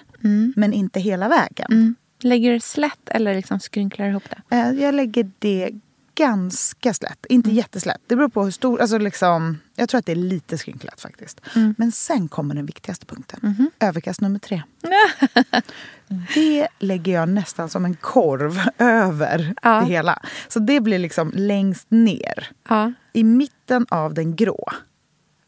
men 0.57 0.72
inte 0.72 1.01
hela 1.01 1.29
vägen. 1.29 1.95
Mm. 2.24 2.28
Lägger 2.30 2.48
du 2.50 2.54
det 2.56 2.64
slätt 2.64 3.08
eller 3.08 3.34
liksom 3.34 3.60
skrynklar 3.60 4.06
ihop 4.08 4.24
det? 4.48 4.56
Eh, 4.56 4.70
Jag 4.70 4.94
lägger 4.94 5.30
det 5.38 5.70
ganska 6.14 6.94
slätt. 6.94 7.26
Inte 7.28 7.50
jätteslätt. 7.50 8.00
Det 8.06 8.16
beror 8.16 8.28
på 8.28 8.44
hur 8.44 8.50
stor... 8.50 8.80
Alltså 8.80 8.98
liksom, 8.98 9.58
jag 9.76 9.88
tror 9.88 9.98
att 9.98 10.06
det 10.06 10.12
är 10.12 10.16
lite 10.16 10.58
skrynklat 10.58 11.00
faktiskt. 11.00 11.40
Men 11.76 11.92
sen 11.92 12.28
kommer 12.28 12.54
den 12.54 12.66
viktigaste 12.66 13.06
punkten. 13.06 13.70
Överkast 13.80 14.20
nummer 14.20 14.38
tre. 14.38 14.62
det 16.34 16.68
lägger 16.78 17.12
jag 17.12 17.28
nästan 17.28 17.68
som 17.68 17.84
en 17.84 17.94
korv 17.94 18.60
över 18.78 19.54
Ja. 19.62 19.80
det 19.80 19.86
hela. 19.86 20.22
Så 20.48 20.58
det 20.58 20.80
blir 20.80 20.98
liksom 20.98 21.32
längst 21.34 21.86
ner. 21.90 22.48
Ja. 22.68 22.92
I 23.12 23.24
mitten 23.24 23.86
av 23.90 24.14
den 24.14 24.36
grå 24.36 24.68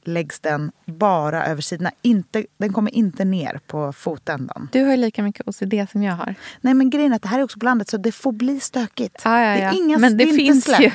läggs 0.05 0.41
den 0.41 0.73
bara 0.87 1.47
över 1.47 1.63
sidorna. 1.63 1.91
Inte, 2.03 2.47
den 2.59 2.73
kommer 2.73 2.95
inte 2.95 3.25
ner 3.25 3.61
på 3.67 3.93
fotändan. 3.93 4.69
Du 4.73 4.83
har 4.85 4.91
ju 4.91 4.97
lika 4.97 5.23
mycket 5.23 5.49
OCD 5.49 5.75
som 5.93 6.03
jag 6.03 6.15
har. 6.15 6.35
Nej 6.61 6.75
men 6.75 6.91
grejen 6.91 7.13
är 7.13 7.17
att 7.17 7.23
det 7.23 7.29
här 7.29 7.39
är 7.39 7.43
också 7.45 7.59
blandat 7.59 7.89
så 7.89 7.97
det 7.97 8.13
får 8.13 8.33
bli 8.33 8.61
stökigt. 8.61 9.21
Ja, 9.25 9.41
ja, 9.41 9.57
Det 9.57 9.63
är 9.63 9.73
inga 9.85 9.99
Men 9.99 10.17
det 10.17 10.27
finns 10.27 10.65
slätt. 10.65 10.81
ju. 10.81 10.91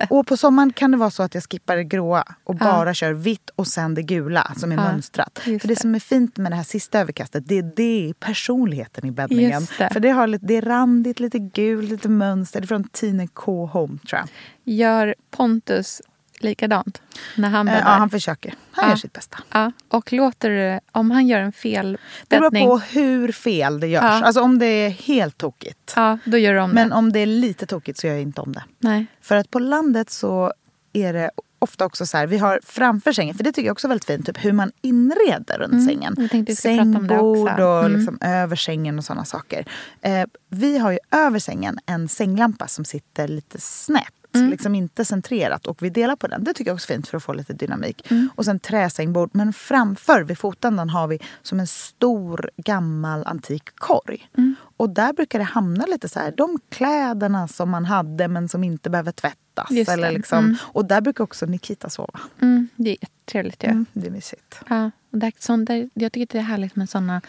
Och 0.10 0.26
på 0.26 0.36
sommaren 0.36 0.72
kan 0.72 0.90
det 0.90 0.96
vara 0.96 1.10
så 1.10 1.22
att 1.22 1.34
jag 1.34 1.44
skippar 1.50 1.76
det 1.76 1.84
gråa 1.84 2.24
och 2.44 2.54
bara 2.56 2.94
kör 2.94 3.12
vitt 3.12 3.50
och 3.56 3.66
sen 3.66 3.94
det 3.94 4.02
gula 4.02 4.52
som 4.56 4.72
är 4.72 4.76
Ja, 4.76 4.82
mönstrat. 4.92 5.38
För 5.44 5.50
det, 5.50 5.58
det. 5.68 5.76
som 5.80 5.94
är 5.94 5.98
fint 5.98 6.36
med 6.36 6.52
det 6.52 6.56
här 6.56 6.62
sista 6.62 7.00
överkastet, 7.00 7.48
det 7.48 7.58
är, 7.58 7.72
det 7.76 8.08
är 8.08 8.12
personligheten 8.14 9.04
i 9.06 9.10
bäddningen. 9.10 9.66
Det. 9.78 9.90
För 9.92 10.00
det, 10.00 10.08
har 10.10 10.26
lite, 10.26 10.46
det 10.46 10.56
är 10.56 10.62
randigt, 10.62 11.20
lite 11.20 11.38
gult, 11.38 11.90
lite 11.90 12.08
mönster. 12.08 12.60
Det 12.60 12.64
är 12.64 12.66
från 12.66 12.84
Tine 12.84 13.28
K 13.28 13.66
Home 13.66 13.98
tror 13.98 14.20
jag. 14.20 14.28
Gör 14.74 15.14
Pontus 15.30 16.02
likadant 16.40 17.02
när 17.36 17.48
han 17.48 17.68
Eh, 17.68 17.74
bäddar? 17.74 17.86
ja, 17.90 17.96
han 17.96 18.10
försöker. 18.10 18.54
Han 18.72 18.84
Ja. 18.84 18.88
gör 18.90 18.96
sitt 18.96 19.12
bästa. 19.12 19.38
Ja, 19.50 19.72
och 19.88 20.12
låter 20.12 20.80
om 20.92 21.10
han 21.10 21.26
gör 21.28 21.40
en 21.40 21.52
fel 21.52 21.98
Det 22.28 22.38
beror 22.38 22.50
på 22.66 22.78
hur 22.78 23.32
fel 23.32 23.80
det 23.80 23.86
görs. 23.86 24.02
Ja. 24.02 24.24
Alltså 24.24 24.40
om 24.40 24.58
det 24.58 24.66
är 24.66 24.90
helt 24.90 25.38
tokigt. 25.38 25.92
ja, 25.96 26.18
då 26.24 26.38
gör 26.38 26.54
du 26.54 26.60
om 26.60 26.70
Men 26.70 26.88
det. 26.88 26.94
om 26.94 27.12
det 27.12 27.18
är 27.18 27.26
lite 27.26 27.66
tokigt 27.66 27.98
så 27.98 28.06
gör 28.06 28.14
jag 28.14 28.22
inte 28.22 28.40
om 28.40 28.52
det. 28.52 28.64
Nej. 28.78 29.06
För 29.20 29.36
att 29.36 29.50
på 29.50 29.58
landet 29.58 30.10
så 30.10 30.52
är 30.92 31.12
det 31.12 31.30
ofta 31.58 31.84
också 31.84 32.06
så 32.06 32.16
här, 32.16 32.26
vi 32.26 32.38
har 32.38 32.60
framför 32.64 33.12
sängen, 33.12 33.34
för 33.34 33.44
det 33.44 33.52
tycker 33.52 33.66
jag 33.66 33.72
också 33.72 33.86
är 33.86 33.88
väldigt 33.88 34.04
fint, 34.04 34.26
typ 34.26 34.44
hur 34.44 34.52
man 34.52 34.72
inreder 34.82 35.58
runt 35.58 35.88
sängen. 35.88 36.14
Mm, 36.18 36.42
också. 36.42 36.54
Sängbord 36.56 37.60
och 37.60 37.80
Mm. 37.84 37.92
liksom 37.96 38.18
över 38.20 38.56
sängen 38.56 38.98
och 38.98 39.04
sådana 39.04 39.24
saker. 39.24 39.64
Eh, 40.02 40.24
vi 40.50 40.78
har 40.78 40.90
ju 40.92 40.98
över 41.10 41.38
sängen 41.38 41.78
en 41.86 42.08
sänglampa 42.08 42.68
som 42.68 42.84
sitter 42.84 43.28
lite 43.28 43.60
snett. 43.60 44.12
Mm. 44.34 44.50
Liksom 44.50 44.74
inte 44.74 45.04
centrerat 45.04 45.66
och 45.66 45.82
vi 45.82 45.90
delar 45.90 46.16
på 46.16 46.26
den. 46.26 46.44
Det 46.44 46.54
tycker 46.54 46.70
jag 46.70 46.74
också 46.74 46.92
är 46.92 46.96
fint 46.96 47.08
för 47.08 47.16
att 47.16 47.22
få 47.24 47.32
lite 47.32 47.52
dynamik. 47.52 48.10
Mm. 48.10 48.30
Och 48.34 48.44
sen 48.44 48.60
träsängbord. 48.60 49.30
Men 49.32 49.52
framför 49.52 50.22
vid 50.22 50.38
fotändan 50.38 50.90
har 50.90 51.06
vi 51.06 51.18
som 51.42 51.60
en 51.60 51.66
stor 51.66 52.50
gammal 52.56 53.24
antik 53.26 53.76
korg. 53.76 54.28
Mm. 54.36 54.54
Och 54.76 54.90
där 54.90 55.12
brukar 55.12 55.38
det 55.38 55.44
hamna 55.44 55.86
lite 55.86 56.08
så 56.08 56.20
här, 56.20 56.34
de 56.36 56.58
kläderna 56.68 57.48
som 57.48 57.70
man 57.70 57.84
hade 57.84 58.28
men 58.28 58.48
som 58.48 58.64
inte 58.64 58.90
behöver 58.90 59.12
tvättas. 59.12 59.70
Just. 59.70 59.90
Eller 59.90 60.12
liksom, 60.12 60.38
Mm. 60.38 60.56
Och 60.62 60.84
där 60.84 61.00
brukar 61.00 61.24
också 61.24 61.46
Nikita 61.46 61.90
sova. 61.90 62.20
Mm, 62.40 62.68
det 62.76 62.90
är 62.90 62.96
jättetrevligt 63.00 63.64
ju. 63.64 63.68
Mm, 63.68 63.86
det 63.92 64.06
är 64.06 64.10
mysigt. 64.10 64.60
Ja, 64.68 64.90
och 65.10 65.18
där, 65.18 65.32
sån, 65.38 65.64
där, 65.64 65.90
jag 65.94 66.12
tycker 66.12 66.32
det 66.32 66.38
är 66.38 66.42
härligt 66.42 66.76
med 66.76 66.90
såna 66.90 67.20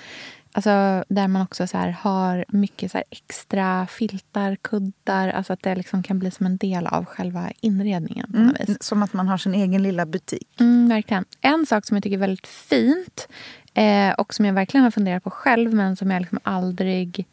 Alltså, 0.55 1.03
där 1.07 1.27
man 1.27 1.41
också 1.41 1.67
så 1.67 1.77
har 1.77 2.45
mycket 2.47 2.91
så 2.91 2.97
här, 2.97 3.05
extra 3.09 3.87
filtar, 3.87 4.55
kuddar. 4.55 5.29
Alltså 5.29 5.53
att 5.53 5.63
det 5.63 5.75
liksom 5.75 6.03
kan 6.03 6.19
bli 6.19 6.31
som 6.31 6.45
en 6.45 6.57
del 6.57 6.87
av 6.87 7.05
själva 7.05 7.51
inredningen. 7.61 8.31
på 8.31 8.37
något 8.37 8.59
vis. 8.59 8.67
Mm, 8.67 8.77
som 8.81 9.03
att 9.03 9.13
man 9.13 9.27
har 9.27 9.37
sin 9.37 9.53
egen 9.53 9.83
lilla 9.83 10.05
butik. 10.05 10.47
Mm, 10.59 10.89
verkligen. 10.89 11.25
En 11.41 11.65
sak 11.65 11.85
som 11.85 11.97
jag 11.97 12.03
tycker 12.03 12.15
är 12.15 12.19
väldigt 12.19 12.47
fint 12.47 13.27
eh, 13.73 14.11
och 14.11 14.33
som 14.33 14.45
jag 14.45 14.53
verkligen 14.53 14.83
har 14.83 14.91
funderat 14.91 15.23
på 15.23 15.29
själv 15.29 15.73
men 15.73 15.95
som 15.95 16.11
jag 16.11 16.21
liksom 16.21 16.39
aldrig 16.43 17.27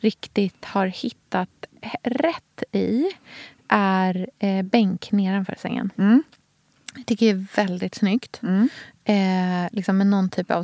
riktigt 0.00 0.64
har 0.64 0.86
hittat 0.86 1.66
rätt 2.02 2.62
i 2.72 3.04
är 3.68 4.28
eh, 4.38 4.62
bänk 4.62 5.12
nedanför 5.12 5.56
sängen. 5.58 5.90
Mm. 5.98 6.22
Jag 6.96 7.06
tycker 7.06 7.26
det 7.26 7.40
är 7.40 7.46
väldigt 7.66 7.94
snyggt. 7.94 8.40
Eh, 9.04 9.72
liksom 9.72 9.98
med 9.98 10.06
någon 10.06 10.30
typ 10.30 10.50
av 10.50 10.62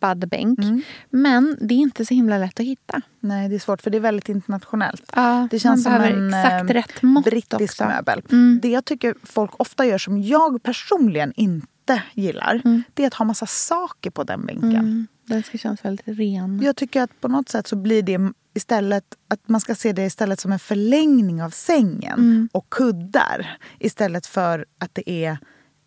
stoppad 0.00 0.28
bänk. 0.28 0.58
Mm. 0.58 0.82
Men 1.10 1.56
det 1.60 1.74
är 1.74 1.78
inte 1.78 2.04
så 2.06 2.14
himla 2.14 2.38
lätt 2.38 2.60
att 2.60 2.66
hitta. 2.66 3.02
Nej, 3.20 3.48
det 3.48 3.54
är 3.54 3.58
svårt 3.58 3.82
för 3.82 3.90
det 3.90 3.98
är 3.98 4.00
väldigt 4.00 4.28
internationellt. 4.28 5.12
Ja, 5.14 5.48
Det 5.50 5.58
känns 5.58 5.82
som 5.84 5.92
en 5.92 6.28
exakt 6.34 6.70
eh, 6.70 6.74
rätt 6.74 7.02
mått 7.02 7.24
brittisk 7.24 7.72
också. 7.72 7.84
möbel. 7.84 8.22
Mm. 8.32 8.58
Det 8.62 8.68
jag 8.68 8.84
tycker 8.84 9.14
folk 9.22 9.50
ofta 9.56 9.84
gör 9.86 9.98
som 9.98 10.22
jag 10.22 10.62
personligen 10.62 11.32
inte 11.36 12.02
gillar 12.14 12.62
det 12.94 13.02
är 13.02 13.06
att 13.06 13.14
ha 13.14 13.24
massa 13.24 13.46
saker 13.46 14.10
på 14.10 14.24
den 14.24 14.46
bänken. 14.46 14.74
Mm, 14.76 15.06
den 15.26 15.42
ska 15.42 15.58
kännas 15.58 15.84
väldigt 15.84 16.08
ren. 16.18 16.60
Jag 16.64 16.76
tycker 16.76 17.02
att 17.02 17.20
på 17.20 17.28
något 17.28 17.48
sätt 17.48 17.66
så 17.66 17.76
blir 17.76 18.02
det 18.02 18.32
istället 18.54 19.04
att 19.28 19.48
man 19.48 19.60
ska 19.60 19.74
se 19.74 19.92
det 19.92 20.02
istället 20.06 20.40
som 20.40 20.52
en 20.52 20.58
förlängning 20.58 21.42
av 21.42 21.50
sängen 21.50 22.18
Mm. 22.18 22.48
och 22.52 22.70
kuddar 22.70 23.58
istället 23.78 24.26
för 24.26 24.64
att 24.78 24.94
det 24.94 25.10
är 25.10 25.38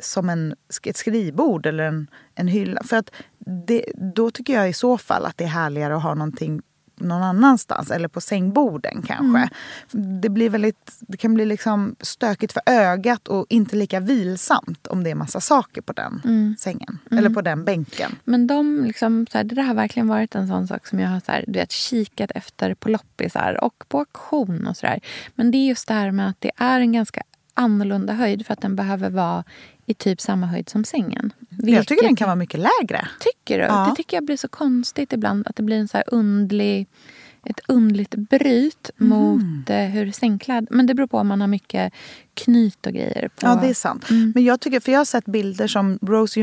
som 0.03 0.29
en, 0.29 0.55
ett 0.83 0.97
skrivbord 0.97 1.65
eller 1.65 1.83
en, 1.83 2.07
en 2.35 2.47
hylla. 2.47 2.83
För 2.83 2.97
att 2.97 3.11
det, 3.67 3.85
då 4.15 4.31
tycker 4.31 4.53
jag 4.53 4.69
i 4.69 4.73
så 4.73 4.97
fall 4.97 5.25
att 5.25 5.37
det 5.37 5.43
är 5.43 5.47
härligare 5.47 5.95
att 5.95 6.03
ha 6.03 6.13
någonting 6.13 6.61
någon 6.95 7.23
annanstans 7.23 7.91
eller 7.91 8.07
på 8.07 8.21
sängborden 8.21 9.01
kanske. 9.01 9.49
Det, 9.91 10.29
blir 10.29 10.49
väldigt, 10.49 10.97
det 10.99 11.17
kan 11.17 11.33
bli 11.33 11.45
liksom 11.45 11.95
stökigt 12.01 12.53
för 12.53 12.61
ögat 12.65 13.27
och 13.27 13.45
inte 13.49 13.75
lika 13.75 13.99
vilsamt 13.99 14.87
om 14.87 15.03
det 15.03 15.11
är 15.11 15.15
massa 15.15 15.41
saker 15.41 15.81
på 15.81 15.93
den 15.93 16.55
sängen 16.59 16.99
eller 17.11 17.29
på 17.29 17.41
den 17.41 17.65
bänken. 17.65 18.15
Men 18.23 18.47
de, 18.47 18.83
liksom, 18.85 19.27
så 19.31 19.37
här, 19.37 19.45
det 19.45 19.55
där 19.55 19.63
har 19.63 19.73
verkligen 19.73 20.07
varit 20.07 20.35
en 20.35 20.47
sån 20.47 20.67
sak 20.67 20.87
som 20.87 20.99
jag 20.99 21.09
har 21.09 21.19
så 21.19 21.31
här, 21.31 21.45
du 21.47 21.59
vet, 21.59 21.71
kikat 21.71 22.31
efter 22.35 22.73
på 22.73 22.89
loppisar 22.89 23.63
och 23.63 23.83
på 23.87 23.99
auktion. 23.99 24.67
och 24.67 24.77
så 24.77 24.85
där. 24.85 24.99
Men 25.35 25.51
det 25.51 25.57
är 25.57 25.67
just 25.67 25.87
det 25.87 25.93
här 25.93 26.11
med 26.11 26.29
att 26.29 26.41
det 26.41 26.51
är 26.57 26.79
en 26.79 26.91
ganska 26.91 27.23
annorlunda 27.53 28.13
höjd 28.13 28.45
för 28.45 28.53
att 28.53 28.61
den 28.61 28.75
behöver 28.75 29.09
vara 29.09 29.43
i 29.85 29.93
typ 29.93 30.21
samma 30.21 30.47
höjd 30.47 30.69
som 30.69 30.83
sängen. 30.83 31.33
Jag 31.49 31.59
tycker 31.59 31.75
Vilket- 31.75 32.03
den 32.03 32.15
kan 32.15 32.25
vara 32.27 32.35
mycket 32.35 32.59
lägre. 32.59 33.07
Tycker 33.19 33.59
du? 33.59 33.65
Ja. 33.65 33.87
Det 33.89 33.95
tycker 33.95 34.17
jag 34.17 34.25
blir 34.25 34.37
så 34.37 34.47
konstigt 34.47 35.13
ibland. 35.13 35.47
Att 35.47 35.55
det 35.55 35.63
blir 35.63 35.77
en 35.79 35.87
så 35.87 35.97
här 35.97 36.03
undlig, 36.07 36.87
ett 37.45 37.59
undligt 37.67 38.15
bryt 38.15 38.89
Mhm. 38.97 39.09
mot 39.09 39.69
eh, 39.69 39.77
hur 39.77 40.11
sängklädd... 40.11 40.67
Men 40.71 40.85
det 40.85 40.93
beror 40.93 41.07
på 41.07 41.17
om 41.17 41.27
man 41.27 41.41
har 41.41 41.47
mycket 41.47 41.93
knyt 42.33 42.85
och 42.87 42.93
grejer. 42.93 43.27
På. 43.27 43.47
Ja, 43.47 43.59
det 43.61 43.67
är 43.69 43.73
sant. 43.73 44.09
Mm. 44.09 44.31
Men 44.35 44.43
jag 44.43 44.59
tycker, 44.59 44.79
för 44.79 44.91
jag 44.91 44.99
har 44.99 45.05
sett 45.05 45.25
bilder 45.25 45.67
som 45.67 45.99
Rose 46.01 46.39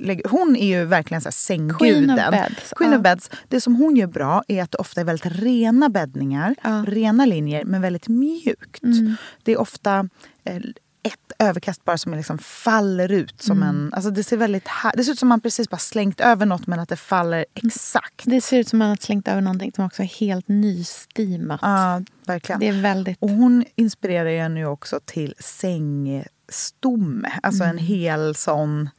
lägger- 0.00 0.28
Hon 0.28 0.56
är 0.56 0.66
ju 0.78 0.84
verkligen 0.84 1.20
så 1.20 1.26
här 1.26 1.32
sängguden. 1.32 1.78
Queen 1.78 2.10
of 2.10 2.30
beds, 2.30 2.72
Queen 2.76 2.92
ja. 2.92 2.96
of 2.98 3.02
beds. 3.02 3.30
Det 3.48 3.60
som 3.60 3.76
hon 3.76 3.96
gör 3.96 4.06
bra 4.06 4.42
är 4.48 4.62
att 4.62 4.70
det 4.70 4.78
ofta 4.78 5.00
är 5.00 5.04
väldigt 5.04 5.26
rena 5.42 5.88
bäddningar, 5.88 6.54
Ja. 6.62 6.70
Mm. 6.70 6.86
rena 6.86 7.26
linjer, 7.26 7.64
men 7.64 7.80
väldigt 7.82 8.08
mjukt. 8.08 8.82
Det 9.42 9.52
är 9.52 9.60
ofta 9.60 10.08
eh, 10.44 10.56
ett 11.02 11.32
överkast 11.38 11.84
bara 11.84 11.98
som 11.98 12.14
liksom 12.14 12.38
faller 12.38 13.12
ut. 13.12 13.42
Som 13.42 13.56
Mm. 13.62 13.68
en, 13.68 13.94
alltså 13.94 14.10
det, 14.10 14.24
ser 14.24 14.36
väldigt, 14.36 14.68
här- 14.68 14.92
det 14.96 15.04
ser 15.04 15.12
ut 15.12 15.18
som 15.18 15.28
man 15.28 15.40
precis 15.40 15.70
bara 15.70 15.76
slängt 15.78 16.20
över 16.20 16.46
något 16.46 16.66
men 16.66 16.80
att 16.80 16.88
det 16.88 16.96
faller 16.96 17.44
exakt. 17.54 18.22
Det 18.24 18.40
ser 18.40 18.58
ut 18.58 18.68
som 18.68 18.76
att 18.78 18.84
man 18.84 18.88
har 18.88 18.96
slängt 18.96 19.28
över 19.28 19.40
någonting 19.40 19.72
som 19.76 19.84
också 19.86 20.02
är 20.02 20.06
helt 20.06 20.48
nystimat. 20.48 21.58
Ja, 21.62 22.02
verkligen. 22.26 22.60
Det 22.60 22.68
är 22.68 22.82
väldigt... 22.82 23.16
Och 23.20 23.30
hon 23.30 23.64
inspirerar 23.76 24.30
ju 24.30 24.48
nu 24.48 24.66
också 24.66 25.00
till 25.04 25.34
sängstomme. 25.38 27.30
Alltså 27.42 27.64
Mm. 27.64 27.76
en 27.78 27.84
hel 27.84 28.34
sån... 28.34 28.90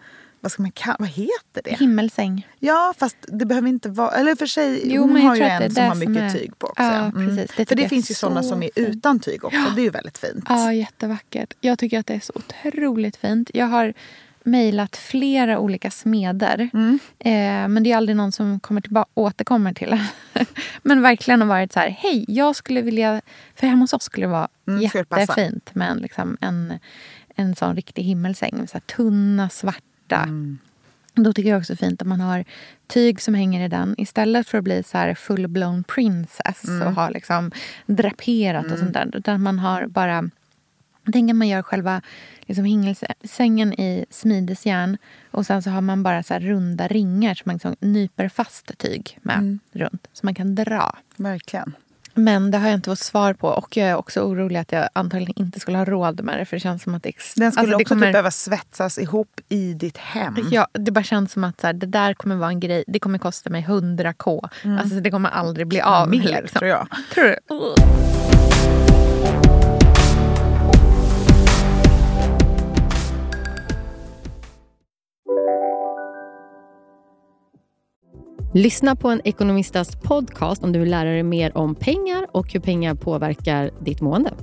Vad 0.43 0.51
ska 0.51 0.61
man 0.61 0.71
kalla 0.71 0.95
Vad 0.99 1.09
heter 1.09 1.61
det? 1.63 1.75
Himmelsäng. 1.79 2.47
Ja, 2.59 2.93
fast 2.97 3.17
det 3.27 3.45
behöver 3.45 3.67
inte 3.69 3.89
vara... 3.89 4.11
Eller 4.11 4.35
för 4.35 4.45
sig, 4.45 4.81
Jo, 4.93 5.01
hon 5.01 5.21
har 5.21 5.35
ju 5.35 5.41
en 5.41 5.71
som 5.71 5.83
har 5.83 5.95
mycket 5.95 6.23
är- 6.23 6.29
tyg 6.39 6.59
på 6.59 6.67
också. 6.67 6.83
Ja, 6.83 7.11
precis. 7.15 7.51
Det 7.57 7.65
för 7.65 7.75
det 7.75 7.89
finns 7.89 8.11
ju 8.11 8.15
sådana 8.15 8.43
så 8.43 8.49
som 8.49 8.63
är 8.63 8.69
utan 8.75 9.19
tyg 9.19 9.45
också. 9.45 9.59
Det 9.75 9.81
är 9.81 9.83
ju 9.83 9.89
väldigt 9.89 10.17
fint. 10.17 10.45
Ja, 10.49 10.73
jättevackert. 10.73 11.53
Jag 11.61 11.79
tycker 11.79 11.99
att 11.99 12.07
det 12.07 12.13
är 12.13 12.19
så 12.19 12.33
otroligt 12.35 13.15
fint. 13.17 13.51
Jag 13.53 13.65
har 13.65 13.93
mejlat 14.43 14.97
flera 14.97 15.59
olika 15.59 15.91
smeder. 15.91 16.69
Mm. 16.73 16.99
Eh, 17.19 17.67
men 17.69 17.83
det 17.83 17.91
är 17.91 17.97
aldrig 17.97 18.15
någon 18.15 18.31
som 18.31 18.59
kommer 18.59 18.81
tillba- 18.81 19.05
återkommer 19.13 19.73
till 19.73 19.99
men 20.83 21.01
verkligen 21.01 21.41
har 21.41 21.47
varit 21.47 21.73
så 21.73 21.79
här, 21.79 21.89
hej, 21.89 22.25
jag 22.27 22.55
skulle 22.55 22.81
vilja... 22.81 23.21
För 23.55 23.67
hemma 23.67 23.83
hos 23.83 23.93
oss 23.93 24.03
skulle 24.03 24.25
det 24.25 24.31
vara 24.31 24.47
Mm, 24.67 24.81
jättefint 24.81 25.75
med 25.75 25.91
en, 25.91 25.97
liksom, 25.97 26.37
en, 26.41 26.79
en 27.35 27.55
sån 27.55 27.75
riktig 27.75 28.03
himmelsäng. 28.03 28.67
Så 28.67 28.73
här, 28.73 28.79
tunna, 28.81 29.49
svarta. 29.49 29.81
Mm. 30.15 30.57
Då 31.13 31.33
tycker 31.33 31.49
jag 31.49 31.59
också 31.59 31.75
fint 31.75 32.01
att 32.01 32.07
man 32.07 32.21
har 32.21 32.45
tyg 32.87 33.21
som 33.21 33.33
hänger 33.33 33.65
i 33.65 33.67
den 33.67 33.95
istället 33.97 34.47
för 34.47 34.57
att 34.57 34.63
bli 34.63 34.83
så 34.83 34.97
här 34.97 35.13
full-blown 35.13 35.83
princess 35.83 36.63
Mm. 36.67 36.87
och 36.87 36.93
ha 36.93 37.09
liksom 37.09 37.51
draperat 37.85 38.71
och 38.71 38.77
sånt 38.79 38.93
där. 38.93 39.09
Utan 39.13 39.41
man 39.41 39.59
har 39.59 39.87
bara... 39.87 40.29
Tänker 41.13 41.33
att 41.33 41.37
man 41.37 41.47
gör 41.47 41.61
själva 41.61 42.01
liksom 42.41 42.65
hingelsängen 42.65 43.73
i 43.73 44.05
smidesjärn 44.09 44.97
och 45.31 45.45
sen 45.45 45.61
så 45.63 45.69
har 45.69 45.81
man 45.81 46.03
bara 46.03 46.23
så 46.23 46.33
runda 46.39 46.87
ringar 46.87 47.33
som 47.35 47.43
man 47.45 47.55
liksom 47.55 47.75
nyper 47.79 48.29
fast 48.29 48.77
tyg 48.77 49.19
med 49.21 49.37
Mm. 49.37 49.59
runt. 49.71 50.07
Så 50.13 50.25
man 50.25 50.35
kan 50.35 50.55
dra. 50.55 50.97
Verkligen. 51.15 51.73
Men 52.13 52.51
det 52.51 52.57
har 52.57 52.67
jag 52.67 52.73
inte 52.73 52.89
fått 52.89 52.99
svar 52.99 53.33
på. 53.33 53.47
Och 53.47 53.77
jag 53.77 53.87
är 53.89 53.95
också 53.95 54.21
orolig 54.21 54.59
att 54.59 54.71
jag 54.71 54.89
antagligen 54.93 55.33
inte 55.39 55.59
skulle 55.59 55.77
ha 55.77 55.85
råd 55.85 56.23
med 56.23 56.39
det. 56.39 56.45
För 56.45 56.55
det 56.55 56.59
känns 56.59 56.83
som 56.83 56.95
att 56.95 57.03
det, 57.03 57.11
Den 57.35 57.51
skulle 57.51 57.61
alltså, 57.61 57.75
också 57.75 57.85
kommer- 57.85 58.05
typ 58.07 58.13
behöva 58.13 58.31
svetsas 58.31 58.97
ihop 58.97 59.39
i 59.49 59.73
ditt 59.73 59.97
hem. 59.97 60.35
Ja, 60.51 60.67
det 60.73 60.91
bara 60.91 61.03
känns 61.03 61.31
som 61.31 61.43
att 61.43 61.61
så 61.61 61.67
här, 61.67 61.73
det 61.73 61.85
där 61.85 62.13
kommer 62.13 62.35
vara 62.35 62.49
en 62.49 62.59
grej. 62.59 62.83
Det 62.87 62.99
kommer 62.99 63.17
kosta 63.17 63.49
mig 63.49 63.61
100 63.61 64.13
k. 64.13 64.49
Alltså, 64.79 64.99
det 64.99 65.11
kommer 65.11 65.29
aldrig 65.29 65.67
bli 65.67 65.81
av. 65.81 66.07
Mm. 66.07 66.19
Mer, 66.19 66.41
liksom. 66.41 66.59
tror 66.59 66.69
jag. 66.69 66.87
Tror 67.13 67.23
du? 67.23 67.35
Lyssna 78.53 78.95
på 78.95 79.09
en 79.09 79.21
ekonomistas 79.23 79.95
podcast 79.95 80.63
om 80.63 80.71
du 80.71 80.79
vill 80.79 80.89
lära 80.89 81.09
dig 81.09 81.23
mer 81.23 81.57
om 81.57 81.75
pengar 81.75 82.27
och 82.31 82.53
hur 82.53 82.59
pengar 82.59 82.95
påverkar 82.95 83.71
ditt 83.81 84.01
mående. 84.01 84.33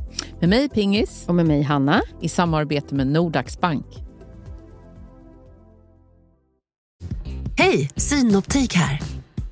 Med 0.41 0.49
mig 0.49 0.69
Pingis 0.69 1.25
Och 1.27 1.35
med 1.35 1.47
mig 1.47 1.63
Hanna. 1.63 2.03
i 2.21 2.29
samarbete 2.29 2.95
med 2.95 3.07
Nordax 3.07 3.61
Bank. 3.61 3.87
Hej, 7.57 7.91
Synoptik 7.97 8.75
här. 8.75 9.01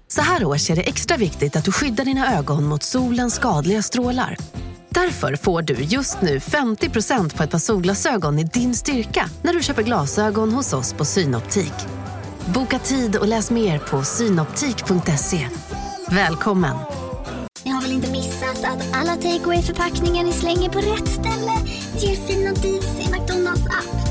Så 0.09 0.21
här 0.21 0.45
års 0.45 0.71
är 0.71 0.77
det 0.77 0.83
extra 0.83 1.17
viktigt 1.17 1.57
att 1.57 1.65
du 1.65 1.73
skyddar 1.73 2.05
dina 2.05 2.39
ögon 2.39 2.65
mot 2.65 2.83
solens 2.83 3.35
skadliga 3.35 3.83
strålar. 3.83 4.37
Därför 4.89 5.37
får 5.37 5.63
du 5.63 5.75
just 5.75 6.23
nu 6.23 6.39
50% 6.39 7.37
på 7.37 7.43
ett 7.43 7.51
par 7.51 7.59
solglasögon 7.59 8.39
i 8.39 8.45
din 8.45 8.75
styrka 8.75 9.31
när 9.43 9.53
du 9.53 9.63
köper 9.63 9.83
glasögon 9.83 10.53
hos 10.53 10.73
oss 10.73 10.93
på 10.93 11.05
Synoptik. 11.05 11.75
Boka 12.55 12.78
tid 12.78 13.16
och 13.16 13.28
läs 13.28 13.51
mer 13.51 13.78
på 13.78 14.03
synoptik.se. 14.03 15.49
Välkommen! 16.11 16.76
Ni 17.64 17.70
har 17.70 17.82
väl 17.82 17.92
inte 17.92 18.11
missat 18.11 18.64
att 18.64 18.97
alla 18.97 19.16
takeaway 19.16 19.62
förpackningar 19.62 20.24
ni 20.24 20.32
slänger 20.32 20.68
på 20.68 20.78
rätt 20.78 21.09
ställe 21.09 21.53
ger 21.99 22.16
fina 22.16 22.53
deals 22.53 23.01
i 23.01 23.11
McDonalds 23.12 23.66
app. 23.66 24.09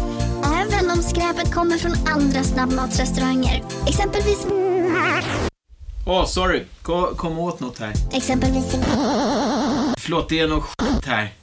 Även 0.56 0.92
om 0.92 0.98
skräpet 1.04 1.54
kommer 1.54 1.78
från 1.78 1.94
andra 2.08 2.44
snabbmatsrestauranger. 2.44 3.64
Exempelvis... 3.88 4.48
Åh, 6.08 6.26
sorry. 6.26 6.64
Kom, 6.82 7.16
kom 7.16 7.40
åt 7.40 7.60
något 7.60 7.80
här. 7.80 7.94
Exempelvis... 8.14 8.76
Förlåt, 9.98 10.30
det 10.30 10.40
är 10.40 10.48
något 10.48 10.64
skit 10.64 11.06
här. 11.06 11.34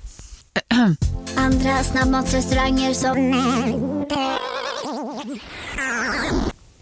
Andra 1.36 1.82
snabbmatsrestauranger 1.82 2.94
som... 2.94 3.32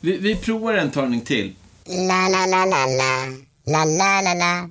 Vi, 0.00 0.18
vi 0.18 0.36
provar 0.36 0.74
en 0.74 0.90
talning 0.90 1.20
till. 1.20 1.54
La, 1.86 2.28
la, 2.28 2.46
la, 2.46 2.64
la, 2.64 2.86
la. 2.86 3.26
La, 3.66 3.84
la, 3.84 4.20
la, 4.22 4.34
la. 4.34 4.68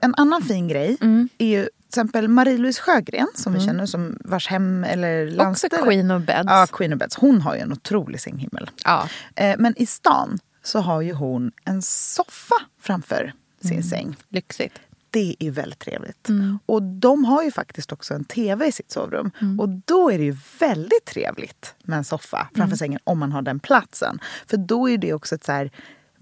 En 0.00 0.14
annan 0.16 0.42
fin 0.42 0.68
grej 0.68 0.96
Mm. 1.00 1.28
är 1.38 1.46
ju 1.46 1.62
till 1.64 1.70
exempel 1.88 2.28
Marie-Louise 2.28 2.80
Sjögren 2.80 3.26
som 3.34 3.52
vi 3.54 3.60
känner 3.60 3.86
som 3.86 4.18
vars 4.20 4.48
hem 4.48 4.84
eller 4.84 5.26
Också 5.26 5.36
landställe. 5.36 5.82
Queen 5.82 6.10
of 6.10 6.22
Beds. 6.22 6.46
Ja, 6.46 6.66
Queen 6.72 6.92
of 6.92 6.98
Beds. 6.98 7.16
Hon 7.16 7.40
har 7.40 7.54
ju 7.54 7.60
en 7.60 7.72
otrolig 7.72 8.20
sänghimmel. 8.20 8.70
Ja. 8.84 9.08
Eh, 9.36 9.54
men 9.58 9.74
i 9.76 9.86
stan 9.86 10.38
så 10.62 10.78
har 10.80 11.00
ju 11.00 11.12
hon 11.12 11.52
en 11.64 11.82
soffa 11.82 12.54
framför 12.80 13.32
sin 13.60 13.82
säng. 13.82 14.16
Lyxigt. 14.28 14.74
Det 15.14 15.36
är 15.38 15.50
väldigt 15.50 15.78
trevligt. 15.78 16.28
Mm. 16.28 16.58
Och 16.66 16.82
de 16.82 17.24
har 17.24 17.42
ju 17.42 17.50
faktiskt 17.50 17.92
också 17.92 18.14
en 18.14 18.24
tv 18.24 18.66
i 18.66 18.72
sitt 18.72 18.90
sovrum. 18.90 19.30
Och 19.58 19.68
då 19.68 20.10
är 20.10 20.18
det 20.18 20.24
ju 20.24 20.36
väldigt 20.60 21.04
trevligt 21.04 21.74
med 21.82 21.98
en 21.98 22.04
soffa 22.04 22.48
framför 22.54 22.76
sängen 22.76 23.00
om 23.04 23.18
man 23.18 23.32
har 23.32 23.42
den 23.42 23.60
platsen. 23.60 24.18
För 24.46 24.56
då 24.56 24.88
är 24.88 24.98
det 24.98 25.12
också 25.12 25.34
ett 25.34 25.44
så 25.44 25.52
här 25.52 25.70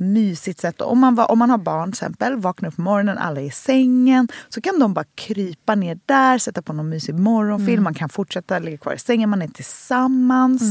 mysigt 0.02 0.60
sätt. 0.60 0.80
Om 0.80 0.98
man, 0.98 1.14
var, 1.14 1.30
om 1.30 1.38
man 1.38 1.50
har 1.50 1.58
barn 1.58 1.92
till 1.92 1.94
exempel, 1.94 2.36
vaknar 2.36 2.68
upp 2.68 2.76
på 2.76 2.82
morgonen, 2.82 3.18
alla 3.18 3.40
är 3.40 3.44
i 3.44 3.50
sängen. 3.50 4.28
Så 4.48 4.60
kan 4.60 4.78
de 4.78 4.94
bara 4.94 5.04
krypa 5.14 5.74
ner 5.74 5.98
där, 6.06 6.38
sätta 6.38 6.62
på 6.62 6.72
någon 6.72 6.88
mysig 6.88 7.14
morgonfilm. 7.14 7.82
Man 7.84 7.94
kan 7.94 8.08
fortsätta 8.08 8.58
ligga 8.58 8.76
kvar 8.76 8.92
i 8.92 8.98
sängen, 8.98 9.30
man 9.30 9.42
är 9.42 9.48
tillsammans. 9.48 10.62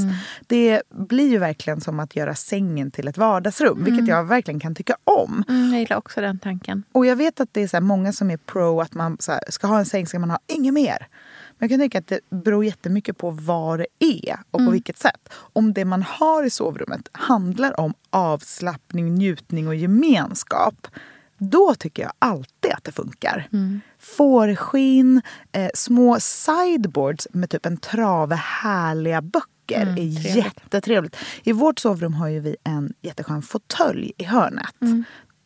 Det 0.48 0.82
blir 0.90 1.30
ju 1.30 1.38
verkligen 1.38 1.82
som 1.82 2.00
att 2.00 2.16
göra 2.16 2.36
sängen 2.36 2.92
till 2.92 3.08
ett 3.08 3.18
vardagsrum. 3.18 3.84
Vilket 3.84 4.08
jag 4.08 4.24
verkligen 4.24 4.60
kan 4.60 4.76
tycka 4.76 4.96
om. 5.04 5.44
Mm, 5.50 5.72
jag 5.72 5.80
gillar 5.80 5.98
också 5.98 6.22
den 6.22 6.40
tanken. 6.40 6.84
Och 6.92 7.06
jag 7.06 7.16
vet 7.16 7.40
att 7.40 7.50
det 7.52 7.64
är 7.64 7.68
så 7.68 7.82
många 7.82 8.14
som 8.14 8.32
är 8.32 8.38
pro 8.38 8.82
att 8.82 8.94
man 8.94 9.18
så 9.20 9.32
här, 9.32 9.42
ska 9.50 9.68
ha 9.68 9.80
en 9.80 9.86
säng 9.86 10.08
ska 10.08 10.20
man 10.20 10.30
ha 10.30 10.40
inget 10.48 10.74
mer. 10.74 11.08
Men 11.62 11.70
jag 11.70 11.80
kan 11.80 11.86
tycka 11.86 12.00
att 12.00 12.08
det 12.08 12.20
beror 12.30 12.66
jättemycket 12.66 13.18
på 13.18 13.30
vad 13.30 13.80
det 13.80 13.88
är 14.00 14.40
och 14.52 14.60
på 14.60 14.72
vilket 14.72 14.98
sätt. 14.98 15.30
Om 15.34 15.74
det 15.74 15.86
man 15.86 16.04
har 16.04 16.44
i 16.44 16.50
sovrummet 16.50 17.10
handlar 17.12 17.80
om 17.80 17.94
avslappning, 18.10 19.16
njutning 19.16 19.68
och 19.68 19.76
gemenskap 19.76 20.88
då 21.38 21.76
tycker 21.80 22.04
jag 22.04 22.12
alltid 22.20 22.72
att 22.72 22.84
det 22.84 22.92
funkar. 22.92 23.48
Fårskinn, 24.00 25.22
eh, 25.52 25.70
små 25.74 26.18
sideboards 26.20 27.28
med 27.34 27.50
typ 27.50 27.66
en 27.66 27.78
trave 27.78 28.36
härliga 28.36 29.22
böcker 29.22 29.86
är 29.98 30.36
jättetrevligt. 30.38 31.16
I 31.44 31.52
vårt 31.52 31.80
sovrum 31.80 32.14
har 32.14 32.28
ju 32.28 32.40
vi 32.40 32.56
en 32.64 32.94
jätteskön 33.02 33.42
fåtölj 33.42 34.12
i 34.18 34.24
hörnet. 34.24 34.76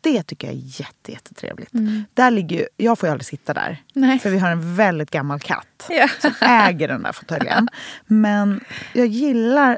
Det 0.05 0.23
tycker 0.23 0.47
jag 0.47 0.55
är 0.55 0.61
jätte, 0.81 1.11
jättetrevligt. 1.11 1.69
Där 2.13 2.31
ligger 2.31 2.57
ju, 2.57 2.65
jag 2.77 2.99
får 2.99 3.07
ju 3.07 3.11
aldrig 3.11 3.25
sitta 3.25 3.53
där. 3.53 3.83
Nej. 3.93 4.19
För 4.19 4.29
vi 4.29 4.39
har 4.39 4.49
en 4.49 4.75
väldigt 4.75 5.11
gammal 5.11 5.39
katt 5.39 5.85
Ja. 5.89 6.07
som 6.21 6.31
äger 6.41 6.87
den 6.87 7.03
där 7.03 7.11
fåtöljen. 7.11 7.67
Men 8.05 8.63
jag 8.93 9.07
gillar 9.07 9.77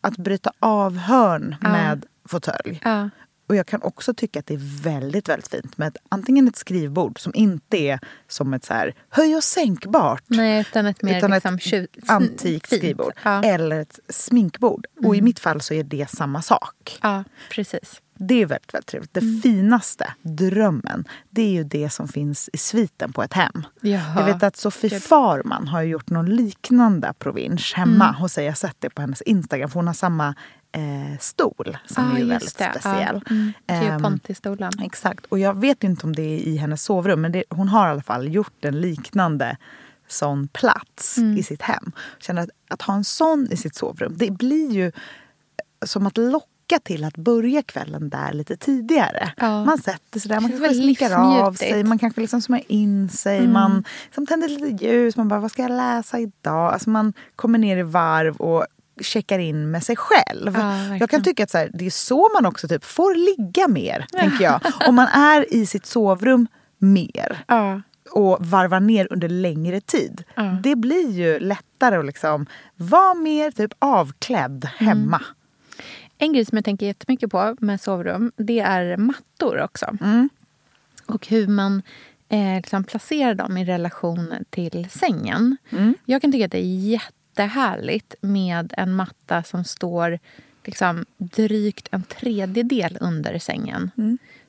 att 0.00 0.16
bryta 0.16 0.52
av 0.58 0.96
hörn 0.96 1.56
med 1.60 2.06
fåtölj. 2.28 2.80
Ja. 2.84 3.10
Och 3.48 3.56
jag 3.56 3.66
kan 3.66 3.82
också 3.82 4.14
tycka 4.14 4.38
att 4.38 4.46
det 4.46 4.54
är 4.54 4.82
väldigt, 4.82 5.28
väldigt 5.28 5.48
fint 5.48 5.78
med 5.78 5.88
ett, 5.88 5.96
antingen 6.08 6.48
ett 6.48 6.56
skrivbord 6.56 7.20
som 7.20 7.32
inte 7.34 7.76
är 7.76 8.00
som 8.28 8.54
ett 8.54 8.64
så 8.64 8.74
här 8.74 8.94
höj 9.08 9.36
och 9.36 9.44
sänkbart. 9.44 10.22
Nej, 10.26 10.60
utan 10.60 10.86
ett 10.86 11.02
mer 11.02 11.18
utan 11.18 11.30
liksom, 11.30 11.54
ett 11.54 12.10
antikt 12.10 12.68
fint. 12.68 12.80
skrivbord. 12.80 13.12
Ja. 13.22 13.30
Mm. 13.30 13.50
Eller 13.54 13.80
ett 13.80 14.00
sminkbord. 14.08 14.86
Och 15.04 15.16
i 15.16 15.22
mitt 15.22 15.38
fall 15.38 15.60
så 15.60 15.74
är 15.74 15.84
det 15.84 16.10
samma 16.10 16.42
sak. 16.42 16.98
ja, 17.02 17.24
precis. 17.50 18.00
Det 18.16 18.42
är 18.42 18.46
väldigt, 18.46 18.74
väldigt 18.74 18.86
trevligt. 18.88 19.14
Det 19.14 19.20
Mm. 19.20 19.40
finaste, 19.42 20.14
drömmen, 20.22 21.04
det 21.30 21.42
är 21.42 21.50
ju 21.50 21.64
det 21.64 21.90
som 21.90 22.08
finns 22.08 22.50
i 22.52 22.58
sviten 22.58 23.12
på 23.12 23.22
ett 23.22 23.32
hem. 23.32 23.62
Jaha. 23.80 24.14
Jag 24.20 24.24
vet 24.26 24.42
att 24.42 24.56
Sofie 24.56 25.00
Farman 25.00 25.68
har 25.68 25.82
gjort 25.82 26.10
någon 26.10 26.26
liknande 26.36 27.12
provins 27.18 27.72
hemma 27.72 28.04
Mm. 28.08 28.14
hos 28.14 28.32
sig. 28.32 28.44
Jag 28.44 28.50
har 28.52 28.56
sett 28.56 28.76
det 28.78 28.90
på 28.90 29.00
hennes 29.00 29.22
Instagram. 29.22 29.70
För 29.70 29.74
hon 29.80 29.86
har 29.86 29.94
samma 29.94 30.34
eh, 30.72 31.18
stol 31.20 31.76
som 31.86 32.04
Ja, 32.12 32.18
är 32.18 32.24
väldigt 32.24 32.58
det. 32.58 32.70
speciell. 32.70 33.20
Ja. 33.26 33.30
Mm. 33.30 33.52
Ehm, 33.66 34.02
Ponti-stolen. 34.02 34.72
Exakt. 34.82 35.26
Och 35.26 35.38
jag 35.38 35.60
vet 35.60 35.84
inte 35.84 36.06
om 36.06 36.12
det 36.14 36.22
är 36.22 36.38
i 36.38 36.56
hennes 36.56 36.82
sovrum 36.82 37.20
men 37.20 37.32
det, 37.32 37.44
hon 37.50 37.68
har 37.68 37.88
i 37.88 37.90
alla 37.90 38.02
fall 38.02 38.34
gjort 38.34 38.64
en 38.64 38.80
liknande 38.80 39.56
sån 40.08 40.48
plats 40.48 41.18
Mm. 41.18 41.36
i 41.38 41.42
sitt 41.42 41.62
hem. 41.62 41.92
Känner 42.18 42.42
att, 42.42 42.48
att 42.70 42.82
ha 42.82 42.94
en 42.94 43.04
sån 43.04 43.48
i 43.50 43.56
sitt 43.56 43.74
sovrum, 43.74 44.14
det 44.16 44.30
blir 44.30 44.70
ju 44.72 44.92
som 45.86 46.06
att 46.06 46.16
locka 46.18 46.48
till 46.84 47.04
att 47.04 47.16
börja 47.16 47.62
kvällen 47.62 48.08
där 48.08 48.32
lite 48.32 48.56
tidigare. 48.56 49.32
Ja. 49.36 49.64
Man 49.64 49.78
sätter 49.78 50.20
sig 50.20 50.28
där, 50.28 50.40
man 50.40 50.50
kanske 50.50 50.74
slickar 50.74 51.20
av 51.46 51.52
sig, 51.52 51.84
man 51.84 51.98
kanske 51.98 52.20
liksom 52.20 52.40
smörjer 52.42 52.64
in 52.72 53.08
sig, 53.08 53.38
Mm. 53.38 53.52
man 53.52 53.84
liksom 54.04 54.26
tänder 54.26 54.48
lite 54.48 54.84
ljus, 54.84 55.16
man 55.16 55.28
bara 55.28 55.40
vad 55.40 55.50
ska 55.50 55.62
jag 55.62 55.70
läsa 55.70 56.18
idag? 56.18 56.72
Alltså 56.72 56.90
man 56.90 57.12
kommer 57.36 57.58
ner 57.58 57.76
i 57.76 57.82
varv 57.82 58.36
och 58.36 58.66
checkar 59.00 59.38
in 59.38 59.70
med 59.70 59.82
sig 59.84 59.96
själv. 59.96 60.52
verkligen. 60.52 60.98
jag 60.98 61.10
kan 61.10 61.22
tycka 61.22 61.42
att 61.44 61.50
så 61.50 61.58
här, 61.58 61.70
det 61.74 61.86
är 61.86 61.90
så 61.90 62.28
man 62.34 62.46
också 62.46 62.68
typ 62.68 62.84
får 62.84 63.14
ligga 63.14 63.68
mer, 63.68 64.06
tänker 64.12 64.44
jag. 64.44 64.60
Om 64.88 64.94
man 64.94 65.06
är 65.08 65.54
i 65.54 65.66
sitt 65.66 65.86
sovrum 65.86 66.46
mer 66.78 67.44
Ja. 67.48 67.80
och 68.10 68.46
varvar 68.46 68.80
ner 68.80 69.08
under 69.10 69.28
längre 69.28 69.80
tid. 69.80 70.24
Ja. 70.34 70.42
Det 70.62 70.76
blir 70.76 71.10
ju 71.10 71.38
lättare 71.38 71.96
att 71.96 72.04
liksom 72.06 72.46
vara 72.76 73.14
mer 73.14 73.50
typ 73.50 73.72
avklädd 73.78 74.68
hemma. 74.76 75.20
En 76.24 76.32
grej 76.32 76.44
som 76.44 76.56
jag 76.56 76.64
tänker 76.64 76.86
jättemycket 76.86 77.30
på 77.30 77.56
med 77.60 77.80
sovrum, 77.80 78.32
det 78.36 78.60
är 78.60 78.96
mattor 78.96 79.60
också. 79.60 79.96
Och 81.06 81.26
hur 81.26 81.46
man 81.46 81.82
eh, 82.28 82.56
liksom 82.56 82.84
placerar 82.84 83.34
dem 83.34 83.56
i 83.56 83.64
relation 83.64 84.34
till 84.50 84.86
sängen. 84.90 85.56
Jag 86.04 86.22
kan 86.22 86.32
tycka 86.32 86.44
att 86.44 86.52
det 86.52 86.58
är 86.58 86.78
jättehärligt 86.90 88.14
med 88.20 88.74
en 88.76 88.94
matta 88.94 89.42
som 89.42 89.64
står 89.64 90.18
liksom 90.64 91.04
drygt 91.16 91.88
en 91.90 92.02
tredjedel 92.02 92.98
under 93.00 93.38
sängen. 93.38 93.90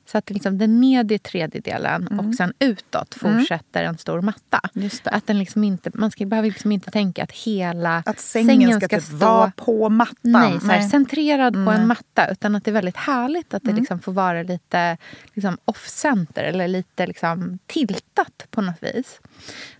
Så 0.06 0.18
att 0.18 0.30
liksom 0.30 0.58
den 0.58 0.80
nedre 0.80 1.18
tredjedelen 1.18 2.18
och 2.18 2.34
sen 2.34 2.52
utåt 2.58 3.14
fortsätter 3.14 3.84
en 3.84 3.98
stor 3.98 4.20
matta. 4.20 4.60
Att 5.04 5.26
den 5.26 5.38
liksom 5.38 5.64
inte, 5.64 5.90
man 5.94 6.10
ska, 6.10 6.26
behöver 6.26 6.48
liksom 6.48 6.72
inte 6.72 6.90
tänka 6.90 7.22
att 7.22 7.32
hela 7.32 8.02
Att 8.06 8.20
sängen, 8.20 8.80
ska, 8.80 8.88
typ 8.88 9.02
stå 9.02 9.16
vara 9.16 9.52
på 9.56 9.88
mattan. 9.88 10.16
Nej, 10.22 10.60
så 10.60 10.66
här, 10.66 10.78
Nej. 10.78 10.88
centrerad 10.88 11.54
på 11.54 11.70
en 11.70 11.86
matta. 11.86 12.30
Utan 12.30 12.54
att 12.54 12.64
det 12.64 12.70
är 12.70 12.72
väldigt 12.72 12.96
härligt 12.96 13.54
att 13.54 13.62
det 13.62 13.72
liksom 13.72 14.00
får 14.00 14.12
vara 14.12 14.42
lite 14.42 14.96
liksom, 15.34 15.58
off-center 15.64 16.44
eller 16.44 16.68
lite 16.68 17.06
liksom, 17.06 17.58
tiltat 17.66 18.46
på 18.50 18.60
något 18.60 18.82
vis. 18.82 19.20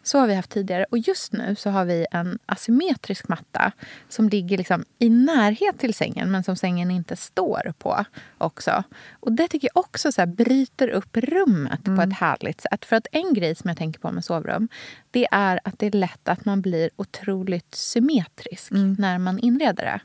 Så 0.03 0.18
har 0.18 0.27
vi 0.27 0.35
haft 0.35 0.51
tidigare. 0.51 0.87
Och 0.91 0.99
just 0.99 1.33
nu 1.33 1.57
så 1.59 1.70
har 1.70 1.85
vi 1.85 2.07
en 2.11 2.39
asymmetrisk 2.47 3.29
matta 3.29 3.72
som 4.09 4.29
ligger 4.29 4.59
liksom 4.59 4.85
i 4.99 5.11
närhet 5.11 5.79
till 5.79 5.95
sängen 5.95 6.31
men 6.31 6.45
som 6.45 6.57
sängen 6.57 6.91
inte 6.91 7.16
står 7.16 7.72
på 7.79 8.05
också. 8.39 8.83
Och 9.20 9.33
det 9.33 9.49
tycker 9.49 9.68
jag 9.74 9.85
också 9.85 10.12
så 10.17 10.23
här, 10.23 10.27
bryter 10.27 10.89
upp 10.89 11.17
rummet 11.17 11.85
på 11.85 12.03
ett 12.03 12.12
härligt 12.12 12.61
sätt. 12.61 12.85
För 12.85 12.97
att 12.97 13.07
en 13.12 13.35
grej 13.35 13.55
som 13.55 13.69
jag 13.69 13.79
tänker 13.79 14.01
på 14.01 14.12
med 14.12 14.25
sovrum 14.25 14.69
det 15.11 15.29
är 15.31 15.61
att 15.64 15.79
det 15.79 15.87
är 15.87 15.91
lätt 15.91 16.29
att 16.29 16.45
man 16.45 16.61
blir 16.61 16.91
otroligt 16.97 17.75
symmetrisk 17.75 18.73
när 18.99 19.19
man 19.19 19.39
inreder 19.39 19.85
det. 19.85 20.01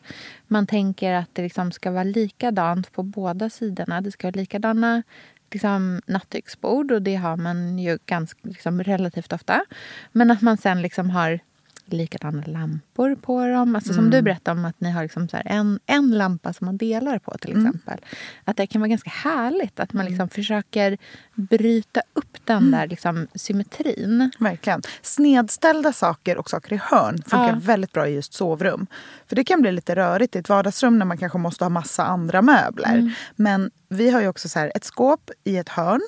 Man 0.48 0.68
tänker 0.68 1.14
att 1.14 1.30
det 1.34 1.42
liksom 1.42 1.72
ska 1.72 1.92
vara 1.92 2.04
likadant 2.04 2.92
på 2.92 3.04
båda 3.04 3.50
sidorna. 3.50 4.02
Det 4.02 4.12
ska 4.12 4.28
vara 4.28 4.40
likadana 4.40 5.04
liksom, 5.52 6.02
nattduksbord 6.06 6.92
och 6.92 7.02
det 7.02 7.16
har 7.16 7.38
man 7.38 7.80
ju 7.80 7.98
ganska, 8.06 8.40
liksom, 8.44 8.84
relativt 8.84 9.34
ofta. 9.34 9.66
Men 10.12 10.32
att 10.32 10.42
man 10.42 10.58
sen 10.58 10.82
liksom 10.82 11.10
har 11.10 11.40
likadana 11.86 12.44
lampor 12.46 13.16
på 13.16 13.48
dem. 13.48 13.76
Alltså 13.76 13.94
Som 13.94 14.10
du 14.10 14.22
berättade 14.22 14.60
om 14.60 14.66
att 14.66 14.82
ni 14.82 14.92
har 14.92 15.04
liksom 15.04 15.28
en, 15.46 15.80
en 15.86 16.12
lampa 16.18 16.54
som 16.54 16.66
man 16.66 16.78
delar 16.78 17.20
på 17.20 17.38
till 17.38 17.52
exempel. 17.52 18.00
Att 18.46 18.58
det 18.58 18.68
kan 18.68 18.82
vara 18.82 18.90
ganska 18.90 19.10
härligt 19.10 19.80
att 19.80 19.94
man 19.94 20.06
liksom 20.06 20.30
försöker 20.30 20.98
bryta 21.34 22.02
upp 22.14 22.38
den 22.46 22.72
där 22.72 22.88
liksom 22.88 23.28
symmetrin. 23.36 24.32
Verkligen. 24.40 24.82
Snedställda 25.02 25.94
saker 25.94 26.38
och 26.38 26.50
saker 26.50 26.74
i 26.74 26.80
hörn 26.84 27.18
funkar 27.18 27.48
Ja. 27.48 27.60
väldigt 27.62 27.92
bra 27.92 28.08
i 28.08 28.14
just 28.14 28.34
sovrum. 28.34 28.88
För 29.28 29.36
det 29.36 29.44
kan 29.44 29.62
bli 29.62 29.72
lite 29.72 29.96
rörigt 29.96 30.36
i 30.36 30.40
ett 30.40 30.50
vardagsrum 30.50 31.00
när 31.00 31.06
man 31.06 31.18
kanske 31.18 31.38
måste 31.38 31.64
ha 31.64 31.70
massa 31.70 32.06
andra 32.06 32.42
möbler. 32.42 32.94
Mm. 32.94 33.12
Men 33.36 33.72
vi 33.92 34.10
har 34.10 34.22
ju 34.22 34.28
också 34.28 34.50
så 34.50 34.60
här 34.60 34.72
ett 34.76 34.84
skåp 34.84 35.32
i 35.44 35.58
ett 35.58 35.70
hörn. 35.70 36.02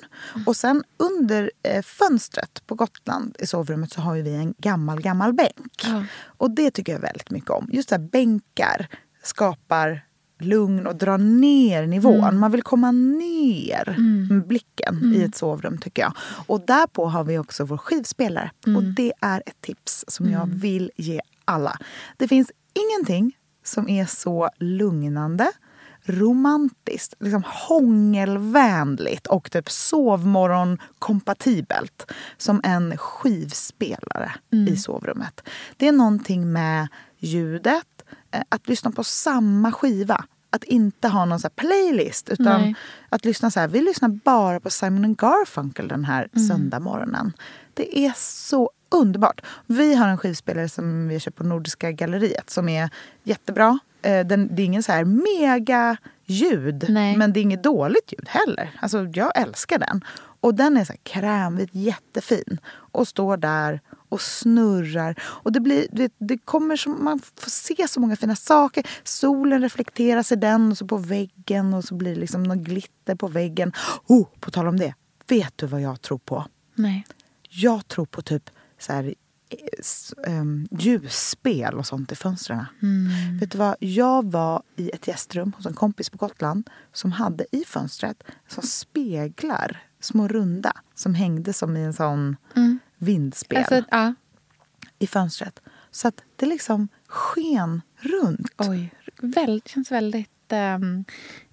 Och 0.46 0.56
sen 0.56 0.84
under 0.96 1.50
eh, 1.62 1.82
fönstret 1.82 2.62
på 2.66 2.74
Gotland 2.74 3.36
i 3.38 3.46
sovrummet 3.46 3.92
så 3.92 4.00
har 4.00 4.14
vi 4.14 4.34
en 4.34 4.54
gammal, 4.58 5.00
gammal 5.00 5.32
bänk. 5.32 5.84
Ja. 5.84 6.04
Och 6.24 6.50
det 6.50 6.70
tycker 6.70 6.92
jag 6.92 7.00
väldigt 7.00 7.30
mycket 7.30 7.50
om. 7.50 7.68
Just 7.72 7.88
så 7.88 7.94
här, 7.94 8.02
bänkar 8.02 8.88
skapar 9.22 10.04
lugn 10.40 10.86
och 10.86 10.96
drar 10.96 11.18
ner 11.18 11.86
nivån. 11.86 12.24
Mm. 12.24 12.40
Man 12.40 12.52
vill 12.52 12.62
komma 12.62 12.92
ner 12.92 13.96
med 14.30 14.46
blicken 14.46 15.14
i 15.16 15.22
ett 15.22 15.36
sovrum 15.36 15.78
tycker 15.78 16.02
jag. 16.02 16.12
Och 16.46 16.60
därpå 16.60 17.06
har 17.06 17.24
vi 17.24 17.38
också 17.38 17.64
vår 17.64 17.78
skivspelare. 17.78 18.50
Mm. 18.66 18.76
Och 18.76 18.82
det 18.82 19.12
är 19.20 19.42
ett 19.46 19.60
tips 19.60 20.04
som 20.08 20.30
jag 20.30 20.46
vill 20.46 20.90
ge 20.96 21.20
alla. 21.44 21.78
Det 22.16 22.28
finns 22.28 22.52
ingenting 22.74 23.36
som 23.64 23.88
är 23.88 24.06
så 24.06 24.50
lugnande 24.58 25.52
romantiskt, 26.04 27.14
liksom 27.20 27.44
hångelvänligt 27.46 29.26
och 29.26 29.50
typ 29.50 29.70
sovmorgonkompatibelt 29.70 32.12
som 32.36 32.60
en 32.64 32.98
skivspelare 32.98 34.32
i 34.50 34.76
sovrummet. 34.76 35.48
Det 35.76 35.88
är 35.88 35.92
någonting 35.92 36.52
med 36.52 36.88
ljudet, 37.18 38.04
eh, 38.30 38.42
att 38.48 38.68
lyssna 38.68 38.90
på 38.90 39.04
samma 39.04 39.72
skiva. 39.72 40.24
Att 40.50 40.64
inte 40.64 41.08
ha 41.08 41.24
någon 41.24 41.40
så 41.40 41.50
playlist 41.50 42.28
utan 42.28 42.60
Nej. 42.60 42.74
att 43.08 43.24
lyssna 43.24 43.50
så 43.50 43.60
här. 43.60 43.68
Vi 43.68 43.80
lyssnar 43.80 44.08
bara 44.08 44.60
på 44.60 44.70
Simon 44.70 45.14
Garfunkel 45.14 45.88
den 45.88 46.04
här 46.04 46.28
söndagmorgonen. 46.48 47.32
Det 47.74 47.98
är 47.98 48.12
så 48.16 48.70
underbart. 48.88 49.40
Vi 49.66 49.94
har 49.94 50.08
en 50.08 50.18
skivspelare 50.18 50.68
som 50.68 51.08
vi 51.08 51.20
köpt 51.20 51.36
på 51.36 51.44
Nordiska 51.44 51.92
galleriet 51.92 52.50
som 52.50 52.68
är 52.68 52.90
jättebra. 53.22 53.78
Eh, 54.04 54.26
den, 54.26 54.54
det 54.54 54.62
är 54.62 54.64
ingen 54.64 54.82
så 54.82 54.92
här 54.92 55.04
mega 55.04 55.96
ljud, 56.24 56.86
Nej. 56.88 57.16
men 57.16 57.32
det 57.32 57.40
är 57.40 57.42
inget 57.42 57.62
dåligt 57.62 58.12
ljud 58.12 58.28
heller. 58.28 58.70
Alltså, 58.80 59.06
jag 59.14 59.38
älskar 59.40 59.78
den. 59.78 60.04
Och 60.40 60.54
den 60.54 60.76
är 60.76 60.84
så 60.84 60.92
här 60.92 61.00
krämvit, 61.02 61.70
jättefin. 61.72 62.60
Och 62.66 63.08
står 63.08 63.36
där 63.36 63.80
och 64.08 64.20
snurrar. 64.20 65.22
Och 65.22 65.52
det, 65.52 65.60
blir, 65.60 65.86
det, 65.92 66.12
det 66.18 66.38
kommer 66.38 66.76
som, 66.76 67.04
man 67.04 67.20
får 67.36 67.50
se 67.50 67.88
så 67.88 68.00
många 68.00 68.16
fina 68.16 68.36
saker. 68.36 68.86
Solen 69.04 69.60
reflekteras 69.60 70.32
i 70.32 70.36
den 70.36 70.70
och 70.70 70.78
så 70.78 70.86
på 70.86 70.96
väggen 70.96 71.74
och 71.74 71.84
så 71.84 71.94
blir 71.94 72.14
det 72.14 72.20
liksom 72.20 72.42
något 72.42 72.58
glitter 72.58 73.14
på 73.14 73.28
väggen. 73.28 73.72
Oh, 74.06 74.26
på 74.40 74.50
tal 74.50 74.68
om 74.68 74.78
det, 74.78 74.94
vet 75.28 75.52
du 75.56 75.66
vad 75.66 75.80
jag 75.80 76.02
tror 76.02 76.18
på? 76.18 76.44
Nej. 76.74 77.06
Jag 77.48 77.88
tror 77.88 78.06
på 78.06 78.22
typ 78.22 78.50
så 78.78 78.92
här, 78.92 79.14
eh, 80.26 80.32
ehm, 80.32 80.68
ljusspel 80.70 81.74
och 81.74 81.86
sånt 81.86 82.12
i 82.12 82.14
fönstren. 82.14 82.64
Vet 83.40 83.50
du 83.50 83.58
vad? 83.58 83.76
Jag 83.78 84.30
var 84.30 84.62
i 84.76 84.90
ett 84.90 85.08
gästrum 85.08 85.52
hos 85.56 85.66
en 85.66 85.74
kompis 85.74 86.10
på 86.10 86.18
Gotland 86.18 86.70
som 86.92 87.12
hade 87.12 87.46
i 87.52 87.64
fönstret 87.66 88.22
som 88.48 88.62
speglar, 88.62 89.82
små 90.00 90.28
runda, 90.28 90.72
som 90.94 91.14
hängde 91.14 91.52
som 91.52 91.76
i 91.76 91.80
en 91.80 91.92
sån 91.94 92.36
vindspel 92.98 93.58
Alltså, 93.58 93.82
ja. 93.90 94.14
i 94.98 95.06
fönstret. 95.06 95.60
Så 95.90 96.08
att 96.08 96.22
det 96.36 96.46
liksom 96.46 96.88
sken 97.08 97.82
runt. 97.96 98.50
Oj. 98.58 98.94
Väl, 99.22 99.62
känns 99.66 99.90
väldigt 99.92 100.52
um, 100.76 101.04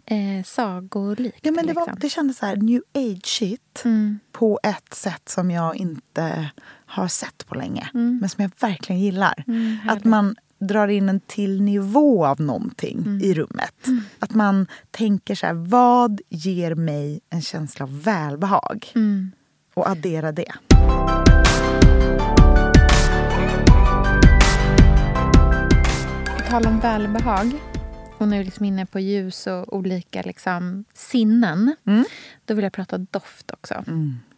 eh, 0.05 0.43
sagolikt. 0.45 1.39
Ja, 1.41 1.51
men 1.51 1.67
det, 1.67 1.73
var, 1.73 1.81
liksom. 1.85 1.99
det 1.99 2.09
kändes 2.09 2.37
så 2.37 2.45
här 2.45 2.55
new 2.55 2.81
age-shit 2.93 3.81
Mm. 3.85 4.19
på 4.31 4.59
ett 4.63 4.93
sätt 4.93 5.29
som 5.29 5.51
jag 5.51 5.75
inte 5.75 6.51
har 6.91 7.07
sett 7.07 7.47
på 7.47 7.55
länge. 7.55 7.89
Men 7.93 8.29
som 8.29 8.41
jag 8.41 8.51
verkligen 8.59 9.01
gillar. 9.01 9.43
Mm, 9.47 9.77
att 9.87 10.03
man 10.03 10.35
drar 10.59 10.87
in 10.87 11.09
en 11.09 11.19
till 11.19 11.61
nivå 11.61 12.25
av 12.25 12.41
någonting 12.41 12.97
Mm. 12.97 13.21
i 13.21 13.33
rummet. 13.33 13.87
Att 14.19 14.33
man 14.33 14.67
tänker 14.91 15.35
så 15.35 15.45
här, 15.45 15.53
vad 15.53 16.21
ger 16.29 16.75
mig 16.75 17.19
en 17.29 17.41
känsla 17.41 17.83
av 17.83 18.03
välbehag? 18.03 18.91
Mm. 18.95 19.31
Och 19.73 19.89
addera 19.89 20.31
det. 20.31 20.51
På 26.37 26.43
tal 26.49 26.65
om 26.65 26.79
välbehag, 26.79 27.51
och 28.17 28.27
nu 28.27 28.43
liksom 28.43 28.65
inne 28.65 28.85
på 28.85 28.99
ljus 28.99 29.47
och 29.47 29.73
olika 29.77 30.21
liksom, 30.21 30.85
sinnen. 30.93 31.75
Då 32.45 32.53
vill 32.53 32.63
jag 32.63 32.73
prata 32.73 32.97
doft 32.97 33.51
också. 33.51 33.83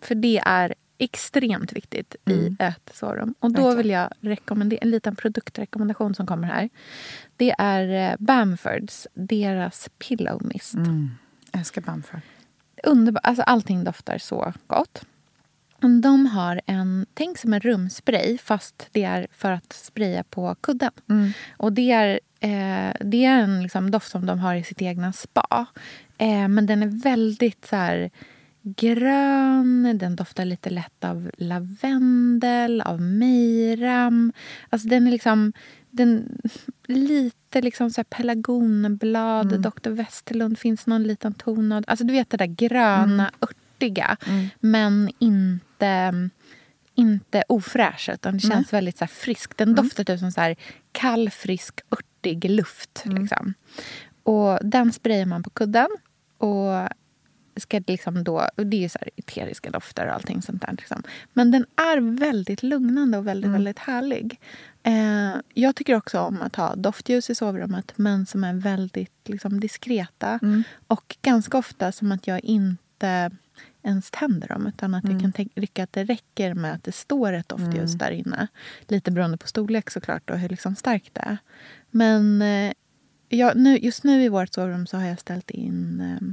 För 0.02 0.16
det 0.16 0.42
är 0.46 0.74
extremt 1.04 1.74
viktigt 1.74 2.16
i 2.26 2.56
ett 2.60 2.92
sovrum. 2.94 3.36
Och 3.40 3.54
då 3.54 3.76
vill 3.76 3.90
jag 3.90 4.10
rekommendera 4.22 4.80
en 4.82 4.92
liten 4.92 5.16
produktrekommendation 5.16 6.16
som 6.16 6.28
kommer 6.28 6.48
här. 6.48 6.70
Det 7.38 7.56
är 7.58 8.12
eh, 8.12 8.16
Bamfords, 8.20 9.08
deras 9.14 9.90
Pillow 9.98 10.42
Mist. 10.46 10.76
Jag 11.52 11.60
älskar 11.60 11.82
Bamford. 11.82 12.20
Underbar. 12.84 13.22
Alltså, 13.24 13.44
allting 13.44 13.84
doftar 13.84 14.18
så 14.18 14.54
gott. 14.68 15.06
De 16.02 16.26
har 16.26 16.62
en, 16.66 17.06
tänk 17.14 17.38
som 17.38 17.54
en 17.54 17.60
rumspray 17.60 18.38
fast 18.38 18.88
det 18.92 19.04
är 19.04 19.28
för 19.32 19.52
att 19.52 19.74
spraya 19.74 20.24
på 20.24 20.56
kudden. 20.62 20.92
Och 21.58 21.74
det 21.74 21.92
är, 21.92 22.20
eh, 22.40 22.94
det 23.00 23.26
är 23.26 23.40
en 23.40 23.64
liksom, 23.64 23.92
doft 23.92 24.12
som 24.12 24.26
de 24.26 24.40
har 24.40 24.56
i 24.56 24.64
sitt 24.64 24.82
egna 24.82 25.14
spa. 25.14 25.66
Eh, 26.18 26.48
men 26.48 26.66
den 26.66 26.84
är 26.84 27.04
väldigt 27.04 27.66
så 27.66 27.76
här, 27.76 28.12
grön, 28.64 29.98
den 30.00 30.16
doftar 30.16 30.46
lite 30.46 30.70
lätt 30.70 31.04
av 31.04 31.32
lavendel, 31.38 32.82
av 32.82 33.02
mejram. 33.02 34.34
Alltså 34.70 34.88
den 34.88 35.08
är 35.08 35.12
liksom... 35.12 35.54
Den, 35.96 36.42
lite 36.88 37.62
liksom 37.62 37.92
så 37.92 38.04
pelargonblad, 38.04 39.62
Dr. 39.62 39.90
Westerlund, 39.90 40.60
finns 40.60 40.88
någon 40.88 41.04
liten 41.04 41.34
ton 41.34 41.72
av... 41.72 41.84
Alltså 41.88 42.06
du 42.06 42.14
vet 42.14 42.30
det 42.30 42.38
där 42.38 42.46
gröna, 42.46 43.32
örtiga, 43.42 44.18
men 44.60 45.10
inte, 45.20 46.14
inte 46.96 47.44
ofräsch 47.48 48.10
utan 48.14 48.34
det 48.34 48.40
känns 48.40 48.74
väldigt 48.74 48.98
så 48.98 49.08
friskt. 49.08 49.58
Den 49.58 49.76
doftar 49.76 50.04
typ 50.04 50.20
som 50.20 50.32
så 50.32 50.42
här 50.42 50.56
kall, 50.92 51.30
frisk, 51.30 51.82
örtig 51.92 52.50
luft. 52.50 53.04
Liksom. 53.06 53.54
Och 54.24 54.60
den 54.62 54.94
sprayar 54.94 55.26
man 55.26 55.44
på 55.44 55.50
kudden. 55.50 55.88
Och 56.38 56.90
ska 57.56 57.82
liksom 57.88 58.24
då, 58.24 58.48
och 58.56 58.66
det 58.66 58.86
är 58.86 58.90
så 58.90 58.98
här 59.02 59.10
eteriska 59.16 59.72
dofter 59.72 60.08
och 60.08 60.14
allting 60.14 60.42
sånt 60.42 60.62
där. 60.62 60.72
Liksom. 60.72 61.04
Men 61.34 61.52
den 61.52 61.66
är 61.76 62.18
väldigt 62.20 62.64
lugnande 62.64 63.18
och 63.18 63.28
väldigt, 63.28 63.52
väldigt 63.52 63.80
härlig. 63.80 64.40
Eh, 64.84 65.36
jag 65.54 65.76
tycker 65.76 65.96
också 65.96 66.20
om 66.20 66.42
att 66.42 66.56
ha 66.56 66.76
doftljus 66.76 67.30
i 67.30 67.36
sovrummet 67.36 67.94
men 67.96 68.26
som 68.26 68.44
är 68.44 68.54
väldigt 68.54 69.30
liksom, 69.30 69.60
diskreta. 69.60 70.40
Och 70.88 71.18
ganska 71.22 71.58
ofta 71.58 71.92
som 71.92 72.12
att 72.12 72.28
jag 72.28 72.44
inte 72.44 73.32
ens 73.84 74.12
tänder 74.12 74.48
dem 74.48 74.68
utan 74.68 74.96
att 74.96 75.04
jag 75.10 75.22
kan 75.22 75.32
tycka 75.32 75.84
att 75.84 75.94
det 75.94 76.04
räcker 76.04 76.54
med 76.54 76.74
att 76.74 76.84
det 76.84 76.92
står 76.92 77.34
ett 77.34 77.50
doftljus 77.50 77.94
där 77.94 78.12
inne. 78.12 78.48
Lite 78.88 79.12
beroende 79.12 79.38
på 79.38 79.48
storlek 79.48 79.90
såklart 79.90 80.30
och 80.30 80.40
hur 80.40 80.50
liksom 80.50 80.76
starkt 80.76 81.14
det 81.14 81.22
är. 81.22 81.38
Men 81.92 82.42
eh, 82.42 82.74
jag, 83.30 83.58
nu, 83.58 83.78
just 83.78 84.04
nu 84.04 84.24
i 84.24 84.30
vårt 84.30 84.54
sovrum 84.54 84.88
så 84.88 84.98
har 84.98 85.06
jag 85.06 85.20
ställt 85.20 85.52
in 85.52 86.02
eh, 86.02 86.28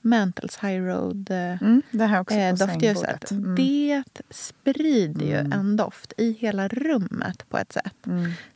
Mantles 0.00 0.56
High 0.56 0.82
Road 0.82 1.30
eh, 1.30 1.62
Mm, 1.62 1.82
det 1.90 2.04
här 2.04 2.20
också 2.20 2.34
eh, 2.34 2.54
doftljuset. 2.54 3.30
Mm. 3.30 3.54
Det 3.54 4.02
sprider 4.30 5.26
ju 5.26 5.36
en 5.36 5.76
doft 5.76 6.12
i 6.16 6.32
hela 6.32 6.68
rummet 6.68 7.48
på 7.48 7.58
ett 7.58 7.72
sätt 7.72 8.06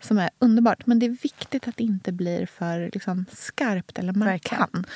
som 0.01 0.19
är 0.19 0.31
underbart. 0.39 0.87
Men 0.87 0.99
det 0.99 1.07
är 1.07 1.17
viktigt 1.23 1.69
att 1.69 1.77
det 1.77 1.85
inte 1.85 2.13
blir 2.13 2.47
för 2.47 2.91
liksom, 2.93 3.25
skarpt 3.33 3.99
eller 3.99 4.13
markant. 4.13 4.87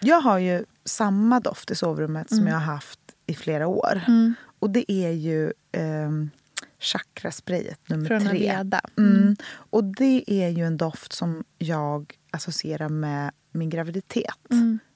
Jag 0.00 0.20
har 0.20 0.38
ju 0.38 0.64
samma 0.84 1.40
doft 1.40 1.70
i 1.70 1.74
sovrummet 1.74 2.28
som 2.28 2.46
jag 2.46 2.54
har 2.54 2.74
haft 2.74 3.00
i 3.26 3.34
flera 3.34 3.66
år. 3.66 4.02
Och 4.58 4.70
det 4.70 4.92
är 4.92 5.10
ju 5.10 5.52
ehm, 5.72 6.30
chakrasprayet 6.78 7.88
nummer 7.88 8.06
Från 8.06 8.26
tre. 8.26 8.50
Aveda. 8.50 8.80
Mm. 8.98 9.36
Och 9.52 9.84
det 9.84 10.24
är 10.26 10.48
ju 10.48 10.66
en 10.66 10.76
doft 10.76 11.12
som 11.12 11.44
jag 11.58 12.14
associerar 12.30 12.88
med 12.88 13.30
min 13.52 13.70
graviditet. 13.70 14.52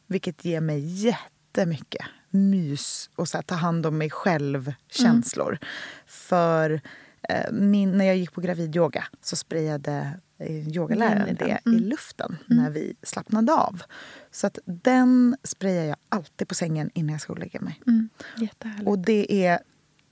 Vilket 0.07 0.45
ger 0.45 0.61
mig 0.61 1.05
jättemycket 1.05 2.07
mys 2.31 3.11
och 3.17 3.29
så 3.29 3.37
här, 3.37 3.43
ta 3.43 3.55
hand 3.55 3.87
om 3.87 3.99
mig 3.99 4.11
själv-känslor. 4.11 5.59
För 6.07 6.81
eh, 7.29 7.53
min, 7.53 7.99
när 7.99 8.05
jag 8.05 8.17
gick 8.17 8.33
på 8.33 8.41
gravidyoga 8.41 9.05
så 9.23 9.37
sprayade 9.37 10.21
eh, 10.39 10.69
yogaläraren 10.69 11.37
det 11.39 11.59
den. 11.65 11.75
i 11.75 11.79
luften 11.79 12.37
när 12.47 12.71
vi 12.71 12.97
slappnade 13.03 13.53
av. 13.53 13.83
Så 14.31 14.47
att 14.47 14.59
den 14.65 15.37
sprayar 15.43 15.85
jag 15.85 15.97
alltid 16.09 16.49
på 16.49 16.55
sängen 16.55 16.91
innan 16.95 17.13
jag 17.13 17.21
ska 17.21 17.33
gå 17.33 17.37
och 17.37 17.41
lägga 17.41 17.61
mig. 17.61 17.83
Mm. 17.87 18.09
Och 18.87 18.99
det 18.99 19.47
är... 19.47 19.59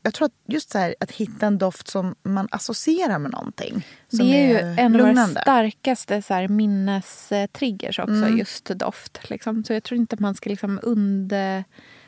Jag 0.07 0.14
tror 0.14 0.26
att 0.26 0.32
just 0.48 0.70
så 0.70 0.78
här, 0.78 0.94
att 1.00 1.11
hitta 1.11 1.46
en 1.46 1.59
doft 1.59 1.88
som 1.88 2.14
man 2.22 2.48
associerar 2.50 3.18
med 3.18 3.30
någonting. 3.30 3.86
Som 4.09 4.18
det 4.18 4.24
är 4.36 4.48
ju 4.48 4.59
en 4.59 4.94
av 4.94 5.00
våra 5.00 5.07
lugnande. 5.09 5.40
starkaste 5.40 6.22
så 6.22 6.34
här, 6.34 6.48
minnestriggers 6.48 7.98
också, 7.98 8.12
Mm. 8.12 8.38
just 8.38 8.64
doft. 8.64 9.30
Liksom. 9.30 9.64
Så 9.64 9.72
jag 9.72 9.82
tror 9.82 10.00
inte 10.00 10.14
att 10.14 10.20
man 10.20 10.34
ska 10.34 10.50
liksom 10.50 10.80
under... 10.82 11.64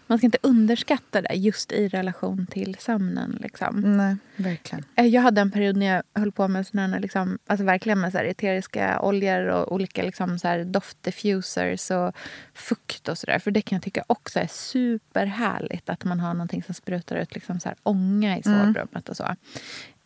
Man 0.07 0.19
ska 0.19 0.25
inte 0.25 0.39
underskatta 0.43 1.23
det 1.23 1.35
just 1.35 1.73
i 1.73 1.89
relation 1.89 2.47
till 2.47 2.77
sömnen. 2.79 3.39
Liksom. 3.41 3.97
Nej, 3.97 4.17
verkligen. 4.37 4.85
Eh, 4.97 5.07
Jag 5.07 5.23
hade 5.23 5.41
en 5.41 5.51
period 5.51 5.77
när 5.77 5.87
jag 5.87 6.03
höll 6.21 6.33
på 6.33 6.49
med 6.49 6.67
såna 6.67 6.87
här, 6.87 7.01
liksom, 7.01 7.39
alltså 7.47 7.65
verkligen 7.65 8.01
med 8.01 8.13
så 8.13 8.19
här 8.19 8.25
eteriska 8.25 9.01
oljor 9.01 9.47
och 9.47 9.73
olika 9.73 10.03
liksom, 10.03 10.39
så 10.39 10.49
här 10.49 10.65
doftdiffusers 10.65 11.91
och 11.91 12.17
fukt 12.55 13.09
och 13.09 13.19
sådär. 13.19 13.39
För 13.39 13.51
det 13.51 13.63
kan 13.63 13.77
jag 13.77 13.83
tycka 13.83 14.05
också 14.07 14.41
är 14.41 14.47
superhärligt 14.47 15.89
att 15.91 16.05
man 16.05 16.21
har 16.21 16.35
någonting 16.35 16.63
som 16.63 16.75
sprutar 16.75 17.17
ut 17.17 17.35
liksom, 17.35 17.61
så 17.61 17.69
här 17.69 17.79
ånga 17.83 18.39
i 18.39 18.43
sovrummet 18.43 19.09
och 19.09 19.17
så. 19.17 19.25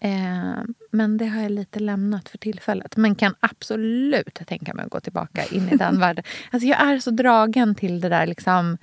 Eh, 0.00 0.58
men 0.90 1.16
det 1.18 1.26
har 1.26 1.42
jag 1.42 1.52
lite 1.52 1.78
lämnat 1.80 2.28
för 2.28 2.38
tillfället. 2.38 2.96
Men 2.96 3.14
kan 3.14 3.34
absolut 3.40 4.34
tänka 4.46 4.74
mig 4.74 4.84
att 4.84 4.90
gå 4.90 5.00
tillbaka 5.00 5.44
in 5.44 5.68
i 5.68 5.76
den 5.76 6.00
världen. 6.00 6.24
Alltså 6.50 6.68
jag 6.68 6.80
är 6.80 6.98
så 6.98 7.10
dragen 7.10 7.74
till 7.74 8.00
det 8.00 8.08
där 8.08 8.26
liksom, 8.26 8.78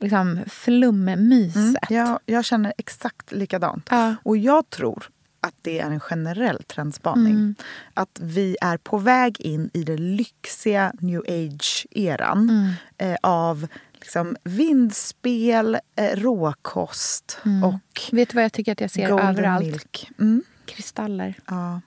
liksom 0.00 0.40
flummyset. 0.46 1.90
Jag, 1.90 2.18
jag 2.26 2.44
känner 2.44 2.72
exakt 2.78 3.32
likadant. 3.32 3.86
Ja. 3.90 4.14
Och 4.22 4.36
jag 4.36 4.70
tror 4.70 5.08
att 5.40 5.54
det 5.62 5.80
är 5.80 5.86
en 5.86 6.00
generell 6.00 6.62
trendspaning. 6.62 7.32
Mm. 7.34 7.54
Att 7.94 8.18
vi 8.20 8.56
är 8.60 8.76
på 8.76 8.98
väg 8.98 9.40
in 9.40 9.70
i 9.74 9.84
den 9.84 10.16
lyxiga 10.16 10.92
new 11.00 11.20
age-eran 11.28 12.50
Mm. 12.50 12.72
eh, 12.98 13.16
av 13.22 13.66
liksom 13.94 14.36
vindspel, 14.44 15.78
eh, 15.96 16.16
råkost 16.16 17.38
och 17.64 18.00
Vet 18.12 18.28
du 18.28 18.34
vad 18.34 18.44
jag 18.44 18.52
tycker 18.52 18.72
att 18.72 18.80
jag 18.80 18.90
ser 18.90 19.10
Mm. 19.10 19.26
överallt? 19.26 19.64
milk. 19.66 20.10
Mm. 20.18 20.42
Kristaller. 20.66 21.34
Ja. 21.46 21.80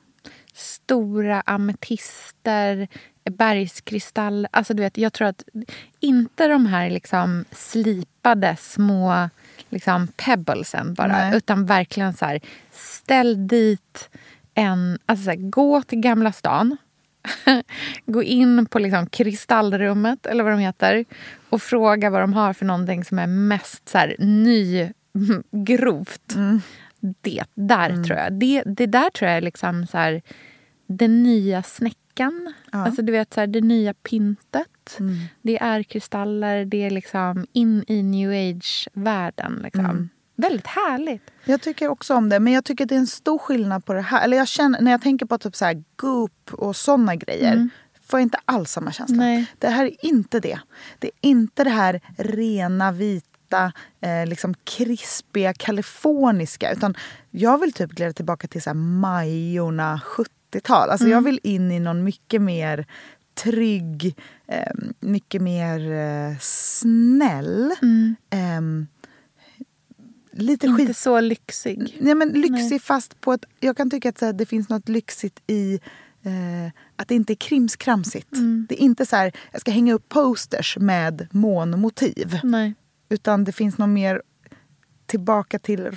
Stora 0.54 1.42
ametister, 1.42 2.88
bergskristaller. 3.32 4.50
Alltså, 4.54 4.74
du 4.74 4.84
vet, 4.84 4.98
jag 4.98 5.14
tror 5.14 5.28
att 5.28 5.44
inte 6.00 6.48
de 6.48 6.66
här 6.66 6.90
liksom 6.90 7.46
slipade 7.52 8.56
små 8.60 9.30
liksom, 9.70 10.08
pebblesen 10.08 10.94
bara. 10.94 11.08
Nej. 11.08 11.38
Utan 11.38 11.66
verkligen 11.66 12.14
så 12.14 12.26
här, 12.26 12.40
ställ 12.72 13.48
dit 13.48 14.10
en... 14.54 15.00
Alltså 15.06 15.24
så 15.24 15.30
här, 15.30 15.38
gå 15.38 15.82
till 15.82 16.00
Gamla 16.00 16.32
stan. 16.32 16.78
gå 18.06 18.24
in 18.24 18.66
på 18.66 18.80
liksom 18.80 19.08
kristallrummet, 19.08 20.26
eller 20.26 20.44
vad 20.44 20.54
de 20.54 20.60
heter 20.60 21.06
och 21.50 21.62
fråga 21.62 22.10
vad 22.10 22.22
de 22.22 22.34
har 22.34 22.54
för 22.54 22.66
någonting 22.66 23.06
som 23.06 23.20
är 23.20 23.28
mest 23.28 23.90
så 23.90 23.98
här, 23.98 24.16
nygrovt. 24.20 26.36
Mm. 26.44 26.62
Det 27.22 27.44
där 27.54 27.90
mm. 27.90 28.04
tror 28.04 28.20
jag. 28.20 28.34
Det, 28.34 28.64
det 28.66 28.86
där 28.86 29.10
tror 29.10 29.30
jag 29.30 29.38
är 29.38 29.42
liksom 29.42 29.88
så 29.88 29.98
här, 29.98 30.22
den 30.88 31.24
nya 31.24 31.64
snäckan. 31.64 32.54
Ja. 32.74 32.86
Alltså 32.86 33.02
du 33.02 33.12
vet 33.12 33.34
så 33.34 33.40
här, 33.40 33.48
det 33.48 33.62
nya 33.62 33.94
pyntet. 33.94 35.00
Mm. 35.00 35.16
Det 35.42 35.58
är 35.62 35.84
kristaller, 35.84 36.66
det 36.66 36.84
är 36.84 36.90
liksom 36.90 37.46
in 37.54 37.84
i 37.88 38.04
new 38.04 38.30
age-världen. 38.30 39.60
Liksom. 39.64 39.86
Mm. 39.86 40.10
Väldigt 40.36 40.68
härligt. 40.68 41.32
Jag 41.46 41.62
tycker 41.62 41.88
också 41.88 42.16
om 42.16 42.30
det, 42.30 42.40
men 42.40 42.54
jag 42.54 42.66
tycker 42.66 42.86
det 42.86 42.96
är 42.96 43.00
en 43.00 43.08
stor 43.08 43.38
skillnad 43.38 43.86
på 43.86 43.94
det 43.94 44.02
här. 44.02 44.24
Eller 44.24 44.38
jag 44.38 44.48
känner, 44.48 44.82
när 44.82 44.92
jag 44.92 45.02
tänker 45.02 45.26
på 45.26 45.38
typ 45.38 45.56
så 45.56 45.66
här 45.66 45.84
Goop 45.96 46.54
och 46.54 46.76
såna 46.76 47.16
grejer 47.16 47.54
mm. 47.54 47.70
får 48.06 48.20
jag 48.20 48.26
inte 48.26 48.40
alls 48.46 48.72
samma 48.72 48.92
känsla. 48.92 49.16
Nej. 49.16 49.46
Det 49.60 49.70
här 49.70 49.86
är 49.86 50.06
inte 50.06 50.40
det. 50.40 50.60
Det 51.00 51.08
är 51.08 51.30
inte 51.30 51.64
det 51.64 51.70
här 51.70 52.02
rena, 52.18 52.92
vita, 52.92 53.72
eh, 54.02 54.26
liksom 54.26 54.54
krispiga, 54.64 55.54
kaliforniska. 55.54 56.72
Utan 56.72 56.96
jag 57.32 57.58
vill 57.58 57.74
typ 57.74 57.92
glida 57.92 58.14
tillbaka 58.14 58.48
till 58.48 58.62
så 58.62 58.70
här 58.70 58.76
Majorna 58.76 60.02
70-tal. 60.54 60.90
Alltså 60.90 61.06
mm. 61.06 61.16
jag 61.16 61.22
vill 61.22 61.40
in 61.44 61.72
i 61.72 61.80
någon 61.80 62.04
mycket 62.04 62.42
mer 62.42 62.86
trygg, 63.36 64.16
eh, 64.48 64.74
mycket 65.00 65.42
mer 65.42 65.92
eh, 65.92 66.38
snäll. 66.42 67.74
Mm. 67.82 68.16
Eh, 68.30 68.88
lite 70.32 70.68
Inte 70.68 70.86
skit... 70.86 70.98
så 70.98 71.20
lyxig. 71.20 71.98
Nej, 72.00 72.16
men 72.16 72.30
lyxig 72.30 72.70
Nej. 72.70 72.80
fast 72.80 73.22
på 73.22 73.34
ett... 73.34 73.46
Jag 73.60 73.78
kan 73.78 73.90
tycka 73.90 74.10
att 74.10 74.22
här, 74.22 74.34
det 74.34 74.46
finns 74.46 74.70
något 74.70 74.90
lyxigt 74.90 75.40
i 75.48 75.80
eh, 76.24 76.72
att 76.96 77.08
det 77.08 77.16
inte 77.16 77.34
är 77.34 77.36
krimskramsigt. 77.36 78.34
Mm. 78.34 78.66
Det 78.70 78.82
är 78.82 78.86
inte 78.86 79.06
så 79.06 79.16
här, 79.16 79.32
jag 79.52 79.62
ska 79.62 79.72
hänga 79.72 79.94
upp 79.94 80.10
posters 80.10 80.78
med 80.78 81.28
månmotiv. 81.32 82.40
Nej. 82.44 82.74
Utan 83.10 83.44
det 83.44 83.52
finns 83.52 83.78
något 83.78 83.90
mer 83.90 84.22
tillbaka 85.06 85.60
till 85.60 85.90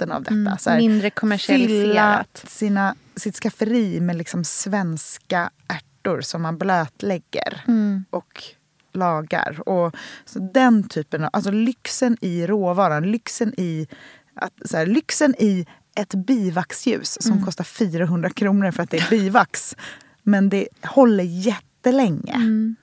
rötten 0.00 0.12
av 0.12 0.22
detta. 0.22 0.34
Mm. 0.34 0.58
Så 0.58 0.70
här, 0.70 0.78
Mindre 0.78 1.10
kommersialiserat. 1.10 2.44
Sina, 2.48 2.94
sitt 3.16 3.36
skafferi 3.36 4.00
med 4.00 4.16
liksom 4.16 4.44
svenska 4.44 5.50
ärtor 5.68 6.20
som 6.20 6.42
man 6.42 6.58
blötlägger. 6.58 7.64
Mm. 7.68 8.04
Och 8.10 8.44
lagar. 8.92 9.68
Och 9.68 9.96
så 10.24 10.38
den 10.38 10.88
typen 10.88 11.24
av, 11.24 11.30
alltså 11.32 11.50
lyxen 11.50 12.16
i 12.20 12.46
råvaran, 12.46 13.10
lyxen 13.10 13.54
i, 13.56 13.86
att, 14.34 14.52
så 14.64 14.76
här, 14.76 14.86
lyxen 14.86 15.34
i 15.38 15.66
ett 15.94 16.14
bivaxljus 16.14 17.22
som 17.22 17.32
mm. 17.32 17.44
kostar 17.44 17.64
400 17.64 18.30
kronor 18.30 18.70
för 18.70 18.82
att 18.82 18.90
det 18.90 18.98
är 18.98 19.10
bivax. 19.18 19.76
Men 20.22 20.48
det 20.48 20.68
håller 20.82 21.24
jättelänge. 21.24 22.34
Mm. 22.34 22.76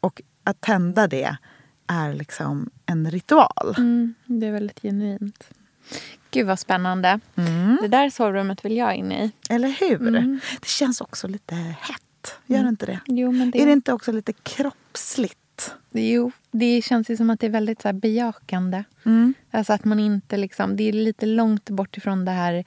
Och 0.00 0.22
att 0.44 0.60
tända 0.60 1.06
det 1.06 1.36
är 1.86 2.14
liksom 2.14 2.70
en 2.86 3.10
ritual. 3.10 3.74
Mm, 3.78 4.14
det 4.26 4.46
är 4.46 4.52
väldigt 4.52 4.82
genuint. 4.82 5.48
Gud 6.34 6.46
vad 6.46 6.58
spännande. 6.58 7.20
Mm. 7.36 7.78
Det 7.82 7.88
där 7.88 8.10
sovrummet 8.10 8.64
vill 8.64 8.76
jag 8.76 8.94
in 8.94 9.12
i. 9.12 9.32
Eller 9.50 9.68
hur? 9.68 10.08
Mm. 10.08 10.40
Det 10.60 10.68
känns 10.68 11.00
också 11.00 11.28
lite 11.28 11.54
hett. 11.54 12.36
Gör 12.46 12.58
mm. 12.58 12.68
inte 12.68 12.86
det? 12.86 13.00
Jo, 13.06 13.32
men 13.32 13.50
det... 13.50 13.62
Är 13.62 13.66
det 13.66 13.72
inte 13.72 13.92
också 13.92 14.12
lite 14.12 14.32
kroppsligt? 14.32 15.74
Jo, 15.92 16.32
det 16.50 16.82
känns 16.84 17.10
ju 17.10 17.16
som 17.16 17.30
att 17.30 17.40
det 17.40 17.46
är 17.46 17.50
väldigt 17.50 17.82
så 17.82 17.88
här 17.88 17.92
bejakande. 17.92 18.84
Mm. 19.04 19.34
Alltså 19.50 19.72
att 19.72 19.84
man 19.84 20.00
inte 20.00 20.36
liksom, 20.36 20.76
det 20.76 20.88
är 20.88 20.92
lite 20.92 21.26
långt 21.26 21.70
bort 21.70 21.96
ifrån 21.96 22.24
det 22.24 22.30
här... 22.30 22.64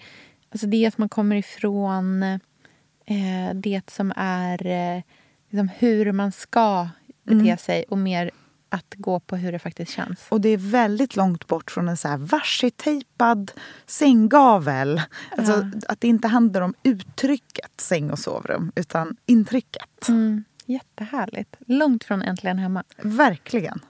Alltså 0.49 0.68
det 0.68 0.84
är 0.84 0.88
att 0.88 0.97
man 0.97 1.09
kommer 1.09 1.36
ifrån 1.36 2.24
eh, 2.24 3.53
det 3.53 3.89
som 3.89 4.13
är 4.15 4.68
eh, 4.68 5.01
liksom 5.49 5.70
hur 5.78 6.11
man 6.11 6.32
ska 6.32 6.88
bete 7.24 7.39
mm. 7.39 7.57
sig 7.57 7.86
och 7.89 7.97
mer 7.97 8.32
att 8.70 8.95
gå 8.97 9.20
på 9.20 9.36
hur 9.36 9.51
det 9.51 9.59
faktiskt 9.59 9.91
känns. 9.91 10.26
Och 10.30 10.41
det 10.41 10.49
är 10.49 10.57
väldigt 10.57 11.15
långt 11.15 11.47
bort 11.47 11.72
från 11.72 11.88
en 11.88 11.97
så 11.97 12.07
här 12.07 12.18
varsittejpad 12.18 13.51
sänggavel. 13.86 15.01
Alltså, 15.38 15.53
ja. 15.53 15.72
Att 15.88 16.01
det 16.01 16.07
inte 16.07 16.28
handlar 16.28 16.61
om 16.61 16.74
uttrycket 16.84 17.82
säng 17.82 18.11
och 18.11 18.20
sovrum, 18.20 18.72
utan 18.76 19.18
intrycket. 19.26 20.07
Mm. 20.07 20.43
Jättehärligt. 20.65 21.55
Långt 21.68 22.03
från 22.03 22.22
Äntligen 22.22 22.57
hemma. 22.57 22.84
Verkligen. 22.97 23.80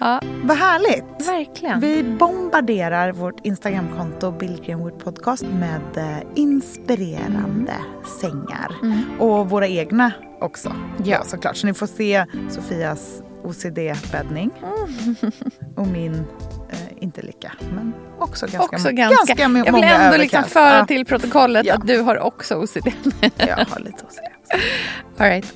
ja. 0.00 0.20
Vad 0.44 0.56
härligt! 0.56 1.28
Verkligen. 1.28 1.80
Vi 1.80 2.02
bombarderar 2.02 3.12
vårt 3.12 3.46
Instagramkonto 3.46 4.32
Bill 4.32 4.62
Greenwood 4.66 4.98
Podcast 4.98 5.42
med 5.42 5.96
eh, 5.96 6.22
inspirerande 6.34 7.72
mm. 7.72 8.04
sängar. 8.20 8.72
Mm. 8.82 9.20
Och 9.20 9.50
våra 9.50 9.68
egna 9.68 10.12
också. 10.40 10.72
Ja. 11.04 11.24
såklart. 11.24 11.56
Så 11.56 11.66
ni 11.66 11.74
får 11.74 11.86
se 11.86 12.26
Sofias 12.50 13.22
OCD-bäddning. 13.44 14.50
Mm. 14.62 15.32
Och 15.76 15.86
min 15.86 16.24
inte 17.00 17.22
lika, 17.22 17.52
men 17.74 17.94
också 18.18 18.46
ganska, 18.46 18.76
också 18.76 18.90
ganska. 18.92 19.34
ganska 19.34 19.48
många 19.48 19.66
Jag 19.66 19.72
vill 19.72 19.84
ändå 19.84 20.16
liksom 20.16 20.44
föra 20.44 20.86
till 20.86 21.06
protokollet 21.06 21.66
ja. 21.66 21.74
att 21.74 21.86
du 21.86 22.00
har 22.00 22.18
också 22.18 22.54
OCD. 22.54 22.92
jag 23.36 23.56
har 23.56 23.80
lite 23.80 24.04
OCD. 24.04 24.36
All 25.18 25.26
right. 25.26 25.54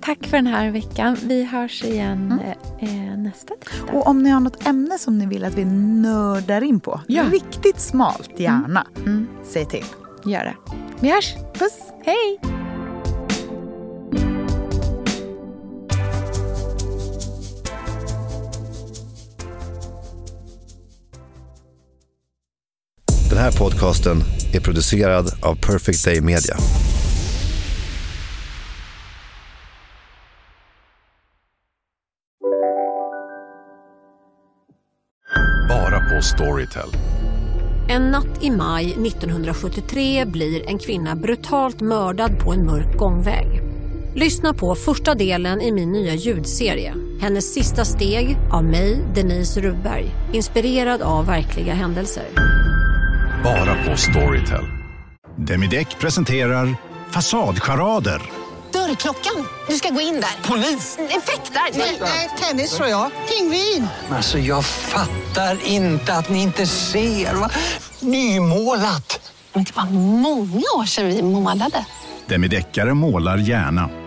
Tack 0.00 0.26
för 0.26 0.36
den 0.36 0.46
här 0.46 0.70
veckan. 0.70 1.16
Vi 1.22 1.44
hörs 1.44 1.84
igen 1.84 2.40
mm. 2.80 3.12
eh, 3.12 3.18
nästa 3.18 3.54
tisdag. 3.54 3.92
Och 3.92 4.06
om 4.06 4.22
ni 4.22 4.30
har 4.30 4.40
något 4.40 4.66
ämne 4.66 4.98
som 4.98 5.18
ni 5.18 5.26
vill 5.26 5.44
att 5.44 5.54
vi 5.54 5.64
nördar 5.64 6.62
in 6.62 6.80
på, 6.80 7.00
ja. 7.06 7.22
riktigt 7.32 7.80
smalt 7.80 8.40
gärna, 8.40 8.86
mm. 8.96 9.08
Mm. 9.08 9.28
säg 9.44 9.64
till. 9.64 9.84
Gör 10.24 10.44
det. 10.44 10.54
Vi 11.00 11.12
hörs. 11.12 11.34
Puss. 11.54 11.78
Hej. 12.04 12.61
Här 23.42 23.52
podcasten 23.52 24.16
är 24.54 24.60
producerad 24.60 25.26
av 25.42 25.54
Perfect 25.54 26.04
Day 26.04 26.20
Media. 26.20 26.56
Storytel. 36.22 36.88
En 37.88 38.10
natt 38.10 38.44
i 38.44 38.50
maj 38.50 38.84
1973 38.84 40.24
blir 40.24 40.68
en 40.68 40.78
kvinna 40.78 41.16
brutalt 41.16 41.80
mördad 41.80 42.38
på 42.38 42.52
en 42.52 42.66
mörk 42.66 42.96
gångväg. 42.96 43.46
Lyssna 44.14 44.54
på 44.54 44.74
första 44.74 45.14
delen 45.14 45.60
i 45.60 45.72
min 45.72 45.92
nya 45.92 46.14
ljudserie. 46.14 46.94
Hennes 47.20 47.54
sista 47.54 47.84
steg 47.84 48.38
av 48.52 48.64
mig, 48.64 49.04
Denise 49.14 49.60
Rubberg. 49.60 50.14
Inspirerad 50.32 51.02
av 51.02 51.26
verkliga 51.26 51.74
händelser. 51.74 52.24
Bara 53.44 53.84
på 53.84 53.96
Storytel. 53.96 54.64
Demideck 55.36 55.98
presenterar 55.98 56.76
Fasadcharader 57.10 58.22
Dörrklockan. 58.72 59.46
Du 59.68 59.74
ska 59.76 59.88
gå 59.88 60.00
in 60.00 60.14
där. 60.14 60.48
Polis? 60.48 60.98
Effektar? 60.98 61.78
Nej, 62.00 62.30
tennis 62.40 62.76
tror 62.76 62.88
jag. 62.88 63.10
Pingvin. 63.28 63.88
Alltså, 64.10 64.38
jag 64.38 64.64
fattar 64.64 65.66
inte 65.66 66.14
att 66.14 66.28
ni 66.28 66.42
inte 66.42 66.66
ser. 66.66 67.34
Va? 67.34 67.50
Nymålat. 68.00 69.32
Men 69.52 69.64
det 69.64 69.76
var 69.76 69.84
många 70.20 70.62
år 70.78 70.84
sedan 70.84 71.06
vi 71.06 71.22
målade. 71.22 71.84
Demideckare 72.26 72.94
målar 72.94 73.36
gärna, 73.38 73.88